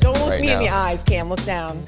[0.00, 0.76] Don't look Right me in the now.
[0.76, 1.28] eyes, Cam.
[1.28, 1.86] Look down.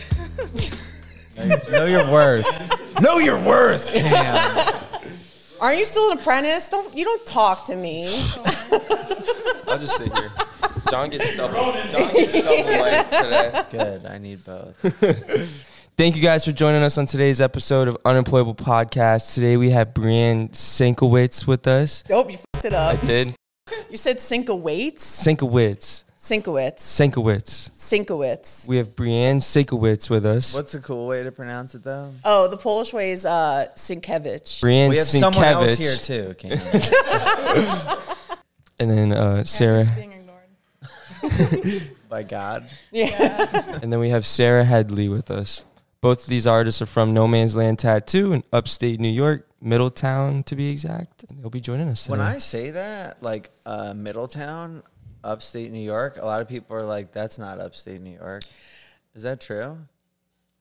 [1.71, 3.01] know your worth.
[3.01, 4.81] know your worth, Cam.
[5.61, 6.69] Are you still an apprentice?
[6.69, 8.07] Don't you don't talk to me.
[9.69, 10.31] I'll just sit here.
[10.91, 11.73] Jon gets double.
[11.89, 13.63] Jon gets double mic today.
[13.71, 14.07] Good.
[14.07, 15.71] I need both.
[15.97, 19.35] Thank you guys for joining us on today's episode of Unemployable Podcast.
[19.35, 22.03] Today we have Brianne Sinkowitz with us.
[22.09, 23.03] Nope, you fucked it up.
[23.03, 23.35] I did.
[23.89, 24.99] You said Sinkowitz?
[24.99, 26.05] Sinkowitz.
[26.19, 26.81] Sinkowitz.
[26.81, 27.71] Sinkowitz.
[27.71, 28.69] Sinkowitz.
[28.69, 30.53] We have Brianne Sinkowitz with us.
[30.55, 32.13] What's a cool way to pronounce it though?
[32.25, 34.61] Oh, the Polish way is uh, Sienkiewicz.
[34.61, 36.07] Brianne We have someone else Sienkiewicz.
[36.07, 36.35] here too.
[36.35, 37.99] Cam.
[38.81, 39.85] And then uh, Sarah.
[39.95, 41.83] being ignored.
[42.09, 42.69] By God.
[42.91, 43.79] Yeah.
[43.83, 45.65] And then we have Sarah Hedley with us.
[46.05, 50.43] Both of these artists are from No Man's Land Tattoo in upstate New York, Middletown
[50.43, 51.25] to be exact.
[51.31, 52.11] And they'll be joining us.
[52.11, 52.33] When today.
[52.33, 54.83] I say that, like uh, Middletown,
[55.25, 58.43] upstate New York, a lot of people are like, "That's not upstate New York."
[59.15, 59.79] Is that true?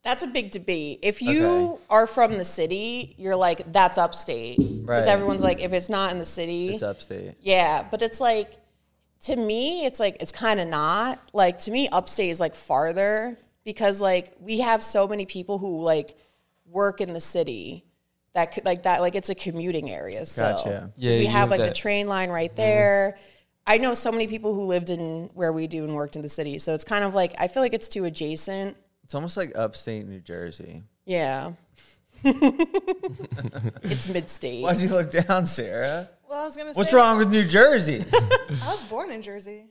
[0.02, 1.00] That's a big debate.
[1.02, 1.81] If you Okay.
[1.89, 4.59] are from the city, you're like, that's upstate.
[4.59, 5.07] Because Right.
[5.09, 7.33] everyone's like, if it's not in the city, It's upstate.
[7.41, 8.50] Yeah, but it's like
[9.25, 11.19] to me, it's like it's kind of not.
[11.33, 15.81] Like to me, upstate is like farther because like we have so many people who
[15.81, 16.16] like
[16.66, 17.86] work in the city
[18.33, 20.52] that could like that like it's a commuting area still.
[20.52, 20.64] Gotcha.
[20.64, 22.58] 'Cause Yeah, we you have have like the that- train line right mm-hmm.
[22.58, 23.17] there.
[23.66, 26.30] I know so many people who lived in where we do and worked in the
[26.30, 28.75] city, so it's kind of like I feel like it's too adjacent.
[29.03, 30.84] It's almost like upstate New Jersey.
[31.06, 31.52] Yeah.
[32.25, 34.64] it's mid-state.
[34.64, 36.09] Why'd you look down, Sarah?
[36.30, 38.03] Well, I was gonna What's say wrong with New Jersey?
[38.14, 39.66] I was born in Jersey.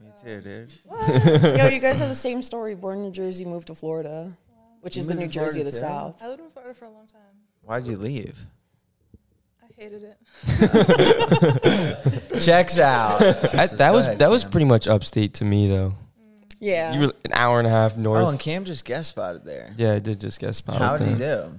[0.00, 0.72] Me too, dude.
[1.58, 2.74] Yo, you guys have the same story.
[2.74, 4.32] Born in New Jersey, moved to Florida,
[4.80, 5.78] which is the moved New to Jersey of the too?
[5.78, 6.16] South.
[6.22, 7.20] I lived in Florida for a long time.
[7.62, 8.38] Why'd you leave?
[9.62, 10.16] I hated it.
[12.42, 13.22] Checks out.
[13.22, 15.90] I- that was ahead, that was pretty much upstate to me though.
[16.18, 16.54] Mm.
[16.60, 16.94] Yeah.
[16.94, 18.24] You were an hour and a half north.
[18.24, 19.74] Oh, and Cam just guest spotted there.
[19.76, 20.78] yeah, I did just guess spot.
[20.78, 21.58] How did he do?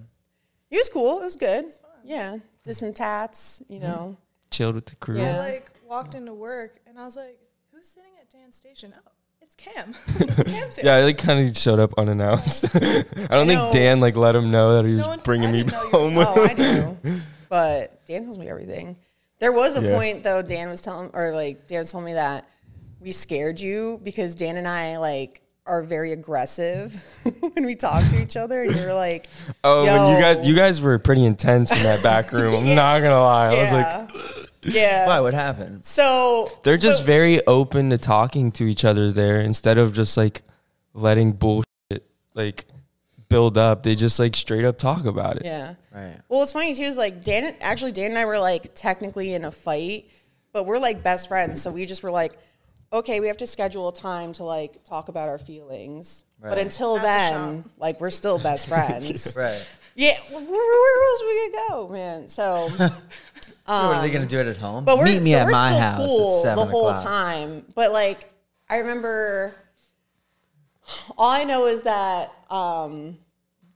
[0.71, 1.19] it was cool.
[1.19, 1.65] It was good.
[2.03, 2.37] Yeah.
[2.63, 3.87] Did some tats, you mm-hmm.
[3.87, 4.17] know.
[4.49, 5.19] Chilled with the crew.
[5.19, 5.35] Yeah.
[5.35, 7.37] I like walked into work and I was like,
[7.71, 8.10] "Who's sitting
[8.51, 9.93] Dan's station?" Oh, it's Cam.
[10.45, 10.85] Cam's here.
[10.85, 12.65] Yeah, I like kind of showed up unannounced.
[12.75, 13.61] I don't know.
[13.69, 15.71] think Dan like let him know that he was No one- bringing I me didn't
[15.73, 16.15] know you home.
[16.15, 17.21] were- with Oh, I do.
[17.49, 18.97] But Dan tells me everything.
[19.39, 19.95] There was a Yeah.
[19.95, 22.45] point though, Dan was telling or like Dan told me that
[22.99, 26.93] we scared you because Dan and I like are very aggressive
[27.53, 29.27] when we talk to each other and you're like
[29.63, 30.21] Oh, when you Yo.
[30.21, 32.55] guys you guys were pretty intense in that back room.
[32.55, 33.55] I'm not gonna lie.
[33.55, 34.40] I was like, yeah.
[34.65, 35.07] yeah.
[35.07, 35.19] Why?
[35.19, 35.85] What happened?
[35.85, 40.17] So they're just but- very open to talking to each other there instead of just
[40.17, 40.43] like
[40.93, 41.65] letting bullshit
[42.33, 42.65] like
[43.29, 43.83] build up.
[43.83, 45.43] They just like straight up talk about it.
[45.45, 45.75] Yeah.
[45.93, 46.17] Right.
[46.29, 47.55] Well, what's funny too is like Dan.
[47.61, 50.09] Actually, Dan and I were like technically in a fight,
[50.53, 51.61] but we're like best friends.
[51.61, 52.37] So we just were like,
[52.93, 56.23] okay, we have to schedule a time to like talk about our feelings.
[56.41, 57.71] But until At the then, shop.
[57.77, 59.35] like we're still best friends.
[59.37, 59.65] Right.
[59.95, 60.17] Yeah.
[60.29, 62.27] Where, where else we gonna go, man?
[62.27, 62.69] So,
[63.87, 64.85] what are they gonna do it at home?
[64.85, 66.87] but we're Meet me so at we're my still house cool at seven the whole
[66.89, 67.03] o'clock.
[67.03, 67.65] time.
[67.75, 68.31] But like,
[68.69, 69.53] I remember.
[71.17, 73.17] All I know is that um,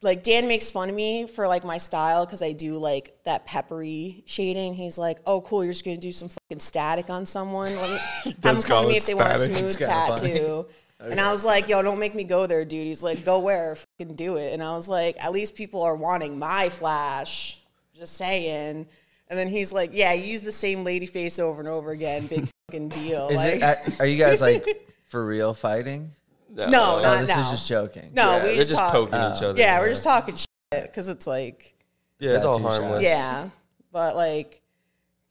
[0.02, 3.46] like Dan makes fun of me for like my style because I do like that
[3.46, 4.74] peppery shading.
[4.74, 7.98] He's like, "Oh, cool, you're just gonna do some fucking static on someone." Let me
[8.26, 9.58] have them come call to me it if they want a static.
[9.58, 10.32] smooth It's kinda funny.
[10.34, 10.66] tattoo.
[10.98, 13.76] And I was like, "Yo, don't make me go there, dude." He's like, "Go where?
[13.76, 17.60] Fucking do it." And I was like, "At least people are wanting my flash."
[17.94, 18.88] Just saying.
[19.28, 22.28] And then he's like, "Yeah, you use the same lady face over and over again.
[22.28, 24.00] Big fucking deal." Is like, it?
[24.00, 24.66] Are you guys like
[25.08, 26.12] for real fighting?
[26.54, 27.42] no, no, oh, not this now.
[27.42, 28.12] is just joking.
[28.14, 28.92] no, Yeah, we they're just, just talk.
[28.92, 29.50] poking each oh.
[29.50, 29.60] other.
[29.60, 31.74] Yeah, we're just talking shit because it's like,
[32.20, 33.04] Yeah, it's all harmless.
[33.04, 33.50] yeah.
[33.92, 34.62] But like,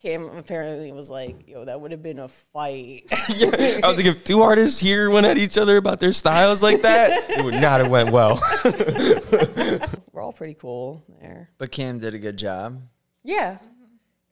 [0.05, 3.05] Cam apparently was like, "Yo, that would have been a fight."
[3.37, 6.63] yeah, I was like, if two artists here went at each other about their styles
[6.63, 8.39] like that, it would not have went well.
[10.13, 11.49] we're all pretty cool there.
[11.57, 12.83] But Cam did a good job.
[13.23, 13.57] Yeah,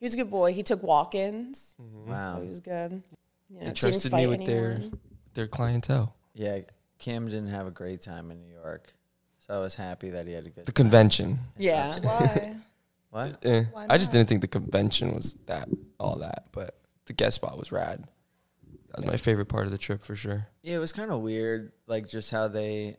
[0.03, 0.53] he was a good boy.
[0.53, 1.77] He took walk-ins.
[1.79, 2.41] Wow.
[2.43, 3.05] He was good.
[3.49, 4.83] You know, They trusted me with their
[5.35, 6.17] their clientele.
[6.35, 6.59] Yeah,
[6.99, 8.93] Cam didn't have a great time in New York,
[9.39, 10.67] so I was happy that he had a good.
[10.67, 11.39] The convention.
[11.57, 11.97] Yeah.
[12.01, 12.57] Why?
[13.11, 13.45] What?
[13.45, 15.69] Eh, Why I just didn't think the convention was that
[16.01, 18.09] all that, but the guest spot was rad.
[18.89, 20.47] That was my favorite part of the trip for sure.
[20.63, 22.97] Yeah, it was kind of weird, like just how they.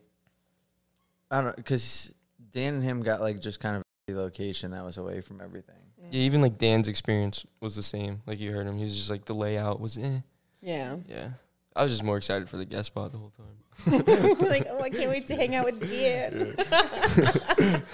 [1.32, 2.14] I don't know, because
[2.52, 5.83] Dan and him got like just kind of a location that was away from everything.
[6.10, 8.22] Yeah, even like Dan's experience was the same.
[8.26, 10.18] Like you heard him, he was just like the layout was eh.
[10.60, 10.96] Yeah.
[11.08, 11.30] Yeah,
[11.76, 13.46] I was just more excited for the guest spot the whole time.
[14.38, 16.54] like, oh, I can't wait to hang out with Dan.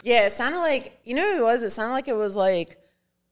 [0.02, 1.62] yeah, it sounded like you know who it was.
[1.62, 2.78] It sounded like it was like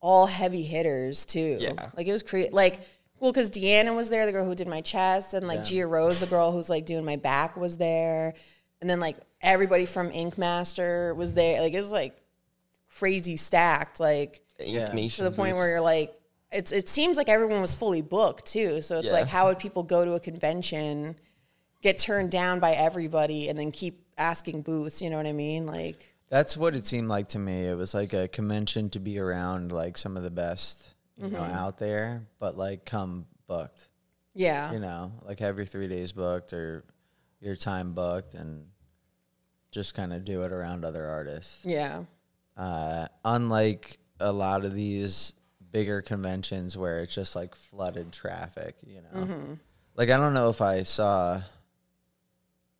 [0.00, 1.58] all heavy hitters too.
[1.60, 1.90] Yeah.
[1.96, 2.80] like it was cre- like
[3.18, 5.82] cool because Deanna was there, the girl who did my chest, and like Yeah.
[5.82, 8.34] Gia Rose, the girl who's like doing my back, was there,
[8.80, 11.60] and then like everybody from Ink Master was there.
[11.60, 12.16] Like it was like
[12.96, 14.00] crazy stacked.
[14.00, 16.14] Like To the point where you're like
[16.50, 19.12] it's it seems like everyone was fully booked too so it's Yeah.
[19.12, 21.14] like how would people go to a convention
[21.82, 25.66] get turned down by everybody and then keep asking booths you know what i mean
[25.66, 27.64] like That's what it seemed like to me.
[27.66, 31.40] It was like a convention to be around like some of the best, you know,
[31.40, 33.88] out there, but like come booked.
[34.34, 36.84] yeah You know, like have your three days booked or
[37.40, 38.66] your time booked and
[39.70, 41.62] just kind of do it around other artists.
[41.64, 42.04] yeah
[42.56, 45.34] Uh, unlike a lot of these
[45.70, 49.20] bigger conventions where it's just like flooded traffic, you know.
[49.20, 49.54] Mm-hmm.
[49.96, 51.42] Like I don't know if I saw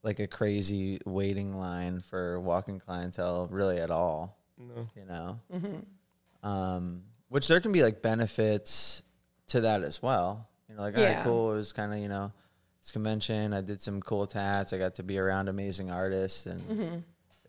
[0.02, 4.88] like a crazy waiting line for walking clientele really at all, No.
[4.96, 5.40] you know.
[5.52, 6.48] Mm-hmm.
[6.48, 9.02] Um, which there can be like benefits
[9.48, 10.48] to that as well.
[10.68, 11.24] You know, like all right, Yeah.
[11.24, 11.52] cool.
[11.52, 12.32] It was kind of you know,
[12.80, 13.52] this convention.
[13.52, 14.72] I did some cool tats.
[14.72, 16.98] I got to be around amazing artists, and mm-hmm.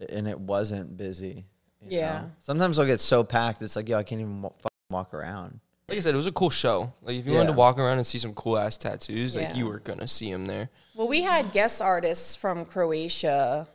[0.10, 1.46] and it wasn't busy.
[1.88, 2.22] You Yeah.
[2.22, 2.32] know?
[2.44, 3.62] Sometimes I'll get so packed.
[3.62, 5.60] It's like yo, I can't even wa- fucking walk around.
[5.88, 6.94] Like I said, it was a cool show.
[7.02, 9.66] Like if you wanted to walk around and see some cool ass tattoos, like you
[9.66, 10.70] were gonna see them there.
[10.96, 13.68] well we had guest artists from croatia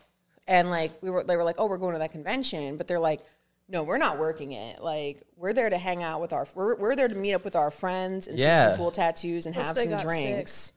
[0.47, 2.99] and like we were they were like oh we're going to that convention but they're
[3.01, 3.21] like
[3.69, 6.95] no we're not working it like we're there to hang out with our we're, we're
[6.95, 9.79] there to meet up with our friends and see some cool tattoos and Plus have
[9.79, 10.74] some drinks." sick.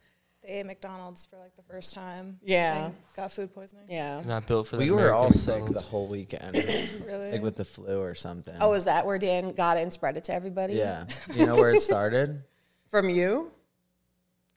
[0.48, 2.40] Drinks They ate McDonald's for like the first time.
[2.44, 2.92] Yeah.
[3.16, 3.86] got food poisoning.
[3.90, 4.84] yeah Not built for that.
[4.84, 6.56] We were American all sick the whole weekend,
[7.06, 7.32] Really?
[7.34, 8.56] like with the flu or something.
[8.62, 10.74] Oh, is that where Dan got it and spread it to everybody?
[10.76, 11.06] yeah.
[11.34, 12.44] You know where it started?
[12.90, 13.52] From you?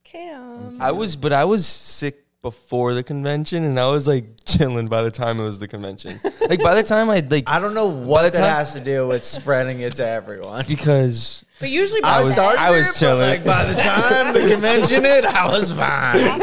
[0.05, 0.81] Cam.
[0.81, 5.03] I was, but I was sick before the convention, and I was like chilling by
[5.03, 6.19] the time it was the convention.
[6.49, 8.81] like by the time I like, I don't know what the that time- has to
[8.81, 10.65] do with spreading it to everyone.
[10.67, 13.29] because But usually by I was, that- I was but, chilling.
[13.29, 16.39] Like by the time the convention hit, I was fine.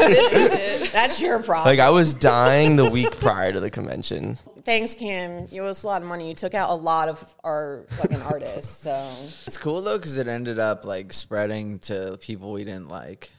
[0.92, 1.66] that's your problem.
[1.76, 4.38] like I was dying the week prior to the convention.
[4.64, 5.46] Thanks, Kim.
[5.50, 6.28] You owe us a lot of money.
[6.28, 8.82] You took out a lot of our fucking artists.
[8.82, 8.92] So
[9.46, 13.32] It's cool though because it ended up like spreading to people we didn't like,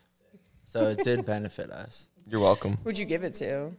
[0.66, 2.09] so it did benefit us.
[2.30, 2.78] You're welcome.
[2.84, 3.72] who'd you give it to?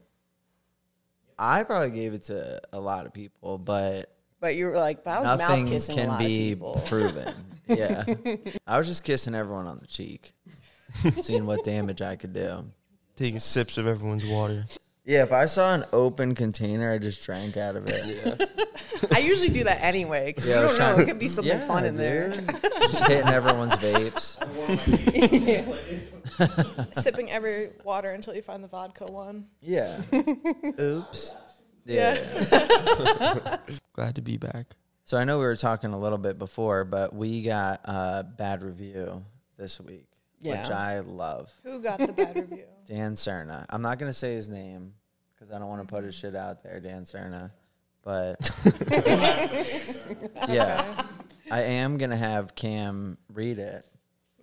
[1.39, 5.11] I probably gave it to a lot of people, but But you were like, but
[5.11, 6.83] I was mouth nothing kissing a can lot be of people.
[6.89, 7.35] proven.
[7.67, 8.05] Yeah,
[8.67, 10.33] I was just kissing everyone on the cheek,
[11.23, 12.65] seeing what damage I could do.
[13.15, 14.65] Taking sips of everyone's water.
[15.05, 18.51] Yeah, if I saw an open container, I just drank out of it.
[19.15, 20.95] I usually do that anyway because Yeah, I you was don't know.
[20.95, 22.29] trying- It could be something Yeah, fun in there.
[22.31, 22.49] dude.
[22.83, 24.37] just hitting everyone's vapes.
[27.03, 29.47] Sipping every water until you find the vodka one.
[29.61, 30.01] Yeah.
[30.79, 31.35] Oops.
[31.87, 32.15] Yeah.
[33.95, 34.67] Glad to be back.
[35.05, 38.63] So I know we were talking a little bit before, but we got a bad
[38.63, 39.25] review
[39.57, 40.07] this week,
[40.43, 41.51] which I love.
[41.65, 42.65] Who got the bad review?
[42.87, 43.67] Dan Cerna.
[43.71, 44.95] I'm not gonna say his name
[45.35, 47.51] because I don't want to put his shit out there, Dan Cerna.
[48.03, 48.51] But
[50.49, 51.03] yeah,
[51.51, 53.87] I am gonna have Cam read it,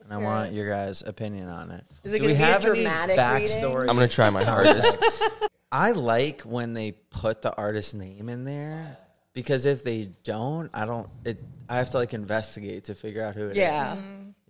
[0.03, 1.83] and I want your guys' opinion on it.
[2.03, 3.81] Is it Do we gonna be a have any dramatic backstory?
[3.89, 5.03] I'm gonna try my hardest.
[5.71, 8.97] I like when they put the artist's name in there
[9.33, 11.09] because if they don't, I don't.
[11.25, 13.57] It I have to like investigate to figure out who it is.
[13.57, 13.97] Yeah.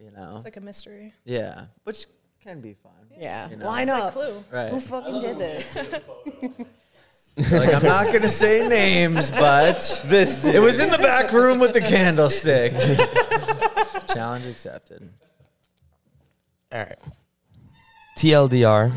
[0.10, 0.36] You know.
[0.38, 1.14] It's like a mystery.
[1.26, 2.06] yeah, which
[2.42, 2.92] can be fun.
[3.18, 3.50] Yeah.
[3.50, 3.66] You know.
[3.66, 4.14] Line Like up.
[4.14, 4.44] Clue.
[4.52, 4.70] Right.
[4.70, 5.76] Who fucking did this?
[7.52, 11.74] like I'm not gonna say names, but this it was in the back room with
[11.74, 12.72] the candlestick.
[14.14, 15.10] Challenge accepted.
[16.72, 17.00] All right.
[18.18, 18.92] TLDR.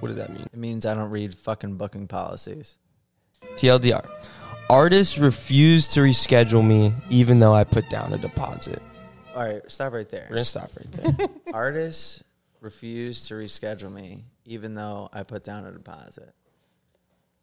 [0.00, 0.48] What does that mean?
[0.52, 2.76] It means I don't read fucking booking policies.
[3.56, 4.06] TLDR.
[4.68, 8.82] Artists refuse to reschedule me even though I put down a deposit.
[9.34, 10.26] All right, stop right there.
[10.28, 11.28] We're gonna stop right there.
[11.54, 12.22] Artists
[12.60, 16.34] refuse to reschedule me even though I put down a deposit.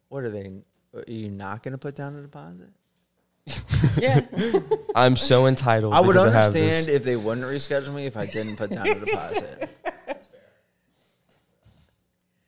[0.08, 0.52] What are they?
[0.94, 2.68] Are you not going to put down a deposit?
[3.98, 4.20] yeah.
[4.94, 5.94] I'm so entitled.
[5.94, 8.88] I would because have understand if they wouldn't reschedule me if I didn't put down
[8.88, 9.70] a deposit.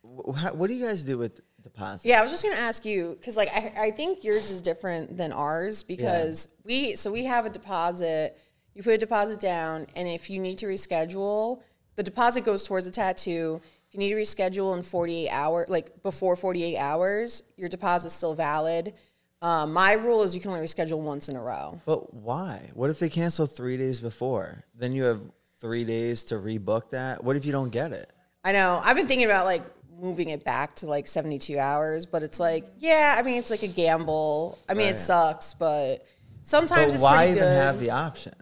[0.05, 2.05] Wh- how- What do you guys do with deposits?
[2.05, 5.17] Yeah, I was just gonna ask you because, like, I, I think yours is different
[5.17, 8.39] than ours because we so we have a deposit.
[8.75, 11.61] You put a deposit down, and if you need to reschedule,
[11.97, 13.61] the deposit goes towards the tattoo.
[13.89, 18.35] If you need to reschedule in 48 hours, like before 48 hours, your deposit's still
[18.35, 18.95] valid.
[19.43, 21.81] Um, my rule is you can only reschedule once in a row.
[21.85, 22.71] But why?
[22.75, 24.65] What if they cancel three days before?
[24.75, 25.21] Then you have
[25.61, 27.23] three days to rebook that.
[27.23, 28.11] What if you don't get it?
[28.45, 28.81] I know.
[28.83, 29.63] I've been thinking about like
[30.01, 33.63] moving it back to like 72 hours, but it's like, yeah, I mean, it's like
[33.63, 34.59] a gamble.
[34.69, 34.95] I mean, Right.
[34.95, 36.07] it sucks, but
[36.43, 38.35] Sometimes But it's why even have the option?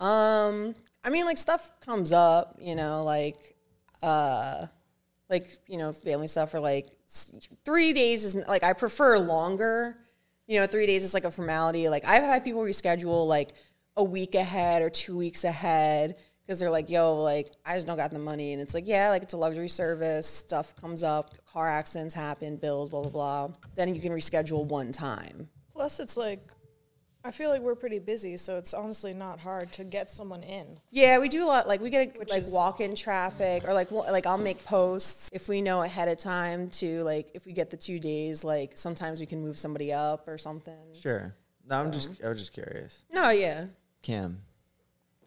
[0.00, 3.54] Um, I mean, like stuff comes up, you know, like,
[4.02, 4.66] uh,
[5.28, 6.88] like you know, family stuff or like
[7.64, 9.96] three days is like I prefer longer.
[10.46, 11.88] You know, three days is like a formality.
[11.88, 13.50] Like I've had people reschedule like
[13.96, 17.96] a week ahead or two weeks ahead because they're like, "Yo, like I just don't
[17.96, 20.26] got the money," and it's like, yeah, like it's a luxury service.
[20.26, 23.48] Stuff comes up, car accidents happen, bills, blah blah blah.
[23.76, 25.48] Then you can reschedule one time.
[25.72, 26.40] Plus, it's like,
[27.22, 30.80] I feel like we're pretty busy, so it's honestly not hard to get someone in.
[30.90, 31.68] Yeah, we do a lot.
[31.68, 35.28] Like we get Which like is- walk-in traffic, or like wa- like I'll make posts
[35.32, 38.42] if we know ahead of time to like if we get the two days.
[38.42, 40.78] Like sometimes we can move somebody up or something.
[40.98, 41.34] Sure.
[41.68, 43.04] No, I'm just I was just curious.
[43.12, 43.66] No, yeah.
[44.02, 44.40] Cam,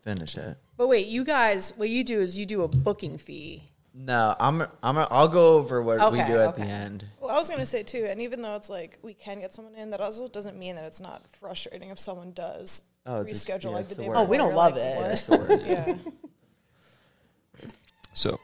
[0.03, 0.57] finish it.
[0.77, 3.69] But wait, you guys, what you do is you do a booking fee.
[3.95, 7.05] No, I'm I'm I'll go over what we do at the end.
[7.19, 9.75] Well, I was gonna say too, and even though it's like we can get someone
[9.75, 13.47] in, that also doesn't mean that it's not frustrating if someone does Oh, it's just-
[13.47, 14.07] reschedule yeah, like the the day.
[14.07, 14.13] word.
[14.13, 14.25] before.
[14.25, 15.23] Oh, we don't love like, it.
[15.27, 15.47] what?
[15.49, 15.95] The yeah.
[18.15, 18.39] So,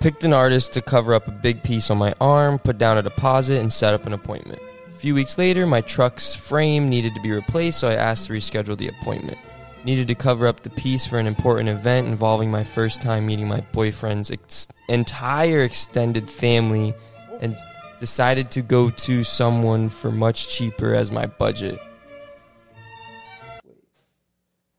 [0.00, 3.02] picked an artist to cover up a big piece on my arm, put down a
[3.02, 4.60] deposit, and set up an appointment.
[4.88, 8.34] A few weeks later, my truck's frame needed to be replaced, so I asked to
[8.34, 9.38] reschedule the appointment.
[9.86, 13.46] Needed to cover up the piece for an important event involving my first time meeting
[13.46, 16.92] my boyfriend's ex- entire extended family,
[17.40, 17.56] and
[18.00, 21.78] decided to go to someone for much cheaper as my budget.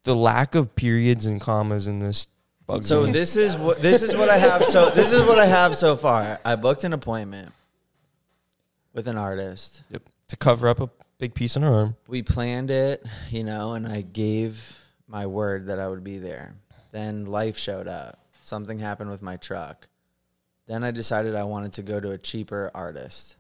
[0.04, 2.28] The lack of periods and commas in this
[2.66, 3.12] bugs So me.
[3.14, 4.66] this is what this is what I have.
[4.66, 6.38] So this is what I have so far.
[6.44, 7.54] I booked an appointment
[8.94, 9.84] with an artist.
[9.90, 10.04] Yep.
[10.28, 11.96] To cover up a big piece on her arm.
[12.08, 14.77] We planned it, you know, and I gave
[15.08, 16.56] my word that I would be there.
[16.92, 18.20] Then life showed up.
[18.42, 19.88] Something happened with my truck.
[20.68, 23.36] Then I decided I wanted to go to a cheaper artist.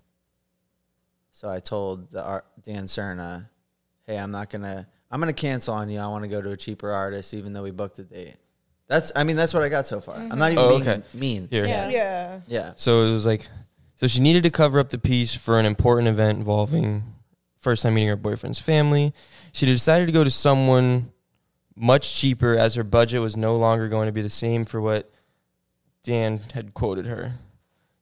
[1.31, 3.47] So I told the art, Dan Cerna,
[4.05, 4.87] "Hey, I'm not gonna.
[5.11, 5.99] I'm gonna cancel on you.
[5.99, 8.35] I want to go to a cheaper artist, even though we booked a date."
[8.87, 9.11] That's.
[9.15, 10.15] I mean, that's what I got so far.
[10.15, 11.01] I'm not even Oh, being okay.
[11.13, 11.47] mean.
[11.49, 11.65] Here.
[11.65, 11.89] Yeah.
[11.89, 12.39] Yeah.
[12.47, 12.71] Yeah.
[12.75, 13.47] So it was like,
[13.97, 17.03] so she needed to cover up the piece for an important event involving
[17.59, 19.13] first time meeting her boyfriend's family.
[19.51, 21.11] She decided to go to someone
[21.77, 25.09] much cheaper as her budget was no longer going to be the same for what
[26.03, 27.35] Dan had quoted her.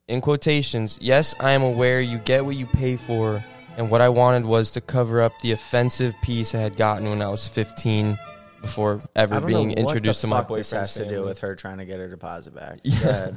[0.08, 3.44] In quotations, yes, I am aware you get what you pay for,
[3.75, 7.22] and what I wanted was to cover up the offensive piece I had gotten when
[7.22, 8.17] I was 15
[8.62, 11.86] before ever being introduced to my boyfriend's this has to do with her trying to
[11.86, 12.79] get her deposit back.
[12.84, 13.32] Yeah.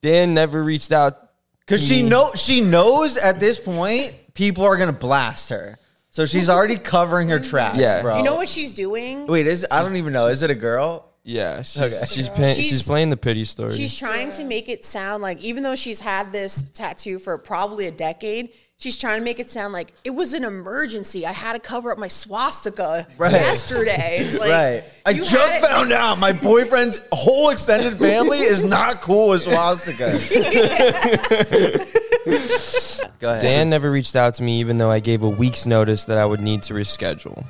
[0.00, 1.30] Dan never reached out
[1.60, 5.78] Because she know she knows at this point people are gonna blast her,
[6.14, 8.00] so she's already covering her tracks, Yeah.
[8.00, 8.16] bro.
[8.18, 9.26] You know what she's doing?
[9.26, 10.28] Wait, is I don't even know.
[10.28, 11.10] Is it a girl?
[11.26, 12.04] Yeah, she's Okay.
[12.06, 13.74] she's, playing, she's She's- playing the pity story.
[13.74, 17.86] She's trying to make it sound like, even though she's had this tattoo for probably
[17.86, 21.24] a decade, she's trying to make it sound like it was an emergency.
[21.26, 23.32] I had to cover up my swastika Right.
[23.32, 24.18] yesterday.
[24.28, 24.84] It's like, right.
[25.06, 29.30] I you just had it- found out my boyfriend's whole extended family is not cool
[29.30, 30.10] with swastika.
[32.24, 33.42] Go ahead.
[33.42, 36.24] Dan never reached out to me, even though I gave a week's notice that I
[36.26, 37.44] would need to reschedule.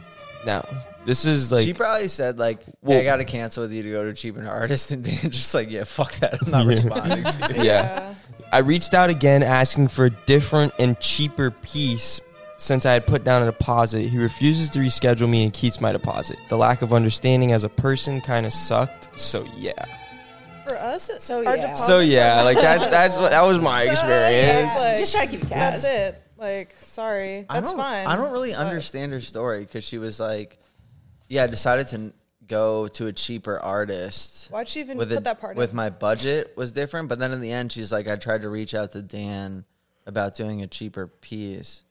[0.47, 0.65] Now,
[1.05, 3.83] this is like she probably said like, hey, Well- "I got to cancel with you
[3.83, 6.39] to go to a cheaper artist," and Dan just like, "Yeah, fuck that.
[6.45, 7.63] I'm not responding." To you.
[7.65, 8.15] yeah.
[8.53, 12.21] I reached out again asking for a different and cheaper piece
[12.57, 14.03] since I had put down a deposit.
[14.09, 16.39] He refuses to reschedule me and keeps my deposit.
[16.51, 19.09] The lack of understanding as a person kind of sucked.
[19.19, 19.73] So yeah.
[20.65, 21.63] For us, it- So, our yeah.
[21.63, 24.71] deposits So are yeah, like that's that's what that was my So, experience.
[24.73, 25.83] it's like- Just try to keep it cash.
[25.83, 26.23] That's it.
[26.37, 28.07] Like, sorry, I that's don't- fine.
[28.07, 30.59] I don't really but- understand her story because she was like,
[31.29, 32.13] "Yeah, I decided to n-
[32.47, 35.59] go to a cheaper artist." Why'd she even with put a- that part in?
[35.59, 35.77] with in?
[35.77, 38.75] my budget was different, but then in the end, she's like, "I tried to reach
[38.75, 39.65] out to Dan
[40.07, 41.83] about doing a cheaper piece."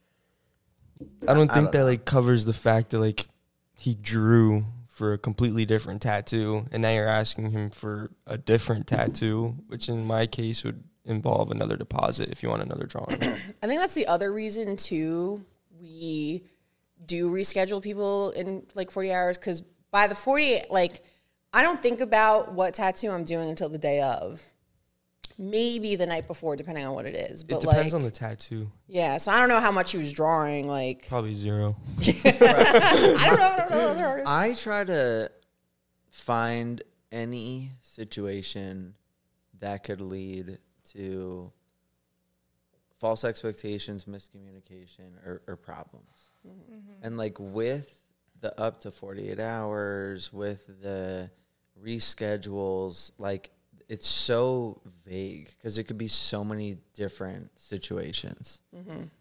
[1.27, 1.85] I don't I think don't that know.
[1.85, 3.27] like covers the fact that like
[3.77, 8.85] he drew for a completely different tattoo, and now you're asking him for a different
[8.85, 13.21] tattoo, which in my case would involve another deposit if you want another drawing.
[13.63, 15.43] I think that's the other reason too.
[15.81, 16.43] We
[17.03, 21.03] do reschedule people in like 40 hours because by the 48, like
[21.51, 24.43] I don't think about what tattoo I'm doing until the day of.
[25.37, 27.43] Maybe the night before, depending on what it is.
[27.43, 28.71] But it depends like, on the tattoo.
[28.87, 29.17] yeah.
[29.17, 30.67] So I don't know how much he was drawing.
[30.67, 31.75] Like Probably zero.
[32.01, 33.15] I don't know.
[33.19, 34.31] I don't know other artists.
[34.31, 35.31] I try to
[36.09, 38.95] find any situation
[39.59, 40.57] that could lead
[40.91, 41.51] to
[42.99, 46.31] false expectations, miscommunication, or, or problems.
[46.47, 47.05] Mm-hmm.
[47.05, 48.03] And like with
[48.41, 51.29] the up to 48 hours, with the
[51.81, 53.51] reschedules, like
[53.89, 58.61] it's so vague because it could be so many different situations,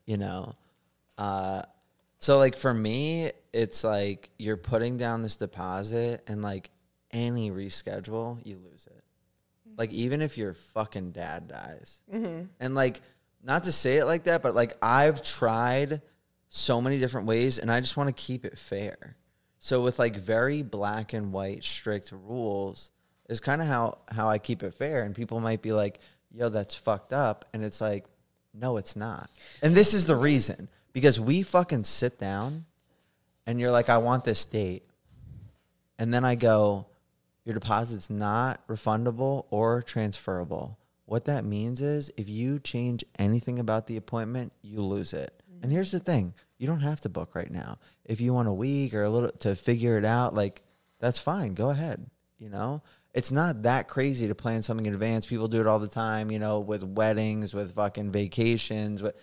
[0.07, 0.54] you know?
[1.19, 1.62] Uh,
[2.19, 6.71] So like for me, it's like you're putting down this deposit and like
[7.11, 9.02] any reschedule, you lose it.
[9.76, 12.00] Like even if your fucking dad dies.
[12.61, 13.00] And like
[13.42, 16.00] not to say it like that, but like I've tried
[16.49, 19.16] so many different ways and I just want to keep it fair.
[19.59, 22.90] So with like very black and white strict rules
[23.29, 26.00] is kind of how how I keep it fair and people might be like,
[26.31, 28.07] "Yo, that's fucked up." And it's like,
[28.55, 29.31] "No, it's not."
[29.62, 32.67] And this is the reason because we fucking sit down
[33.47, 34.87] and you're like, "I want this date."
[35.99, 36.87] And then I go,
[37.45, 43.87] "Your deposit's not refundable or transferable." What that means is if you change anything about
[43.87, 45.43] the appointment, you lose it.
[45.62, 47.79] And here's the thing, you don't have to book right now.
[48.05, 50.62] If you want a week or a little to figure it out, like
[50.99, 51.55] that's fine.
[51.55, 52.09] Go ahead.
[52.38, 52.83] You know?
[53.14, 55.26] It's not that crazy to plan something in advance.
[55.26, 59.14] People do it all the time, you know, with weddings, with fucking vacations, with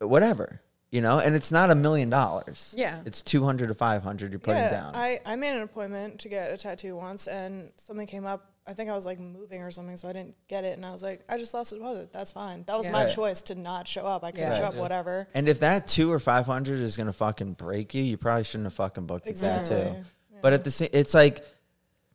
[0.00, 0.60] whatever.
[0.90, 2.72] You know, and it's not a million dollars.
[2.76, 3.02] Yeah.
[3.04, 4.94] It's two hundred to five hundred you're putting yeah, down.
[4.94, 8.52] I, I made an appointment to get a tattoo once, and something came up.
[8.68, 10.76] I think I was like moving or something, so I didn't get it.
[10.76, 12.12] And I was like, I just lost the deposit.
[12.12, 12.64] That's fine.
[12.66, 12.92] That was Yeah.
[12.92, 13.14] my Right.
[13.14, 14.24] choice to not show up.
[14.24, 14.54] I could Yeah.
[14.58, 14.80] show up, yeah.
[14.80, 15.28] whatever.
[15.34, 18.66] And if that two or five hundred is gonna fucking break you, you probably shouldn't
[18.66, 19.76] have fucking booked the Exactly.
[19.76, 20.04] tattoo.
[20.40, 21.44] But at the same, it's like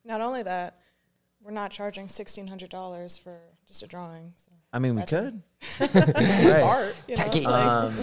[0.04, 0.78] Not only that,
[1.44, 4.34] we're not charging sixteen hundred dollars for just a drawing.
[4.38, 4.52] So.
[4.74, 5.42] I mean, we could
[5.80, 5.90] Right.
[5.90, 7.94] Start, you know, like, Um,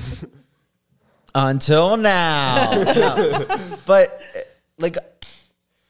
[1.35, 3.47] until now, No.
[3.87, 4.21] but
[4.79, 4.97] like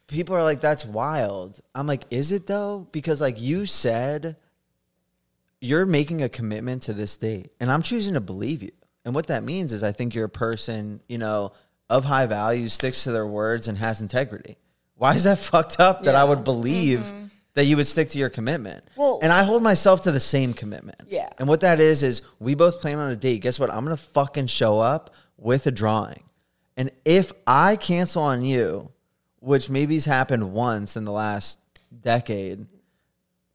[0.07, 4.37] people are like, "That's wild." I'm like, "Is it though?" Because like you said,
[5.61, 8.73] you're making a commitment to this date, and I'm choosing to believe you.
[9.05, 11.52] And what that means is, I think you're a person, you know,
[11.88, 14.59] of high value, sticks to their words, and has integrity.
[14.97, 17.11] Why is that fucked up that I would believe
[17.59, 18.85] that you would stick to your commitment?
[18.95, 21.00] Well- and I hold myself to the same commitment.
[21.09, 21.29] Yeah.
[21.38, 23.41] And what that is is we both plan on a date.
[23.43, 23.69] Guess what?
[23.73, 26.23] I'm gonna fucking show up with a drawing.
[26.77, 28.93] And if I cancel on you,
[29.41, 31.59] which maybe's happened once in the last
[32.00, 32.64] decade,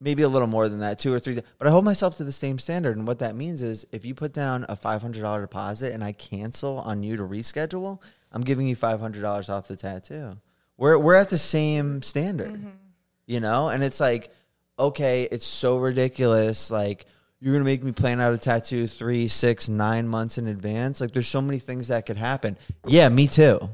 [0.02, 1.40] maybe a little more than that, two or three.
[1.58, 2.98] But I hold myself to the same standard.
[2.98, 6.80] And what that means is if you put down a $500 deposit and I cancel
[6.80, 8.02] on you to reschedule,
[8.34, 10.40] I'm giving you $500 off the tattoo.
[10.76, 12.70] We're, we're at the same standard, mm-hmm.
[13.26, 13.70] You know?
[13.70, 14.32] And it's like,
[14.78, 16.72] okay, it's so ridiculous.
[16.72, 17.06] Like,
[17.40, 21.02] you're gonna make me plan out a tattoo three, six, nine months in advance.
[21.02, 22.58] Like, there's so many things that could happen.
[22.88, 23.70] Yeah, me too.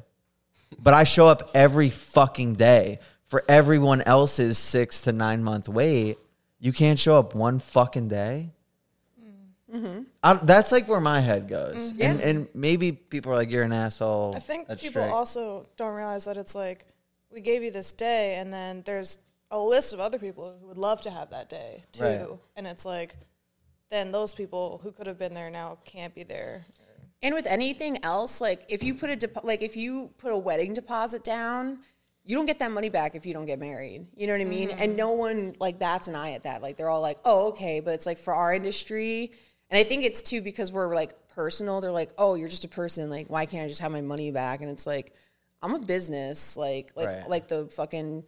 [0.82, 6.18] But I show up every fucking day for everyone else's six to nine month wait.
[6.60, 8.50] You can't show up one fucking day.
[9.74, 10.02] Mm-hmm.
[10.24, 11.94] I, that's like where my head goes.
[11.94, 12.02] Mm-hmm.
[12.02, 15.12] And, and maybe people are like, "You're an asshole." I think people straight.
[15.12, 16.88] also don't realize that it's like
[17.32, 19.20] we gave you this day, and then there's
[19.52, 22.28] a list of other people who would love to have that day too, Right.
[22.56, 23.16] and it's like
[23.90, 26.66] then those people who could have been there now can't be there.
[27.22, 30.38] And with anything else, like if you put a depo- like if you put a
[30.38, 31.80] wedding deposit down,
[32.24, 34.06] you don't get that money back if you don't get married.
[34.16, 34.70] You know what I mean?
[34.70, 34.80] Mm-hmm.
[34.82, 36.62] And no one like bats an eye at that.
[36.62, 39.32] Like they're all like, "Oh, okay," but it's like for our industry,
[39.72, 41.82] and I think it's too because we're like personal.
[41.82, 43.10] They're like, "Oh, you're just a person.
[43.10, 45.14] Like, why can't I just have my money back?" And it's like,
[45.64, 46.56] I'm a business.
[46.56, 47.28] Like, like, Right.
[47.30, 48.24] like the fucking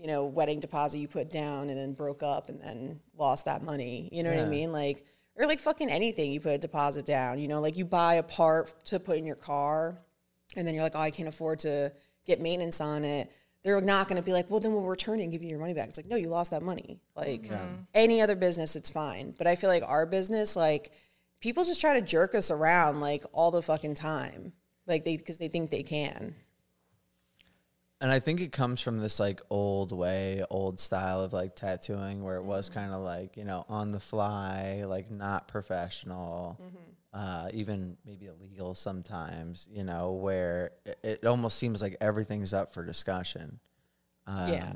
[0.00, 3.62] you know wedding deposit you put down and then broke up and then lost that
[3.62, 4.08] money.
[4.12, 4.72] You know what I mean?
[4.72, 5.04] Like
[5.36, 7.38] or like fucking anything you put a deposit down.
[7.38, 9.98] You know, like you buy a part to put in your car
[10.56, 11.92] and then you're like, oh, I can't afford to
[12.26, 13.30] get maintenance on it.
[13.62, 15.58] They're not going to be like, well, then we'll return it and give you your
[15.58, 15.88] money back.
[15.88, 17.00] It's like, no, you lost that money.
[17.14, 17.82] Like mm-hmm.
[17.94, 19.34] any other business, it's fine.
[19.36, 20.92] But I feel like our business, like
[21.40, 24.52] people just try to jerk us around like all the fucking time,
[24.86, 26.34] like they because they think they can.
[28.02, 32.22] And I think it comes from this like old way, old style of like tattooing
[32.22, 36.58] where it was kind of like, you know, on the fly, like not professional,
[37.12, 42.72] uh, even maybe illegal sometimes, you know, where it, it almost seems like everything's up
[42.72, 43.60] for discussion.
[44.26, 44.72] Um, Yeah.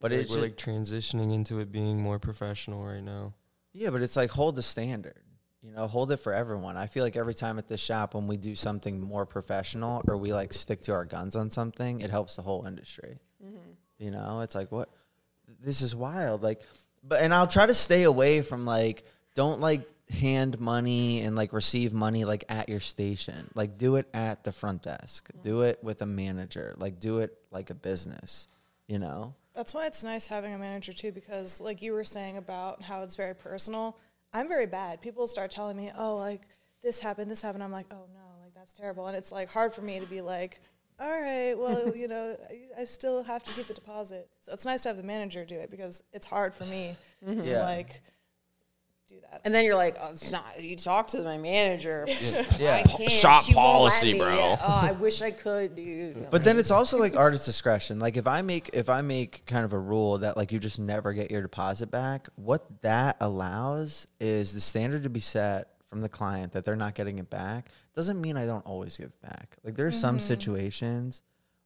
[0.00, 3.32] But Like, it's we're ju- like transitioning into it being more professional right now.
[3.72, 5.22] Yeah, but it's like hold the standard.
[5.64, 6.76] You know, hold it for everyone.
[6.76, 10.18] I feel like every time at this shop when we do something more professional or
[10.18, 13.18] we like stick to our guns on something, it helps the whole industry.
[13.42, 13.70] Mm-hmm.
[13.98, 14.90] You know, it's like what
[15.60, 16.42] this is wild.
[16.42, 16.60] Like
[17.02, 21.54] but and I'll try to stay away from like don't like hand money and like
[21.54, 23.50] receive money like at your station.
[23.54, 25.30] Like do it at the front desk.
[25.42, 25.64] Do mm-hmm.
[25.64, 26.74] it with a manager.
[26.76, 28.48] Like do it like a business,
[28.86, 29.34] you know?
[29.54, 33.02] That's why it's nice having a manager too, because like you were saying about how
[33.02, 33.96] it's very personal.
[34.34, 35.00] I'm very bad.
[35.00, 36.42] People start telling me, "Oh, like
[36.82, 39.72] this happened, this happened." I'm like, "Oh no, like that's terrible," and it's like hard
[39.72, 40.60] for me to be like,
[41.00, 44.64] "All right, well, you know, I, I still have to keep the deposit." So it's
[44.66, 47.62] nice to have the manager do it because it's hard for me to Yeah.
[47.62, 48.02] like
[49.14, 49.40] do that.
[49.44, 50.62] And then you're like, oh, it's not.
[50.62, 52.06] You talk to my manager.
[52.58, 52.82] Yeah.
[52.84, 53.10] I can't.
[53.10, 54.18] Shop She policy, me.
[54.18, 54.28] bro.
[54.30, 56.30] Oh, I wish I could, dude.
[56.30, 57.98] But then it's also like artist discretion.
[57.98, 60.78] Like if I make if I make kind of a rule that like you just
[60.78, 66.00] never get your deposit back, what that allows is the standard to be set from
[66.00, 67.68] the client that they're not getting it back.
[67.94, 69.56] Doesn't mean I don't always give back.
[69.62, 71.22] Like there's some situations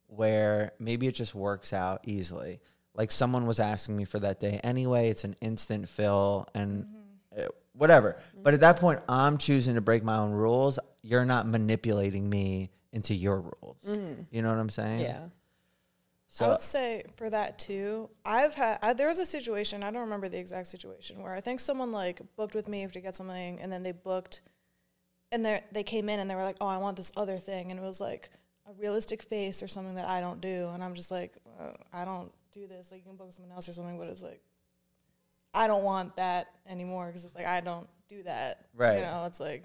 [0.07, 2.59] where maybe it just works out easily.
[2.95, 5.09] Like someone was asking me for that day anyway.
[5.09, 6.98] It's an instant fill and uh,
[7.73, 8.17] whatever.
[8.35, 10.79] But at that point, I'm choosing to break my own rules.
[11.01, 13.77] You're not manipulating me into your rules.
[14.31, 15.01] You know what I'm saying?
[15.01, 15.27] yeah.
[16.31, 18.07] So I would say for that too.
[18.23, 21.41] I've had I, there was a situation I don't remember the exact situation where I
[21.41, 24.41] think someone like booked with me to get something, and then they booked,
[25.31, 27.71] and they they came in and they were like, "Oh, I want this other thing,"
[27.71, 28.29] and it was like
[28.69, 32.05] a realistic face or something that I don't do, and I'm just like, uh, I
[32.05, 32.91] don't do this.
[32.91, 34.41] Like you can book someone else or something, but it's like,
[35.53, 38.65] I don't want that anymore because it's like I don't do that.
[38.75, 38.97] Right.
[38.99, 39.63] You know, it's like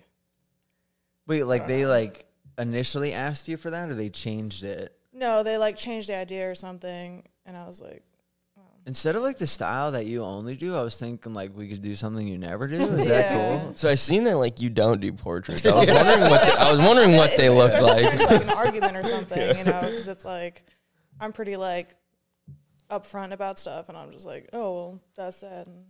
[1.26, 2.26] wait, like they like
[2.58, 6.50] initially asked you for that, or they changed it no, they like changed the idea
[6.50, 8.02] or something, and I was like.
[8.56, 10.74] Um, instead of like the style that you only do.
[10.74, 12.80] I was thinking like we could do something you never do.
[12.98, 13.72] Is that cool?
[13.76, 15.64] So I seen that like you don't do portraits.
[15.64, 18.04] I was wondering what they, I was wondering what It- they it looked starts to
[18.06, 18.12] like.
[18.12, 20.64] into, like an argument or something, you know, because it's like
[21.20, 21.94] I'm pretty like
[22.98, 25.66] upfront about stuff, and I'm just like, oh, well, that's that.
[25.66, 25.84] And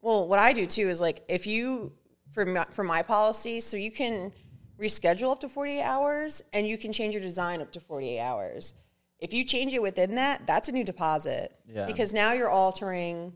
[0.00, 1.92] Well, what I do too is like if you
[2.30, 4.32] for my, for my policy, so you can
[4.78, 8.74] reschedule up to 48 hours and you can change your design up to 48 hours.
[9.18, 11.52] If you change it within that, that's a new deposit.
[11.66, 11.86] Yeah.
[11.86, 13.32] Because now you're altering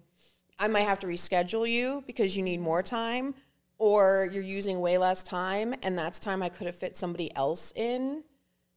[0.58, 3.34] I might have to reschedule you because you need more time
[3.78, 7.72] or you're using way less time and that's time I could have fit somebody else
[7.74, 8.22] in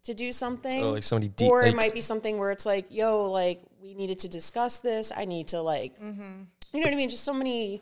[0.04, 0.84] to do something.
[0.84, 3.62] Oh, like somebody deep- or it like- might be something where it's like, yo, like
[3.82, 5.12] we needed to discuss this.
[5.16, 6.44] I need to like mm-hmm.
[6.74, 7.10] you know what I mean?
[7.10, 7.82] Just so many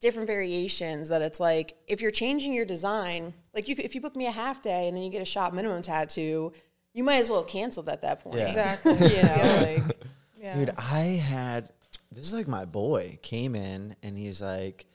[0.00, 4.16] different variations that it's like if you're changing your design, like you if you book
[4.16, 6.52] me a half day and then you get a shop minimum tattoo,
[6.92, 8.38] you might as well have canceled at that point.
[8.38, 8.48] Yeah.
[8.48, 9.96] exactly, You know, like
[10.40, 10.56] yeah.
[10.56, 11.70] Dude, I had
[12.10, 14.86] this is like my boy came in and he's like,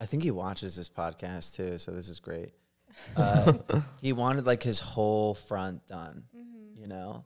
[0.00, 2.52] I think he watches this podcast too, so this is great.
[3.16, 3.54] Uh,
[4.00, 6.24] he wanted like his whole front done,
[6.74, 7.24] you know,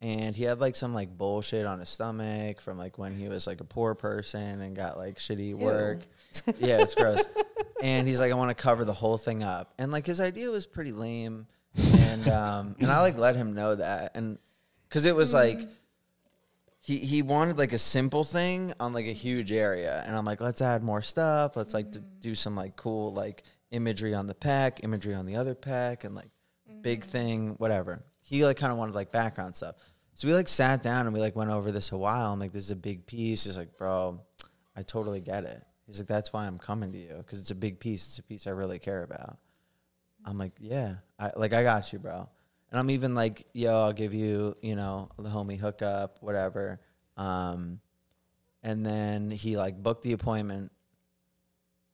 [0.00, 3.46] and he had like some like bullshit on his stomach from like when he was
[3.46, 6.00] like a poor person and got like shitty work.
[6.58, 7.24] yeah, it's gross.
[7.82, 10.50] And he's like, I want to cover the whole thing up, and like his idea
[10.50, 11.46] was pretty lame,
[11.76, 14.38] and um, and I like let him know that, and
[14.88, 15.60] because it was like
[16.80, 20.02] he he wanted like a simple thing on like a huge area.
[20.06, 21.56] And i'm like let's add more stuff.
[21.56, 25.36] Let's like to do some like cool like imagery on the pack imagery on the
[25.36, 26.30] other pack and like
[26.82, 28.02] big thing whatever.
[28.22, 29.76] He like kind of wanted like background stuff.
[30.14, 32.52] So we like sat down and we like went over this a while i'm like
[32.52, 33.44] this is a big piece.
[33.44, 34.20] He's like bro
[34.76, 35.62] i totally get it.
[35.86, 38.06] He's like that's why i'm coming to you because it's a big piece.
[38.06, 39.38] It's a piece i really care about.
[40.24, 42.28] I'm like yeah i like i got you bro.
[42.70, 46.80] And I'm even like, yo, I'll give you, you know, the homie hookup, whatever.
[47.16, 47.80] Um,
[48.62, 50.70] and then he like booked the appointment.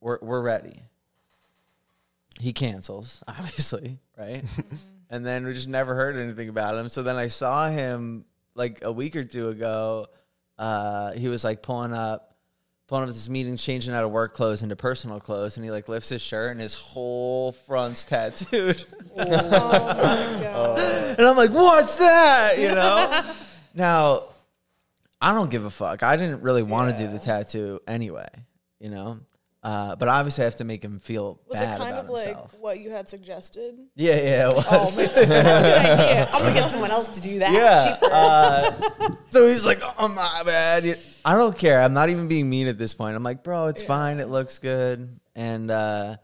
[0.01, 0.83] We're we're ready.
[2.41, 4.45] He cancels, obviously, right?
[5.11, 6.89] and then we just never heard anything about him.
[6.89, 10.07] So then I saw him like a week or two ago.
[10.59, 12.35] Uh, he was like pulling up,
[12.89, 15.89] pulling up this meeting, changing out of work clothes into personal clothes, and he like
[15.89, 18.85] lifts his shirt and his whole front's tattooed.
[19.17, 21.19] oh my god.
[21.19, 22.59] And I'm like, what's that?
[22.59, 23.35] You know?
[23.75, 24.25] now,
[25.21, 26.03] I don't give a fuck.
[26.03, 28.29] I didn't really want to do the tattoo anyway,
[28.79, 29.21] you know?
[29.67, 32.11] Uh, but obviously, I have to make him feel Was bad it kind about of
[32.11, 32.55] like himself.
[32.61, 33.75] what you had suggested?
[33.97, 34.65] Yeah, yeah, it was.
[34.71, 35.37] oh man, that's a good
[36.01, 36.29] idea.
[36.33, 37.53] I'm gonna get someone else to do that.
[37.53, 37.95] yeah.
[37.95, 38.09] cheaper.
[38.13, 40.97] Uh, so he's like, oh, my bad.
[41.25, 41.83] I don't care.
[41.83, 43.17] I'm not even being mean at this point.
[43.17, 44.21] I'm like, bro, it's fine.
[44.21, 45.19] It looks good.
[45.35, 46.19] And uh,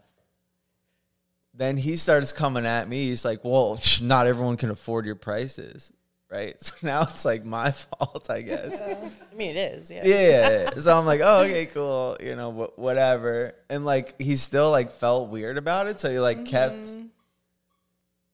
[1.53, 3.09] then he starts coming at me.
[3.09, 5.91] He's like, well, not everyone can afford your prices.
[6.33, 6.55] Right.
[6.63, 8.81] So now it's like my fault, I guess.
[8.81, 9.91] I mean, it is.
[9.91, 10.01] Yeah.
[10.03, 10.69] yeah.
[10.79, 12.17] So I'm like, oh, okay, cool.
[12.19, 13.53] You know, wh- whatever.
[13.69, 15.99] And like, he still like felt weird about it.
[15.99, 16.87] So he like kept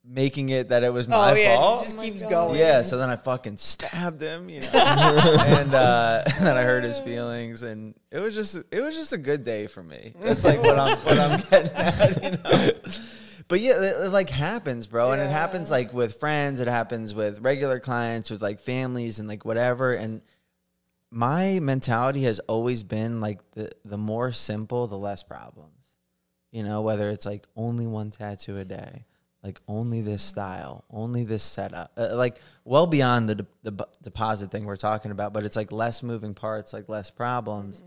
[0.05, 1.81] making it that it was my Oh yeah, fault.
[1.81, 2.29] it just Oh keeps God.
[2.29, 2.59] going.
[2.59, 6.83] Yeah, so then I fucking stabbed him, you know, and uh, and then I hurt
[6.83, 10.13] his feelings, and it was just it was just a good day for me.
[10.21, 12.71] That's like what I'm what I'm getting at, you know.
[13.49, 17.15] But yeah, it, it, like happens, bro, and it happens like with friends, it happens
[17.15, 19.91] with regular clients, with like families, and like whatever.
[19.91, 20.21] And
[21.09, 25.73] my mentality has always been like the the more simple, the less problems.
[26.51, 29.05] You know, whether it's like only one tattoo a day,
[29.43, 33.83] like only this style, only this setup, uh, like well beyond the de- the bu-
[34.03, 37.83] deposit thing we're talking about, but it's like less moving parts, like less problems.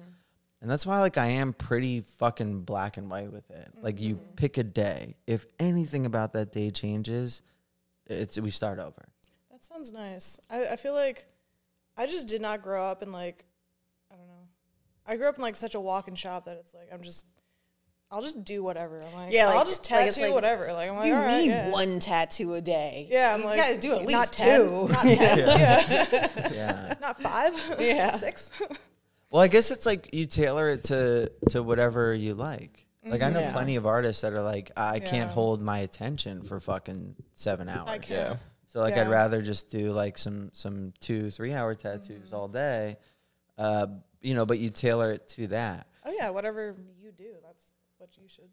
[0.62, 3.68] And that's why like I am pretty fucking black and white with it.
[3.82, 4.34] Like you mm-hmm.
[4.36, 5.16] pick a day.
[5.26, 7.42] If anything about that day changes,
[8.06, 9.08] it's we start over.
[9.50, 10.38] That sounds nice.
[10.48, 11.26] I, I feel like
[11.96, 13.44] I just did not grow up in like
[14.12, 14.46] I don't know.
[15.04, 17.26] I grew up in like such a walk in shop that it's like I'm just
[18.12, 19.02] I'll just do whatever.
[19.04, 20.72] I'm like Yeah, like- I'll just like, it's tattoo like, whatever.
[20.72, 21.70] Like I'm like you all right, need yeah.
[21.70, 23.08] one tattoo a day.
[23.10, 24.88] Yeah, I'm you like gotta do at not least 10, two.
[24.92, 25.38] Not ten.
[25.38, 26.28] yeah.
[26.52, 26.94] Yeah.
[27.00, 27.76] not five.
[27.80, 28.12] Yeah.
[28.16, 28.52] Six.
[29.32, 32.86] Well, I guess it's like you tailor it to to whatever you like.
[33.04, 33.52] Like I know Yeah.
[33.52, 35.34] plenty of artists that are like, I can't Yeah.
[35.34, 37.88] hold my attention for fucking seven hours.
[37.88, 38.38] I can't.
[38.68, 39.12] So like I'd Yeah.
[39.12, 42.98] rather just do like some some two three hour tattoos all day,
[43.56, 43.86] uh,
[44.20, 44.44] you know.
[44.44, 45.86] But you tailor it to that.
[46.04, 48.50] Oh yeah, whatever you do, that's what you should.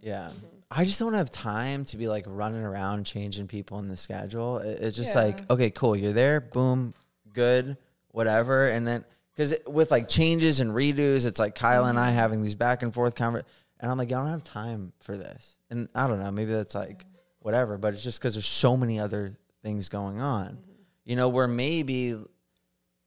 [0.00, 0.30] Yeah,
[0.70, 4.58] I just don't have time to be like running around changing people in the schedule.
[4.58, 5.22] It- It's just Yeah.
[5.22, 6.94] like okay, cool, you're there, boom,
[7.32, 7.76] good,
[8.12, 9.04] whatever, and then
[9.34, 12.16] because with like changes and redos, it's like Kyle and I mm-hmm.
[12.16, 13.42] having these back and forth conver
[13.80, 16.74] and I'm like, I don't have time for this, and I don't know, maybe that's
[16.74, 17.04] like
[17.40, 20.72] whatever, but it's just because there's so many other things going on, mm-hmm.
[21.04, 22.16] you know, where maybe.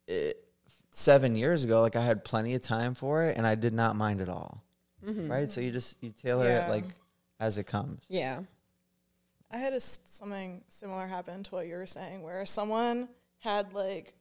[0.07, 0.41] It,
[0.91, 3.97] seven years ago like i had plenty of time for it and i did not
[3.97, 4.63] mind at all.
[5.05, 5.31] Mm-hmm.
[5.31, 5.51] Right?
[5.51, 6.65] So you just you tailor Yeah.
[6.65, 6.85] it like
[7.39, 8.03] as it comes.
[8.09, 8.41] Yeah.
[9.51, 13.09] I had a something similar happen to what you were saying, where someone
[13.39, 14.13] had like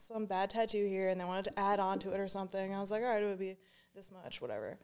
[0.00, 2.74] some bad tattoo here and they wanted to add on to it or something.
[2.74, 3.56] I was like, all right, it would be
[3.94, 4.78] this much, whatever.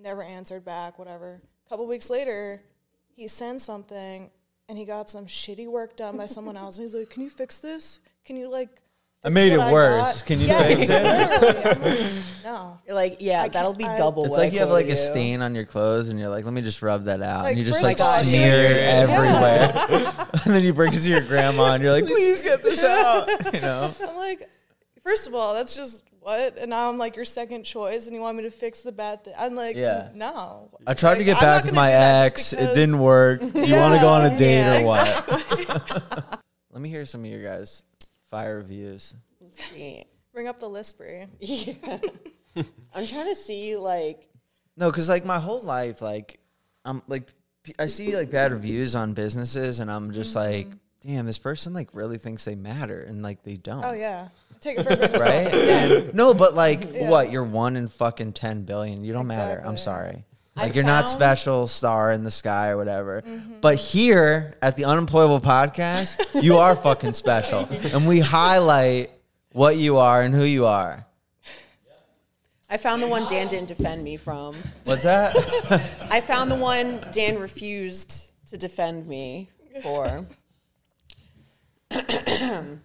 [0.00, 1.40] Never answered back, whatever.
[1.66, 2.62] A couple weeks later,
[3.14, 4.30] he sent something
[4.68, 6.76] and he got some shitty work done by someone else.
[6.78, 8.00] And he's like, can you fix this?
[8.24, 8.82] Can you like?
[9.24, 10.18] I made what it worse.
[10.22, 11.82] got?" Can you Yes, fix it?
[11.82, 12.78] like, no.
[12.86, 14.24] You're like, yeah, I that'll be I- double.
[14.26, 16.54] It's like you have like a quoted stain on your clothes, and you're like, "Let
[16.54, 19.72] me just rub that out," Like, and you just like of smear it everywhere,
[20.44, 23.28] and then you bring it to your grandma, and you're like, "Please get this out,"
[23.54, 23.92] you know.
[24.08, 24.48] I'm like,
[25.02, 26.56] first of all, that's just what?
[26.58, 29.24] And now I'm like your second choice, and you want me to fix the bad
[29.24, 29.34] thing?
[29.38, 30.08] I'm like, Yeah.
[30.14, 30.70] no.
[30.86, 32.52] I tried to get I'm back with my ex.
[32.52, 33.40] It didn't work.
[33.40, 36.40] Do you want to go on a date yeah, or what?
[36.72, 37.82] Let me hear some of your guys'
[38.30, 39.14] fire reviews.
[39.40, 40.04] Let's see.
[40.32, 41.28] Bring up the Lispri.
[41.40, 42.64] Yeah.
[42.92, 44.28] I'm trying to see like
[44.76, 46.40] No, because like my whole life, like
[46.84, 47.32] I'm like
[47.78, 50.68] I see like bad reviews on businesses, and I'm just mm-hmm.
[50.68, 53.84] like, damn, this person like really thinks they matter, and like they don't.
[53.84, 54.28] Oh yeah,
[54.60, 55.28] take it for a grain of salt.
[55.28, 55.54] right?
[55.54, 57.10] And- no, but like, Yeah.
[57.10, 57.30] what?
[57.30, 59.04] You're one in fucking ten billion.
[59.04, 59.60] You don't matter.
[59.64, 60.24] I'm Exactly.
[60.58, 60.64] Sorry.
[60.64, 63.22] I Like you're not special star in the sky or whatever.
[63.22, 63.60] Mm-hmm.
[63.60, 69.10] But here at the Unemployable Podcast, you are fucking special, and we highlight
[69.52, 71.06] what you are and who you are.
[72.70, 74.56] I found the one Dan didn't defend me from.
[74.84, 75.34] What's that?
[76.10, 79.48] I found the one Dan refused to defend me
[79.82, 80.26] for.
[81.90, 81.98] Do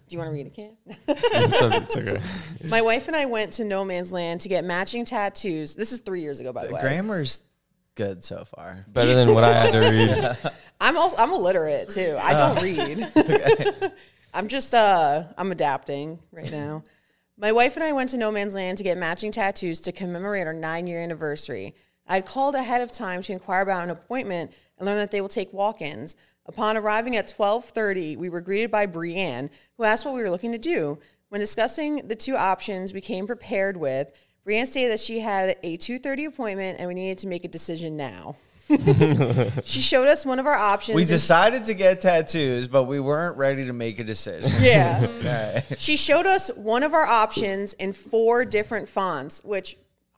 [0.08, 0.70] you want to read it, Cam?
[1.06, 1.76] It's okay.
[1.76, 2.22] It's okay.
[2.66, 5.74] My wife and I went to No Man's Land to get matching tattoos.
[5.74, 6.80] This is three years ago, by the way.
[6.80, 7.42] Grammar's
[7.94, 8.84] good so far.
[8.88, 10.52] Better than what I had to read.
[10.80, 12.16] I'm also I'm illiterate too.
[12.20, 13.92] I don't read.
[14.34, 16.84] I'm just uh I'm adapting right now.
[17.36, 20.46] My wife and I went to No Man's Land to get matching tattoos to commemorate
[20.46, 21.74] our nine year anniversary.
[22.06, 25.20] I had called ahead of time to inquire about an appointment and learned that they
[25.20, 26.16] will take walk-ins.
[26.46, 30.52] Upon arriving at 12:30, we were greeted by Brianne, who asked what we were looking
[30.52, 30.98] to do.
[31.30, 34.12] When discussing the two options we came prepared with,
[34.46, 37.96] Brianne stated that she had a 2:30 appointment and we needed to make a decision
[37.96, 38.36] now.
[39.64, 40.96] she showed us one of our options.
[40.96, 44.50] We decided to get tattoos, but we weren't ready to make a decision.
[44.60, 45.06] yeah.
[45.24, 45.78] Right.
[45.78, 49.76] She showed us one of our options in four different fonts, which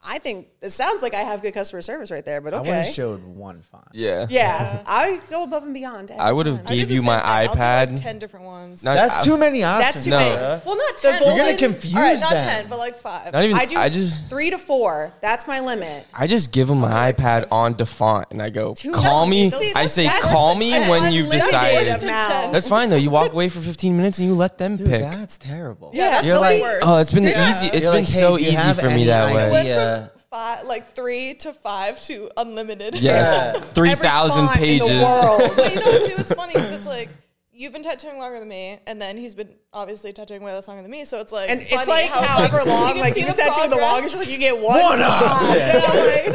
[0.09, 2.59] I think it sounds like I have good customer service right there, but okay.
[2.59, 3.85] I would have showed one font.
[3.92, 4.27] Yeah.
[4.31, 6.12] Yeah, I go above and beyond.
[6.12, 6.66] I would have time.
[6.66, 7.27] I do gave you my thing.
[7.27, 7.90] I'll do, iPad.
[7.90, 8.85] like ten different ones.
[8.85, 9.95] Not- That's I- too many options.
[9.95, 10.19] That's too No.
[10.19, 10.35] many.
[10.37, 10.62] Sarah.
[10.64, 11.19] well, not ten.
[11.19, 12.40] golden- You're gonna confuse All right, not them.
[12.49, 13.33] ten, but like five.
[13.33, 13.57] Not even.
[13.57, 14.29] I do I, just.
[14.31, 15.12] three to four.
[15.21, 16.07] That's my limit.
[16.14, 19.51] I just give them my iPad on default, and I go, Two- call me.
[19.51, 21.88] that's- I say, call me that's when you've decided.
[22.01, 22.97] That's fine though.
[22.97, 25.01] You walk away for 15 minutes and you let them Dude, pick.
[25.03, 25.90] that's terrible.
[25.92, 26.83] Yeah, that's You're totally like, worse.
[26.87, 27.66] Oh, it's been the easy.
[27.69, 29.53] It's You're been so easy for me that idea?
[29.53, 29.95] way.
[30.37, 30.57] Went Yeah.
[30.57, 32.94] from five, like three to five to unlimited.
[32.94, 33.61] Yes, Yeah.
[33.75, 34.90] three Every in the pages.
[34.90, 35.53] world.
[35.57, 36.14] but you know what, too?
[36.18, 37.09] It's funny because it's like
[37.53, 40.83] you've been tattooing longer than me, and then he's been obviously tattooing way less longer
[40.83, 41.05] than me.
[41.05, 43.37] So it's like, And funny it's like how however like, long, like see you can
[43.37, 43.83] tattoo the progress.
[43.93, 44.81] longest, like you get one.
[44.81, 46.35] One option.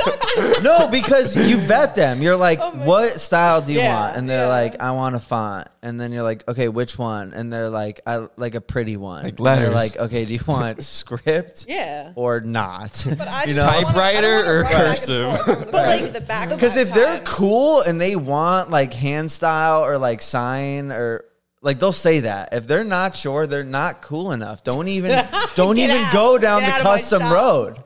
[0.64, 2.22] no, because you vet them.
[2.22, 4.18] You're like, Oh my what style do you Yeah, want?
[4.18, 4.48] And they're yeah.
[4.48, 5.68] like, I want a font.
[5.82, 7.34] And then you're like, okay, which one?
[7.34, 9.24] And they're like, I like a pretty one.
[9.24, 12.14] Like And they're like, okay, do you want script Yeah.
[12.16, 13.04] or not?
[13.18, 13.64] But I you just know?
[13.64, 15.26] don't wanna- I Typewriter wanna or run cursive?
[15.36, 18.70] forth from the But, like, the back Because five if they're cool and they want
[18.70, 21.26] like hand style or like sign or
[21.62, 22.54] like they'll say that.
[22.54, 24.64] If they're not sure, they're not cool enough.
[24.64, 25.12] Don't even
[25.56, 26.14] don't even out.
[26.14, 27.84] go down Get the out of my custom road.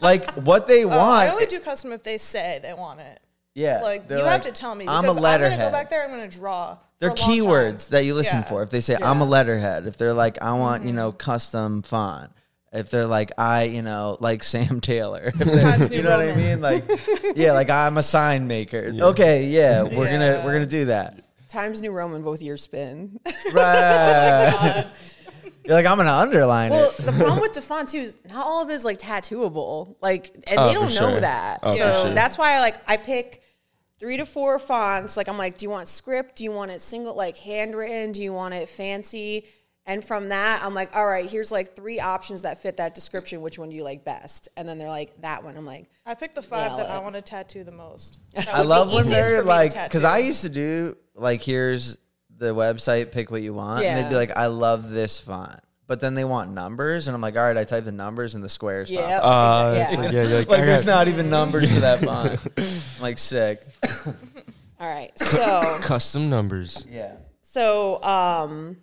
[0.00, 1.28] like what they Oh, want.
[1.28, 3.20] I only do custom if they say they want it.
[3.54, 4.86] yeah, Like they're you have to tell me.
[4.88, 5.58] I'm Because a I'm gonna letterhead.
[5.60, 6.04] go back there.
[6.04, 6.78] I'm gonna draw.
[7.00, 7.38] They're for a long time.
[7.46, 8.48] keywords that you listen Yeah.
[8.48, 8.62] for.
[8.62, 10.88] If they say I'm a letterhead, if they're like I want Mm-hmm.
[10.88, 12.32] you know custom font,
[12.72, 16.16] if they're like I you know like Sam Taylor, if they're- Times New you know
[16.18, 16.60] what I mean?
[16.60, 16.84] Like
[17.36, 18.90] yeah, like I'm a sign maker.
[19.00, 21.20] Okay, yeah, we're gonna we're gonna do that.
[21.48, 23.18] Times New Roman, both years spin.
[23.54, 24.86] Right.
[25.64, 26.96] You're like I'm gonna underline well, it.
[27.04, 29.96] the problem with DaFont too is not all of it is like tattooable.
[30.00, 31.20] Like, and Oh, they don't know sure.
[31.20, 31.58] that.
[31.62, 32.14] Oh, for so sure.
[32.14, 33.42] that's why I like I pick
[33.98, 35.16] three to four fonts.
[35.18, 36.36] Like I'm like, do you want script?
[36.36, 38.12] Do you want it single like handwritten?
[38.12, 39.44] Do you want it fancy?
[39.84, 43.40] And from that, I'm like, all right, here's like three options that fit that description.
[43.40, 44.48] Which one do you like best?
[44.56, 45.56] And then they're like, that one.
[45.56, 48.20] I'm like, I picked the five that I want to tattoo the most.
[48.52, 51.42] I love when easiest they're for me to like, because I used to do like,
[51.42, 51.98] here's
[52.36, 54.08] the website, pick what you want, and they'd Yeah.
[54.08, 57.42] be like, I love this font, but then they want numbers, and I'm like, all
[57.44, 58.90] right, I type the numbers and the squares.
[58.90, 59.24] pop yeah, up.
[59.24, 59.88] Uh, yeah.
[59.88, 62.38] it's like, yeah, you're like, like I not even numbers for that font.
[62.56, 63.60] I'm like sick.
[64.06, 64.14] all
[64.80, 65.16] right.
[65.18, 66.86] So custom numbers.
[66.88, 67.16] Yeah.
[67.42, 68.76] So um,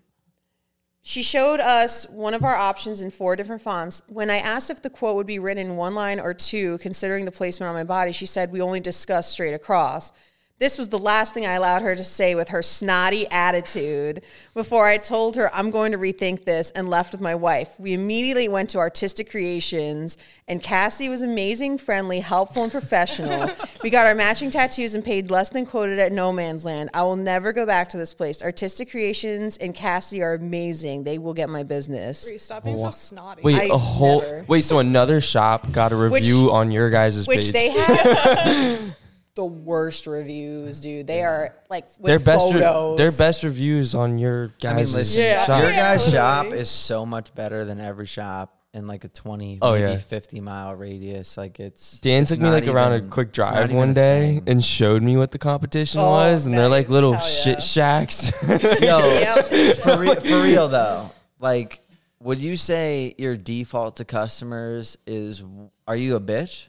[1.02, 4.02] she showed us one of our options in four different fonts.
[4.08, 7.26] When I asked if the quote would be written in one line or two, considering
[7.26, 10.12] the placement on my body, she said we only discussed straight across.
[10.58, 14.86] This was the last thing I allowed her to say with her snotty attitude before
[14.86, 17.78] I told her I'm going to rethink this and left with my wife.
[17.78, 23.52] We immediately went to Artistic Creations, and Cassie was amazing, friendly, helpful, and professional.
[23.84, 26.90] we got our matching tattoos and paid less than quoted at No Man's Land.
[26.94, 28.42] I will never go back to this place.
[28.42, 31.04] Artistic Creations and Cassie are amazing.
[31.04, 32.30] They will get my business.
[32.30, 33.42] Bree, Stop being so snotty.
[33.42, 34.62] Wait, I a whole never- wait.
[34.62, 37.52] So another shop got a review on your guys' Which page.
[37.52, 38.96] they have
[39.36, 41.08] the worst reviews, dude.
[41.08, 42.98] They are like with their best, re- photos.
[42.98, 45.44] their best reviews on your I mean, guys' listen, Yeah.
[45.46, 45.62] shop.
[45.62, 46.62] your Yeah, guys' shop totally.
[46.62, 49.98] is so much better than every shop in like a 20, Oh, maybe yeah.
[49.98, 51.38] 50 mile radius.
[51.38, 53.64] Like it's Dan it's took me not like around even- a quick it's not drive
[53.66, 54.44] even one day thing.
[54.48, 56.92] and showed me what the competition Oh, was, and they're like nice.
[56.94, 58.32] little Hell shit shacks.
[58.48, 59.78] Yo, Yep.
[59.80, 61.82] for, re- for real though, like,
[62.22, 65.44] would you say your default to customers is,
[65.88, 66.68] are you a bitch?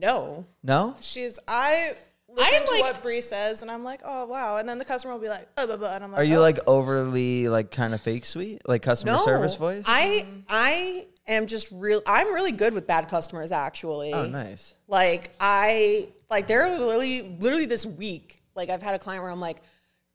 [0.00, 0.46] No.
[0.62, 0.96] No?
[1.00, 1.94] She's I
[2.28, 4.84] listen am to like- what Bree says, and I'm like, oh wow, and then the
[4.84, 6.40] customer will be like, oh, blah, blah, and I'm like, Are you oh.
[6.40, 8.62] like overly, like, kind of fake sweet?
[8.66, 9.24] Like customer No.
[9.24, 9.84] service voice?
[9.86, 14.12] I I am just real I'm really good with bad customers actually.
[14.12, 14.74] oh, nice.
[14.86, 18.42] Like I like they're literally literally this week.
[18.54, 19.58] Like I've had a client where I'm like,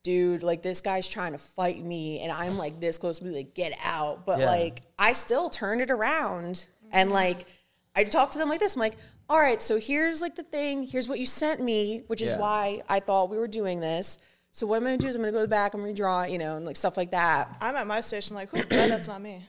[0.04, 3.32] dude, like this guy's trying to fight me and I'm like this close to be
[3.32, 4.26] like, get out.
[4.26, 4.48] But Yeah.
[4.48, 7.16] like I still turn it around and mm-hmm.
[7.16, 7.46] like
[7.96, 8.76] I talk to them like this.
[8.76, 8.98] I'm like,
[9.30, 12.40] all right, so here's like the thing, here's what you sent me, which is Yeah.
[12.40, 14.18] why I thought we were doing this.
[14.52, 16.30] So what I'm gonna do is I'm gonna go to the back, I'm gonna redraw,
[16.32, 17.56] you know, and like stuff like that.
[17.62, 18.58] I'm at my station like, who?
[18.58, 19.42] No, that's not me.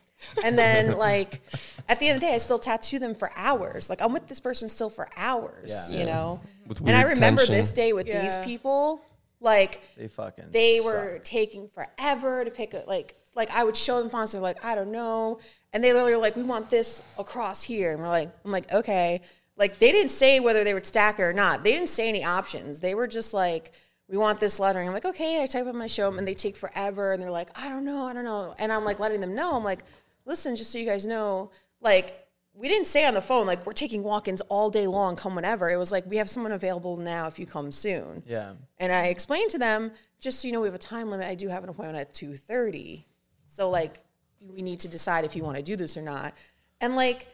[0.42, 1.42] And then like
[1.88, 3.90] at the end of the day, I still tattoo them for hours.
[3.90, 5.98] Like I'm with this person still for hours, Yeah.
[5.98, 6.40] you know.
[6.66, 7.54] With and I remember tension.
[7.56, 9.02] this day with these people,
[9.40, 10.86] like They fucking they suck.
[10.86, 14.64] were taking forever to pick a like like I would show them fonts, they're like,
[14.64, 15.40] I don't know.
[15.74, 17.92] And they literally were like, We want this across here.
[17.92, 19.20] And we're like, I'm like, okay.
[19.56, 21.62] Like they didn't say whether they would stack it or not.
[21.62, 22.80] They didn't say any options.
[22.80, 23.72] They were just like,
[24.08, 24.88] we want this lettering.
[24.88, 25.34] I'm like, okay.
[25.34, 27.12] And I type up my show 'em, and they take forever.
[27.12, 28.54] And they're like, I don't know, I don't know.
[28.58, 29.56] And I'm like letting them know.
[29.56, 29.84] I'm like,
[30.24, 32.20] listen, just so you guys know, like
[32.56, 35.70] we didn't say on the phone like we're taking walk-ins all day long, come whenever.
[35.70, 38.22] It was like we have someone available now if you come soon.
[38.26, 38.52] Yeah.
[38.78, 39.90] And I explained to them,
[40.20, 41.26] just so you know, we have a time limit.
[41.26, 43.06] I do have an appointment at two thirty,
[43.46, 44.00] so like
[44.48, 46.34] we need to decide if you want to do this or not.
[46.80, 47.28] And like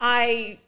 [0.00, 0.58] I,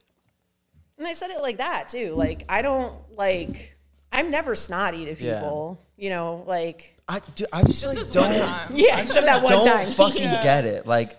[0.98, 2.14] and I said it like that too.
[2.14, 3.76] Like I don't like
[4.12, 5.40] I'm never snotty to Yeah.
[5.40, 5.82] people.
[5.96, 8.76] You know, like I, do, I just, like, don't.
[8.76, 9.88] yeah, except that one don't time.
[9.88, 10.86] fucking get it.
[10.86, 11.16] Like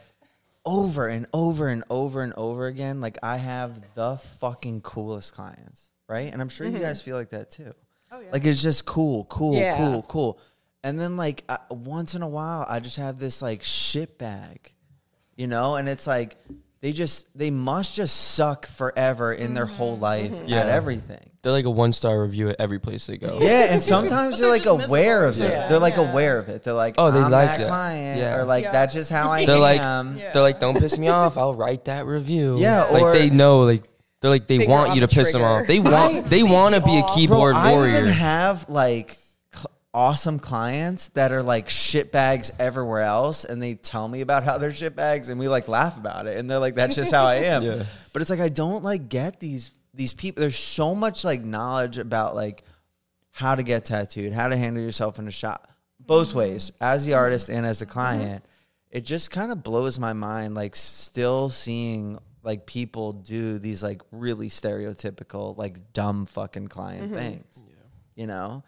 [0.66, 3.02] over and over and over and over again.
[3.02, 6.32] Like I have the fucking coolest clients, right?
[6.32, 6.82] And I'm sure you mm-hmm.
[6.84, 7.74] guys feel like that too.
[8.12, 8.32] Oh yeah.
[8.32, 9.78] Like it's just cool, cool, Yeah.
[9.78, 10.40] cool, cool.
[10.84, 14.74] And then like I, once in a while, I just have this like shit bag,
[15.36, 16.38] you know, and it's like
[16.82, 20.04] they just they must just suck forever in their whole mm-hmm.
[20.04, 20.48] life mm-hmm.
[20.48, 20.62] Yeah.
[20.62, 21.32] at everything.
[21.42, 23.39] They're like a one star review at every place they go.
[23.41, 25.66] Yeah, and sometimes they're they're like just aware of miserable it.
[25.66, 26.12] or They're like something.
[26.12, 26.64] aware of it.
[26.64, 27.68] They're like, Oh, they I'm like that that.
[27.68, 28.36] client, Yeah.
[28.36, 28.72] or like Yeah.
[28.72, 30.18] that's just how I They're like, am.
[30.18, 30.34] Yeah.
[30.34, 31.38] they're like, don't piss me off.
[31.38, 32.58] I'll write that review.
[32.60, 33.84] Yeah, like or- they know, like
[34.22, 35.62] they're like they Finger want on you to the piss them trigger.
[35.62, 35.68] off.
[35.68, 37.16] They want, they want to be a off.
[37.16, 37.97] keyboard Bro, I warrior.
[37.97, 39.26] even have like cl-
[39.98, 44.70] awesome clients that are like shitbags everywhere else, and they tell me about how they're
[44.70, 47.58] shitbags, and we like laugh about it, and they're like, "That's just how I am."
[47.68, 47.84] Yeah.
[48.14, 50.41] But it's like I don't like get these these people.
[50.41, 52.64] There's so much like knowledge about like
[53.32, 56.38] how to get tattooed, how to handle yourself in a shop, both mm-hmm.
[56.38, 57.93] ways, as the artist and as the mm-hmm.
[57.93, 58.45] client.
[58.91, 64.02] It just kind of blows my mind, like still seeing like people do these like
[64.12, 67.16] really stereotypical like dumb fucking client mm-hmm.
[67.16, 67.60] things.
[68.16, 68.64] You know?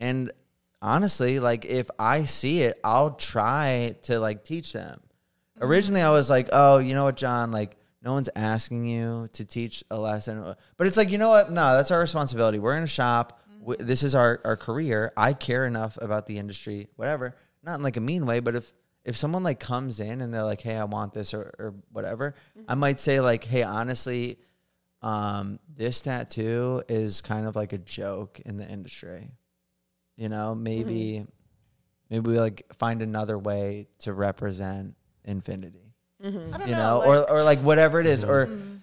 [0.00, 0.30] And
[0.80, 5.00] honestly, like if I see it, I'll try to like teach them.
[5.60, 9.44] Originally I was like, "Oh, you know what, Jon, like no one's asking you to
[9.44, 11.50] teach a lesson." But it's like, "You know what?
[11.50, 12.58] No, that's our responsibility.
[12.58, 13.40] We're in a shop.
[13.60, 15.12] W This is our our career.
[15.16, 17.34] I care enough about the industry, whatever.
[17.62, 18.72] Not in like a mean way, but if
[19.04, 22.34] if someone like comes in and they're like, "Hey, I want this," or, or whatever,
[22.68, 24.38] I might say like, "Hey, honestly,
[25.02, 29.30] um, this tattoo is kind of like a joke in the industry.
[30.18, 31.30] You know, maybe mm-hmm.
[32.10, 34.94] maybe we like find another way to represent
[35.24, 35.94] infinity.
[36.22, 36.54] Mm-hmm.
[36.54, 38.76] I don't You know, know, or like- or like whatever it is, or mm-hmm.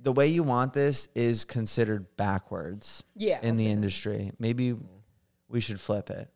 [0.00, 3.70] the way you want this is considered backwards Yeah, in I'll the say that.
[3.72, 4.32] industry.
[4.38, 4.76] Maybe
[5.48, 6.28] we should flip it.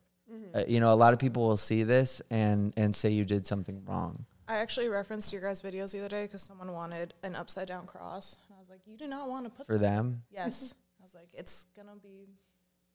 [0.55, 3.45] Uh, you know, a lot of people will see this and and say you did
[3.45, 4.25] something wrong.
[4.47, 7.85] I actually referenced your guys' videos the other day because someone wanted an upside down
[7.85, 10.73] cross, and I was like, "You do not want to put For this- them, Yes,
[10.99, 12.29] I was like, "It's gonna be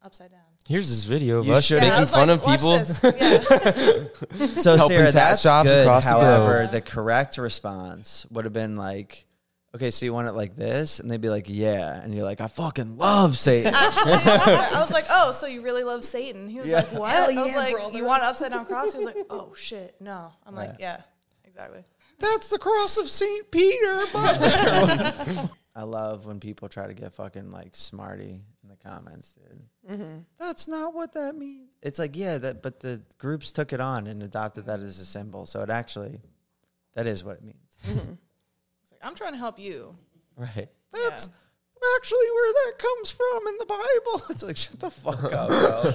[0.05, 2.47] upside down." Here's this video of You us should- Yeah, making was fun like, of
[2.47, 3.19] people.
[3.19, 4.49] Yeah.
[4.61, 5.87] So Helping Sarah, that's shops good.
[5.87, 6.71] across the However, globe.
[6.73, 9.27] the correct response would have been like,
[9.75, 12.41] "Okay, so you want it like this?" And they'd be like, "Yeah," and you're like,
[12.41, 15.83] "I fucking love Satan." Actually, I was, like, I was like, "Oh, so you really
[15.85, 16.77] love Satan?" He was Yeah.
[16.77, 17.97] like, "What?" Hell I was yeah, like, brother.
[17.99, 21.01] "You want an upside down cross?" He was like, "Oh shit, no." I'm like, "Yeah,
[21.45, 21.85] exactly."
[22.21, 24.01] That's the cross of Saint Peter.
[25.75, 28.43] I love when people try to get fucking like smarty in
[28.79, 29.99] the comments, dude.
[29.99, 30.19] Mm-hmm.
[30.39, 31.71] That's not what that means.
[31.83, 35.05] It's like, yeah, that, but the groups took it on and adopted that as a
[35.05, 35.47] symbol.
[35.47, 36.21] So it actually,
[36.95, 37.77] that is what it means.
[37.87, 37.99] Mm-hmm.
[37.99, 39.95] It's like, I'm trying to help you.
[40.37, 40.69] Right.
[40.95, 41.01] Yeah.
[41.11, 41.29] That's
[41.97, 44.23] actually where that comes from in the Bible.
[44.31, 45.95] It's like, shut the fuck up, bro.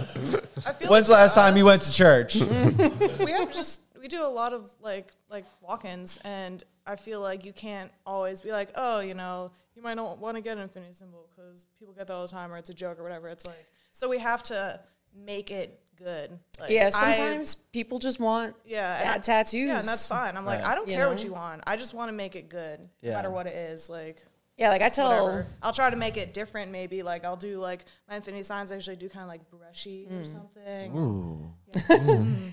[0.66, 2.36] I feel When's the last for time you went to church?
[3.20, 7.44] we have just we do a lot of like like walk-ins and i feel like
[7.44, 10.64] you can't always be like oh you know you might not want to get an
[10.64, 13.30] infinity symbol because people get that all the time or it's a joke or whatever
[13.30, 14.80] it's like so we have to
[15.16, 19.68] make it good like, Yeah, I- sometimes people just want yeah bad tattoos.
[19.68, 21.94] yeah and that's fine i'm like i don't You care what you want i just
[21.94, 24.24] want to make it good no matter what it is like
[24.58, 25.46] Yeah, like I tell whatever.
[25.62, 26.72] I'll try to make it different.
[26.72, 28.72] Maybe like I'll do like my infinity signs.
[28.72, 30.20] I usually do kind of like brushy Mm.
[30.20, 31.54] or something.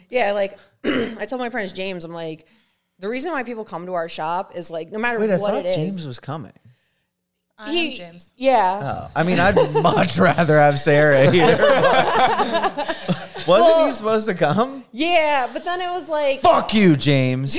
[0.10, 2.44] Yeah, like I tell my friends James, I'm like,
[2.98, 5.52] the reason why people come to our shop is like no matter Wait, I what
[5.54, 5.76] thought it is.
[5.76, 6.52] James was coming.
[7.56, 8.32] I am he- James.
[8.36, 9.06] Yeah.
[9.06, 11.56] Oh, I mean, I'd much rather have Sarah here.
[13.46, 14.84] Wasn't he supposed to come?
[14.92, 17.54] Yeah, but then it was like Fuck you, James.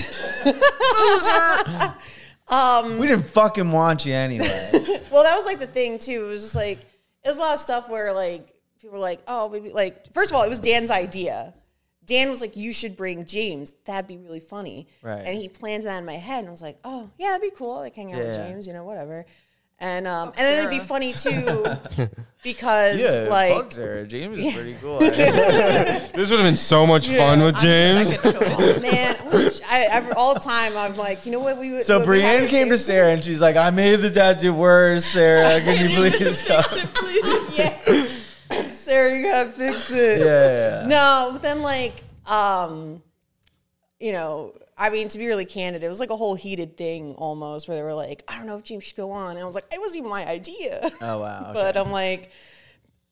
[0.46, 1.94] Loser.
[2.48, 4.48] Um, we didn't fucking want you anyway.
[5.12, 6.26] well, that was like the thing too.
[6.26, 6.80] It was just like
[7.24, 10.30] it was a lot of stuff where like people were like, oh, maybe like first
[10.32, 11.54] of all, it was Dan's idea.
[12.06, 13.74] Dan was like, you should bring James.
[13.86, 14.88] That'd be really funny.
[15.02, 15.26] Right.
[15.26, 17.50] And he planned that in my head, and I was like, oh yeah, that'd be
[17.50, 17.78] cool.
[17.78, 19.26] Like hang out with James, you know, whatever.
[19.78, 20.88] And um, and then it'd be Sarah.
[20.88, 22.10] funny too
[22.44, 24.08] because like Sarah.
[24.08, 25.00] James is pretty cool.
[25.00, 28.08] This would have been so much fun with James.
[28.10, 28.82] Second choice.
[28.82, 31.84] man, I, wish- I, I all the time I'm like, you know what we would.
[31.84, 32.78] So what we had Brianne came to?
[32.78, 35.60] Sarah and she's like, "I made the tattoo worse, Sarah.
[35.66, 36.64] Can you please come?"
[37.58, 38.08] yeah.
[38.72, 40.20] Sarah, you gotta fix it.
[40.20, 40.88] Yeah, yeah, yeah.
[40.88, 43.02] No, but then like, um,
[44.00, 47.16] you know, I mean, to be really candid, it was like a whole heated thing
[47.16, 49.32] almost where they were like, I don't know if James should go on.
[49.32, 50.90] And I was like, it wasn't even my idea.
[51.02, 51.52] Oh wow.
[51.54, 51.78] but.
[51.78, 52.32] I'm like,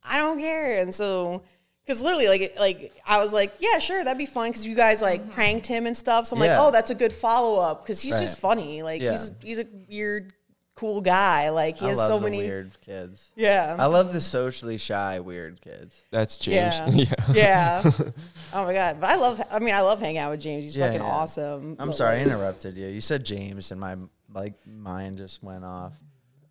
[0.03, 0.79] I don't care.
[0.81, 1.43] And so,
[1.85, 5.01] because literally, like, like I was like, yeah, sure, that'd be fun because you guys
[5.01, 5.31] like mm-hmm.
[5.31, 6.27] pranked him and stuff.
[6.27, 6.57] So I'm Yeah.
[6.57, 8.21] like, oh, that's a good follow up because he's Right.
[8.21, 8.83] just funny.
[8.83, 9.11] Like Yeah.
[9.11, 10.33] he's he's a weird,
[10.75, 11.49] cool guy.
[11.49, 12.37] Like he I has love so the many.
[12.39, 13.29] weird kids.
[13.35, 13.75] Yeah.
[13.79, 16.01] I love the socially shy weird kids.
[16.11, 16.75] That's James.
[16.77, 16.89] Yeah.
[17.33, 17.33] Yeah.
[17.33, 17.91] yeah.
[18.53, 18.99] Oh my god.
[19.01, 20.63] But I love I mean I love hanging out with James.
[20.63, 21.07] He's Yeah, fucking yeah.
[21.11, 21.75] awesome.
[21.79, 22.87] I'm But, sorry, I interrupted you.
[22.87, 23.95] You said James, and my
[24.33, 25.93] like mind just went off.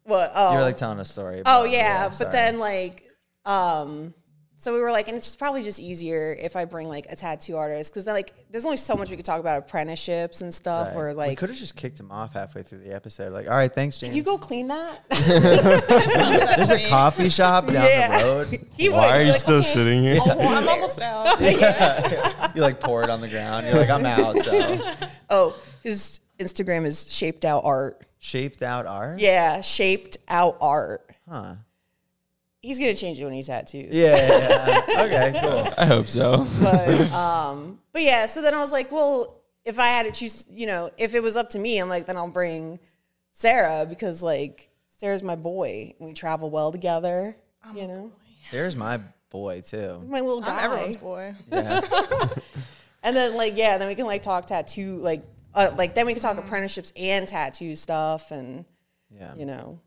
[0.04, 1.42] what oh You were like telling a story.
[1.46, 2.04] Oh about- yeah.
[2.08, 2.32] But sorry.
[2.32, 3.08] then like
[3.44, 4.14] um
[4.62, 7.56] so we were like, and it's probably just easier if I bring like a tattoo
[7.56, 10.90] artist because then like there's only so much we could talk about apprenticeships and stuff.
[10.90, 10.96] Right.
[10.96, 13.32] Or we like, could have just kicked him off halfway through the episode.
[13.32, 14.10] Like, all right, thanks, James.
[14.10, 15.00] can you go clean that?
[15.10, 18.18] There's a coffee shop down Yeah.
[18.20, 18.66] the road.
[18.76, 18.94] He would.
[18.96, 20.18] Why are you like, still "Okay, sitting here?
[20.20, 22.54] I'll walk I'm almost out.
[22.54, 23.66] you like pour it on the ground.
[23.66, 24.36] You're like, I'm out.
[24.38, 24.78] So
[25.28, 28.06] Oh, his Instagram is shaped out art.
[28.20, 29.18] shaped out art.
[29.18, 31.10] Yeah, shaped out art.
[31.28, 31.56] Huh.
[32.62, 33.94] He's gonna change it when he tattoos.
[33.94, 34.16] Yeah.
[34.16, 35.02] yeah, yeah.
[35.02, 35.40] okay.
[35.42, 35.74] Cool.
[35.78, 36.46] I hope so.
[36.60, 40.46] but um but yeah so then i was like well if i had to choose
[40.50, 42.78] you know if it was up to me i'm like then i'll bring
[43.32, 47.36] sarah because like sarah's my boy and we travel well together
[47.74, 48.10] you know
[48.50, 48.98] Sarah's my
[49.30, 50.02] boy too.
[50.08, 51.34] my little guy I'm everyone's boy.
[51.50, 51.80] Yeah.
[53.02, 55.22] and then like yeah then we can like talk tattoo like
[55.54, 58.64] uh, like then we could talk apprenticeships and tattoo stuff, and
[59.10, 59.34] Yeah.
[59.36, 59.78] you know,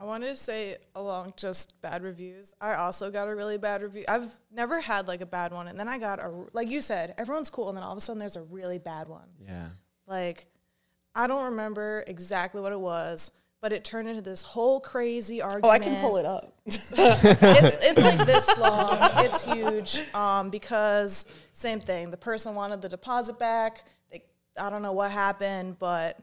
[0.00, 2.54] I wanted to say along just bad reviews.
[2.60, 4.04] I also got a really bad review.
[4.06, 7.14] I've never had like a bad one, and then I got a like you said,
[7.18, 9.28] everyone's cool, and then all of a sudden there's a really bad one.
[9.44, 9.68] Yeah.
[10.06, 10.46] Like,
[11.14, 15.64] I don't remember exactly what it was, but it turned into this whole crazy argument.
[15.64, 16.56] oh, I can pull it up.
[16.66, 18.98] it's it's like this long.
[19.24, 20.14] It's huge.
[20.14, 22.12] Um, because same thing.
[22.12, 23.84] The person wanted the deposit back.
[24.12, 24.22] They
[24.56, 26.20] I don't know what happened, but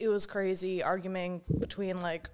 [0.00, 2.28] it was crazy arguing between like